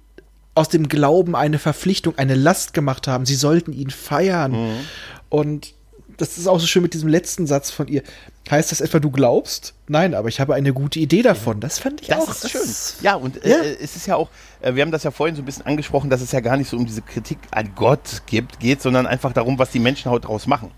[0.54, 3.26] aus dem Glauben eine Verpflichtung, eine Last gemacht haben.
[3.26, 4.52] Sie sollten ihn feiern.
[4.52, 4.80] Mhm.
[5.28, 5.74] Und
[6.18, 8.02] das ist auch so schön mit diesem letzten Satz von ihr.
[8.50, 9.74] Heißt das etwa, du glaubst?
[9.86, 11.60] Nein, aber ich habe eine gute Idee davon.
[11.60, 13.04] Das fand ich das auch ist schön.
[13.04, 13.56] Ja, und äh, ja.
[13.58, 14.28] Äh, es ist ja auch,
[14.60, 16.68] äh, wir haben das ja vorhin so ein bisschen angesprochen, dass es ja gar nicht
[16.68, 20.22] so um diese Kritik an Gott gibt, geht, sondern einfach darum, was die Menschen heute
[20.22, 20.70] daraus machen.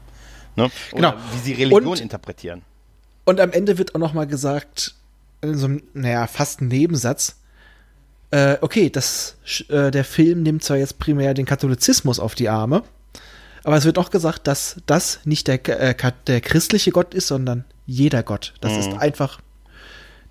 [0.57, 0.71] Ne?
[0.93, 1.15] Genau.
[1.33, 2.63] wie sie Religion und, interpretieren.
[3.25, 4.95] Und am Ende wird auch noch mal gesagt,
[5.43, 7.37] in so einem, naja, fast ein Nebensatz,
[8.31, 9.37] äh, okay, das,
[9.69, 12.83] äh, der Film nimmt zwar jetzt primär den Katholizismus auf die Arme,
[13.65, 17.65] aber es wird auch gesagt, dass das nicht der, äh, der christliche Gott ist, sondern
[17.87, 18.55] jeder Gott.
[18.61, 18.79] Das mhm.
[18.79, 19.41] ist einfach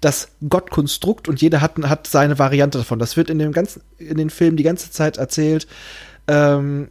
[0.01, 2.99] das Gottkonstrukt und jeder hat, hat seine Variante davon.
[2.99, 5.67] Das wird in dem ganzen, in den Filmen die ganze Zeit erzählt,
[6.27, 6.89] ähm,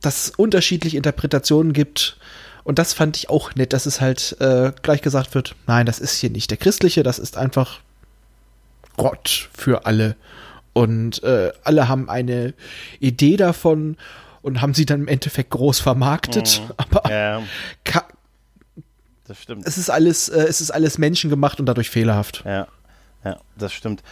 [0.00, 2.16] dass es unterschiedliche Interpretationen gibt.
[2.62, 5.98] Und das fand ich auch nett, dass es halt äh, gleich gesagt wird, nein, das
[5.98, 7.80] ist hier nicht der christliche, das ist einfach
[8.96, 10.16] Gott für alle.
[10.72, 12.54] Und äh, alle haben eine
[13.00, 13.96] Idee davon
[14.44, 16.60] und haben sie dann im Endeffekt groß vermarktet.
[16.62, 16.74] Mhm.
[16.76, 17.42] Aber ja.
[19.26, 19.66] das stimmt.
[19.66, 22.44] Es ist alles, äh, es ist alles menschengemacht und dadurch fehlerhaft.
[22.46, 22.68] Ja,
[23.24, 24.02] ja, das stimmt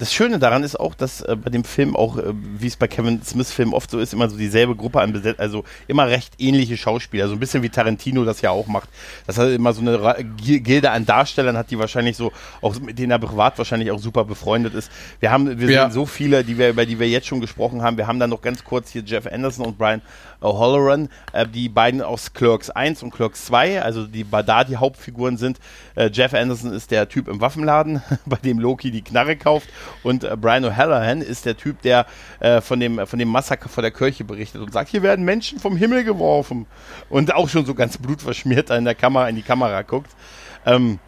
[0.00, 2.88] das Schöne daran ist auch, dass äh, bei dem Film auch, äh, wie es bei
[2.88, 6.32] Kevin Smith Filmen oft so ist, immer so dieselbe Gruppe an Beset also immer recht
[6.38, 8.88] ähnliche Schauspieler, so ein bisschen wie Tarantino das ja auch macht.
[9.26, 12.32] Das hat immer so eine Gilde an Darstellern hat, die wahrscheinlich so,
[12.62, 14.90] auch mit denen er privat wahrscheinlich auch super befreundet ist.
[15.20, 15.82] Wir haben, wir ja.
[15.82, 17.98] sehen so viele, die wir, über die wir jetzt schon gesprochen haben.
[17.98, 20.00] Wir haben dann noch ganz kurz hier Jeff Anderson und Brian
[20.40, 25.36] O'Halloran, äh, die beiden aus Clerks 1 und Clerks 2, also die da die Hauptfiguren
[25.36, 25.58] sind.
[25.94, 29.68] Äh, Jeff Anderson ist der Typ im Waffenladen, bei dem Loki die Knarre kauft
[30.02, 32.06] und äh, Brian O'Halloran ist der Typ, der
[32.40, 35.58] äh, von, dem, von dem Massaker vor der Kirche berichtet und sagt, hier werden Menschen
[35.58, 36.66] vom Himmel geworfen
[37.08, 40.10] und auch schon so ganz blutverschmiert in der Kamera, in die Kamera guckt.
[40.66, 40.98] Ähm,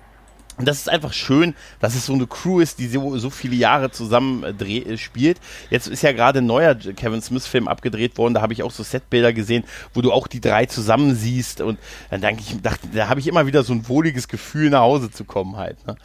[0.58, 3.56] und das ist einfach schön, dass es so eine Crew ist, die so, so viele
[3.56, 5.40] Jahre zusammen äh, dreh, äh, spielt.
[5.70, 8.82] Jetzt ist ja gerade ein neuer Kevin Smith-Film abgedreht worden, da habe ich auch so
[8.82, 11.62] Setbilder gesehen, wo du auch die drei zusammen siehst.
[11.62, 11.78] Und
[12.10, 15.10] dann denke ich, dachte, da habe ich immer wieder so ein wohliges Gefühl, nach Hause
[15.10, 15.84] zu kommen halt.
[15.86, 15.96] Ne?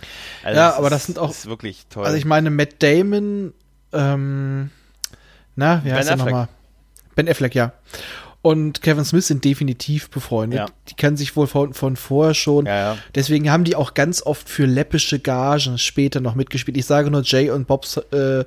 [0.44, 1.28] Also ja, das aber ist, das sind auch.
[1.28, 2.06] Das ist wirklich toll.
[2.06, 3.54] Also ich meine, Matt Damon,
[3.92, 4.70] ähm,
[5.56, 6.48] na, wie heißt ben er nochmal?
[7.16, 7.74] Ben Affleck, ja
[8.42, 10.60] und Kevin Smith sind definitiv befreundet.
[10.60, 10.66] Ja.
[10.90, 12.66] Die kennen sich wohl von, von vorher schon.
[12.66, 12.98] Ja, ja.
[13.16, 16.78] Deswegen haben die auch ganz oft für läppische Gagen später noch mitgespielt.
[16.78, 18.46] Ich sage nur Jay und Bobs äh,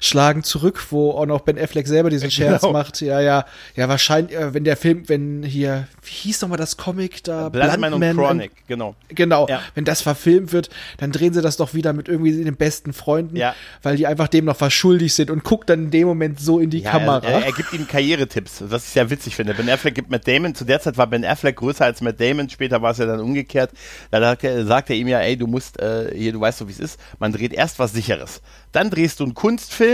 [0.00, 2.72] schlagen zurück, wo auch noch Ben Affleck selber diesen Scherz genau.
[2.72, 3.00] macht.
[3.00, 3.44] Ja, ja,
[3.74, 7.48] ja, wahrscheinlich, äh, wenn der Film, wenn hier, wie hieß nochmal das Comic da?
[7.48, 8.94] Bloodman und Chronic, genau.
[9.08, 9.62] Genau, ja.
[9.74, 13.36] wenn das verfilmt wird, dann drehen sie das doch wieder mit irgendwie den besten Freunden,
[13.36, 13.54] ja.
[13.82, 16.58] weil die einfach dem noch was schuldig sind und guckt dann in dem Moment so
[16.58, 17.26] in die ja, Kamera.
[17.26, 19.54] Er, er, gibt ihm Karrieretipps, was ich sehr witzig finde.
[19.54, 22.48] Ben Affleck gibt Matt Damon, zu der Zeit war Ben Affleck größer als Matt Damon,
[22.48, 23.70] später war es ja dann umgekehrt.
[24.10, 26.80] Da sagt er ihm ja, ey, du musst, äh, hier, du weißt so, wie es
[26.80, 28.42] ist, man dreht erst was Sicheres.
[28.72, 29.87] Dann drehst du einen Kunstfilm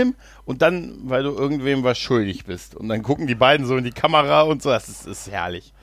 [0.45, 2.75] und dann, weil du irgendwem was schuldig bist.
[2.75, 4.69] Und dann gucken die beiden so in die Kamera und so.
[4.69, 5.73] Das ist, ist herrlich.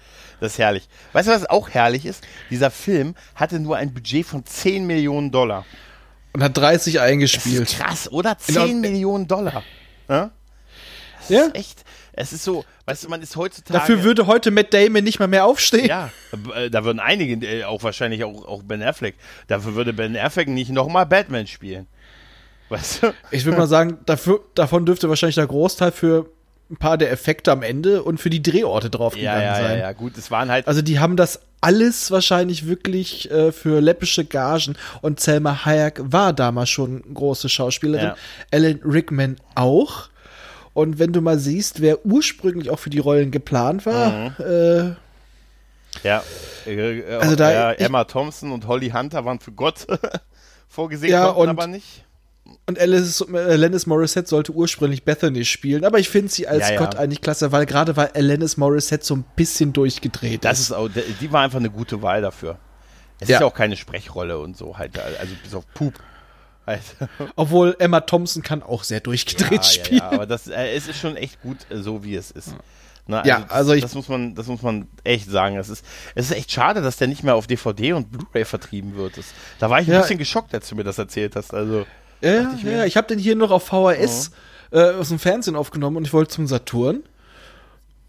[0.41, 0.89] Das ist herrlich.
[1.13, 2.27] Weißt du, was auch herrlich ist?
[2.51, 5.65] Dieser Film hatte nur ein Budget von 10 Millionen Dollar.
[6.33, 7.63] Und hat 30 eingespielt.
[7.63, 8.39] Das ist krass, oder?
[8.39, 8.75] 10 genau.
[8.81, 9.63] Millionen Dollar.
[10.09, 10.31] Ja?
[11.21, 11.45] Das ja?
[11.47, 11.85] ist echt.
[12.15, 13.79] Es ist so, weißt du, man ist heutzutage.
[13.79, 15.87] Dafür würde heute Matt Damon nicht mal mehr aufstehen.
[15.87, 16.11] Ja,
[16.55, 19.15] äh, da würden einige, äh, auch wahrscheinlich auch, auch Ben Affleck,
[19.47, 21.87] dafür würde Ben Affleck nicht nochmal Batman spielen.
[22.73, 23.14] Weißt du?
[23.31, 26.27] Ich würde mal sagen, dafür, davon dürfte wahrscheinlich der Großteil für
[26.70, 29.79] ein paar der Effekte am Ende und für die Drehorte draufgegangen ja, ja, sein.
[29.79, 30.66] Ja, ja, gut, es waren halt.
[30.66, 36.33] Also die haben das alles wahrscheinlich wirklich äh, für läppische Gagen und Selma Hayek war
[36.33, 38.16] damals schon große Schauspielerin, ja.
[38.51, 40.09] Alan Rickman auch.
[40.73, 44.35] Und wenn du mal siehst, wer ursprünglich auch für die Rollen geplant war, mhm.
[44.39, 46.23] äh, ja,
[46.66, 49.87] äh, äh also da, ja, Emma Thompson und Holly Hunter waren für Gott
[50.68, 52.07] vorgesehen, ja, und, aber nicht.
[52.67, 56.77] Und Alice, äh, Alanis Morissette sollte ursprünglich Bethany spielen, aber ich finde sie als ja,
[56.77, 60.67] Gott eigentlich klasse, weil gerade weil Alanis Morissette so ein bisschen durchgedreht das ist.
[60.67, 60.89] ist auch,
[61.21, 62.59] die war einfach eine gute Wahl dafür.
[63.21, 63.37] Es ja.
[63.37, 65.95] ist ja auch keine Sprechrolle und so halt, also bis auf Pup.
[66.65, 66.95] Also.
[67.37, 69.99] Obwohl Emma Thompson kann auch sehr durchgedreht ja, spielen.
[69.99, 72.55] Ja, aber das, äh, es ist schon echt gut, äh, so wie es ist.
[73.07, 75.57] Na, also ja, das, also ich, das muss man, das muss man echt sagen.
[75.57, 75.85] Es ist,
[76.15, 79.19] es ist echt schade, dass der nicht mehr auf DVD und Blu-ray vertrieben wird.
[79.19, 79.27] Das,
[79.59, 80.01] da war ich ein ja.
[80.01, 81.53] bisschen geschockt, als du mir das erzählt hast.
[81.53, 81.85] Also
[82.23, 84.31] ja, ich, ja, ich habe den hier noch auf VHS
[84.70, 84.77] oh.
[84.77, 87.03] äh, aus dem Fernsehen aufgenommen und ich wollte zum Saturn.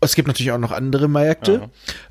[0.01, 1.69] Es gibt natürlich auch noch andere Märkte.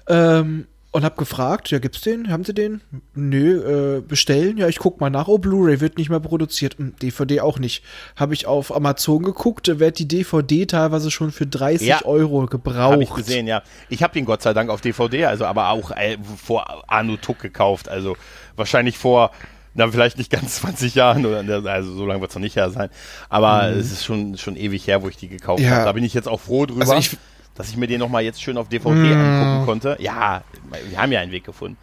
[0.08, 2.30] Ähm, und habe gefragt, ja, gibt's den?
[2.30, 2.82] Haben Sie den?
[3.14, 4.58] Nö, äh, bestellen?
[4.58, 5.26] Ja, ich guck mal nach.
[5.26, 6.76] Oh, Blu-ray wird nicht mehr produziert.
[6.76, 7.82] Hm, DVD auch nicht.
[8.14, 12.44] Habe ich auf Amazon geguckt, da wird die DVD teilweise schon für 30 ja, Euro
[12.44, 12.92] gebraucht.
[12.92, 13.62] Habe ich gesehen, ja.
[13.88, 17.38] Ich habe den Gott sei Dank auf DVD, also aber auch äh, vor Anu Tuck
[17.38, 18.14] gekauft, also
[18.56, 19.30] wahrscheinlich vor
[19.74, 22.70] na, vielleicht nicht ganz 20 Jahren, oder, also so lange wird es noch nicht her
[22.70, 22.90] sein,
[23.28, 23.78] aber mhm.
[23.78, 25.70] es ist schon, schon ewig her, wo ich die gekauft ja.
[25.70, 25.84] habe.
[25.84, 26.82] Da bin ich jetzt auch froh drüber.
[26.82, 27.16] Also ich,
[27.54, 29.12] dass ich mir den nochmal jetzt schön auf DVD mm.
[29.12, 29.96] angucken konnte.
[30.00, 30.42] Ja,
[30.88, 31.76] wir haben ja einen Weg gefunden.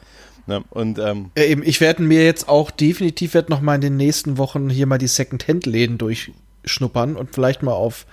[0.47, 0.63] Ne?
[0.71, 3.97] Und, ähm, ja, eben, ich werde mir jetzt auch definitiv werd noch mal in den
[3.97, 8.07] nächsten Wochen hier mal die Second-Hand-Läden durchschnuppern und vielleicht mal auf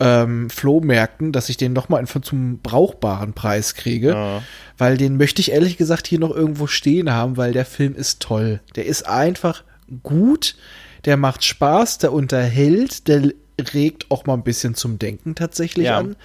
[0.00, 4.42] ähm, Flohmärkten, dass ich den noch mal zum brauchbaren Preis kriege, ja.
[4.76, 8.20] weil den möchte ich ehrlich gesagt hier noch irgendwo stehen haben, weil der Film ist
[8.20, 8.60] toll.
[8.76, 9.62] Der ist einfach
[10.02, 10.56] gut,
[11.04, 13.30] der macht Spaß, der unterhält, der
[13.72, 15.98] regt auch mal ein bisschen zum Denken tatsächlich ja.
[15.98, 16.16] an.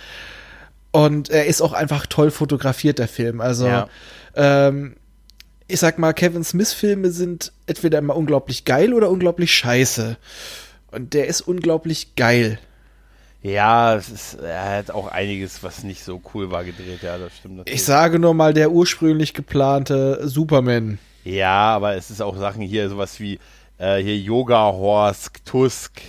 [0.91, 3.41] Und er ist auch einfach toll fotografiert, der Film.
[3.41, 3.87] Also, ja.
[4.35, 4.95] ähm,
[5.67, 10.17] ich sag mal, Kevin Smith-Filme sind entweder immer unglaublich geil oder unglaublich scheiße.
[10.89, 12.57] Und der ist unglaublich geil.
[13.41, 17.37] Ja, es ist, er hat auch einiges, was nicht so cool war, gedreht, ja, das
[17.37, 17.57] stimmt.
[17.57, 17.79] Natürlich.
[17.79, 20.99] Ich sage nur mal, der ursprünglich geplante Superman.
[21.23, 23.39] Ja, aber es ist auch Sachen hier, sowas wie
[23.77, 26.01] äh, hier Yoga Horse, Tusk.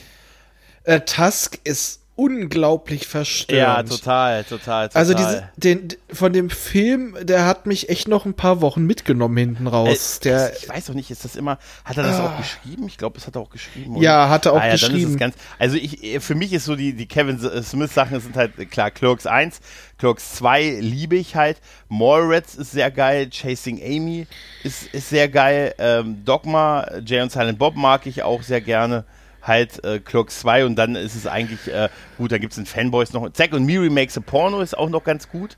[0.82, 3.88] Äh, Tusk ist unglaublich verstörend.
[3.90, 5.00] Ja, total, total, total.
[5.00, 9.38] Also diese, den, von dem Film, der hat mich echt noch ein paar Wochen mitgenommen
[9.38, 10.18] hinten raus.
[10.18, 12.86] Äh, der, ich weiß auch nicht, ist das immer, hat er das ah, auch geschrieben?
[12.88, 13.96] Ich glaube, es hat er auch geschrieben.
[13.96, 14.04] Oder?
[14.04, 15.16] Ja, hat er auch ah, ja, geschrieben.
[15.16, 18.90] Ganz, also ich, für mich ist so die, die Kevin Smith Sachen sind halt klar,
[18.90, 19.60] Clerks 1,
[19.96, 21.56] Clerks 2 liebe ich halt,
[21.88, 24.26] Mallrats ist sehr geil, Chasing Amy
[24.62, 29.06] ist, ist sehr geil, ähm, Dogma, Jay und Silent Bob mag ich auch sehr gerne
[29.42, 31.88] halt äh, Clock 2 und dann ist es eigentlich, äh,
[32.18, 33.30] gut, da gibt es in Fanboys noch.
[33.32, 35.56] Zack und Miri Makes a Porno ist auch noch ganz gut.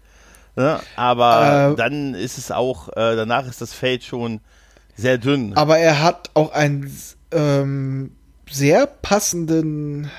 [0.54, 0.80] Ne?
[0.96, 4.40] Aber äh, dann ist es auch, äh, danach ist das Feld schon
[4.94, 5.54] sehr dünn.
[5.56, 6.94] Aber er hat auch einen
[7.30, 8.12] ähm,
[8.50, 10.10] sehr passenden,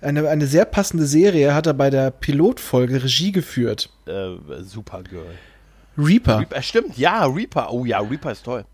[0.00, 3.90] eine, eine sehr passende Serie hat er bei der Pilotfolge Regie geführt.
[4.06, 5.26] Äh, Supergirl.
[5.98, 6.40] Reaper.
[6.40, 6.62] Reaper.
[6.62, 7.72] Stimmt, ja, Reaper.
[7.72, 8.64] Oh ja, Reaper ist toll.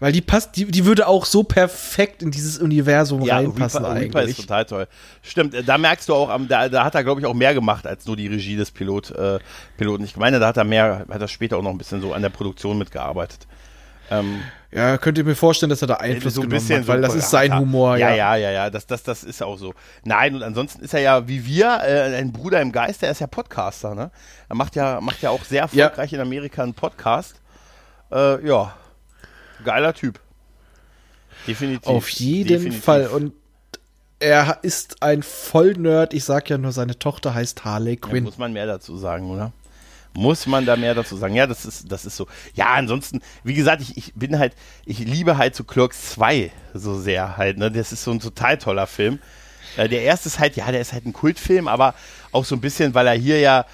[0.00, 3.94] Weil die passt, die, die würde auch so perfekt in dieses Universum ja, reinpassen Reaper,
[3.96, 4.14] eigentlich.
[4.14, 4.88] Reaper ist total toll.
[5.22, 8.06] Stimmt, da merkst du auch, da, da hat er, glaube ich, auch mehr gemacht als
[8.06, 9.38] nur die Regie des Pilot, äh,
[9.76, 10.04] Piloten.
[10.04, 12.22] Ich meine, da hat er mehr, hat er später auch noch ein bisschen so an
[12.22, 13.48] der Produktion mitgearbeitet.
[14.10, 14.40] Ähm,
[14.70, 17.06] ja, könnt ihr mir vorstellen, dass er da Einfluss so ein bisschen hat, weil so,
[17.06, 17.96] das ist sein Humor.
[17.96, 19.74] Ja, ja, ja, ja, das, das, das ist auch so.
[20.04, 23.20] Nein, und ansonsten ist er ja wie wir, äh, ein Bruder im Geist, der ist
[23.20, 24.10] ja Podcaster, ne?
[24.48, 26.18] Er macht ja, macht ja auch sehr erfolgreich ja.
[26.18, 27.40] in Amerika einen Podcast.
[28.12, 28.74] Äh, ja,
[29.64, 30.20] geiler Typ.
[31.46, 31.86] Definitiv.
[31.86, 32.84] Auf jeden Definitiv.
[32.84, 33.06] Fall.
[33.08, 33.32] Und
[34.20, 36.12] er ist ein Vollnerd.
[36.14, 38.24] Ich sag ja nur, seine Tochter heißt Harley Quinn.
[38.24, 39.52] Ja, muss man mehr dazu sagen, oder?
[40.14, 41.34] Muss man da mehr dazu sagen?
[41.34, 42.26] Ja, das ist, das ist so.
[42.54, 44.54] Ja, ansonsten, wie gesagt, ich, ich bin halt,
[44.84, 47.70] ich liebe halt so Clerks 2 so sehr halt, ne?
[47.70, 49.20] Das ist so ein total toller Film.
[49.76, 51.94] Äh, der erste ist halt, ja, der ist halt ein Kultfilm, aber
[52.32, 53.66] auch so ein bisschen, weil er hier ja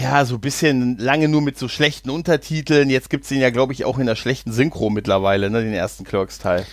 [0.00, 2.88] ja, so ein bisschen lange nur mit so schlechten Untertiteln.
[2.88, 5.74] Jetzt gibt es den ja, glaube ich, auch in der schlechten Synchro mittlerweile, ne, den
[5.74, 6.66] ersten Clerks-Teil.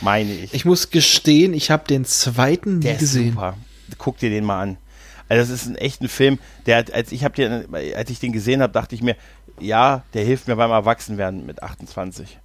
[0.00, 0.54] Meine ich.
[0.54, 3.28] Ich muss gestehen, ich habe den zweiten nie der gesehen.
[3.28, 3.56] Ist super.
[3.98, 4.76] Guck dir den mal an.
[5.28, 8.60] Also das ist ein echter Film, der als ich habe den als ich den gesehen
[8.60, 9.16] habe, dachte ich mir,
[9.58, 12.38] ja, der hilft mir beim Erwachsenwerden mit 28.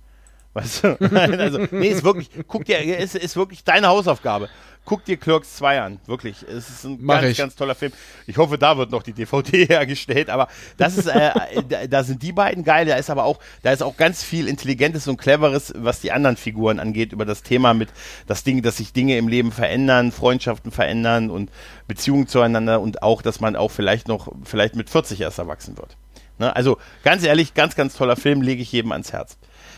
[0.53, 0.97] Weißt du?
[1.15, 4.49] also, nee, ist wirklich, guck dir, ist, ist wirklich deine Hausaufgabe.
[4.89, 6.41] Guck dir Clerks 2 an, wirklich.
[6.41, 7.37] Es ist ein Mach ganz, ich.
[7.37, 7.91] ganz toller Film.
[8.25, 11.29] Ich hoffe, da wird noch die DVD hergestellt, aber das ist, äh,
[11.69, 12.87] da, da, sind die beiden geil.
[12.87, 16.37] Da ist aber auch, da ist auch ganz viel Intelligentes und Cleveres, was die anderen
[16.37, 17.89] Figuren angeht, über das Thema mit
[18.25, 21.51] das Ding, dass sich Dinge im Leben verändern, Freundschaften verändern und
[21.87, 25.97] Beziehungen zueinander und auch, dass man auch vielleicht noch, vielleicht mit 40 erst erwachsen wird.
[26.39, 26.55] Ne?
[26.55, 29.37] Also ganz ehrlich, ganz, ganz toller Film, lege ich jedem ans Herz.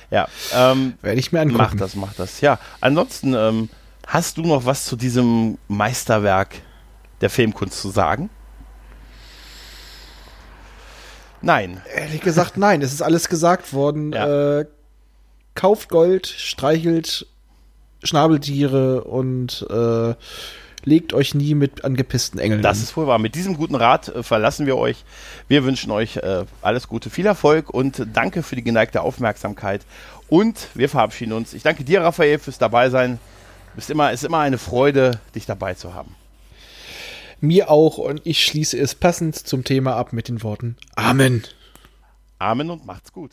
[0.09, 1.57] Ja, ähm, werde ich mir angucken.
[1.57, 2.39] Mach das, mach das.
[2.39, 3.69] Ja, ansonsten ähm,
[4.07, 6.55] Hast du noch was zu diesem Meisterwerk
[7.21, 8.29] der Filmkunst zu sagen?
[11.41, 11.81] Nein.
[11.95, 12.81] Ehrlich gesagt, nein.
[12.81, 14.13] Es ist alles gesagt worden.
[14.13, 14.59] Ja.
[14.59, 14.65] Äh,
[15.55, 17.27] kauft Gold, streichelt
[18.03, 20.15] Schnabeltiere und äh,
[20.83, 22.61] legt euch nie mit angepissten Engeln.
[22.61, 23.19] Das ist wohl wahr.
[23.19, 25.03] Mit diesem guten Rat äh, verlassen wir euch.
[25.47, 29.81] Wir wünschen euch äh, alles Gute, viel Erfolg und danke für die geneigte Aufmerksamkeit.
[30.29, 31.53] Und wir verabschieden uns.
[31.53, 33.19] Ich danke dir, Raphael, fürs Dabeisein.
[33.77, 36.15] Ist immer, ist immer eine Freude, dich dabei zu haben.
[37.39, 41.43] Mir auch und ich schließe es passend zum Thema ab mit den Worten Amen.
[42.37, 43.31] Amen und macht's gut.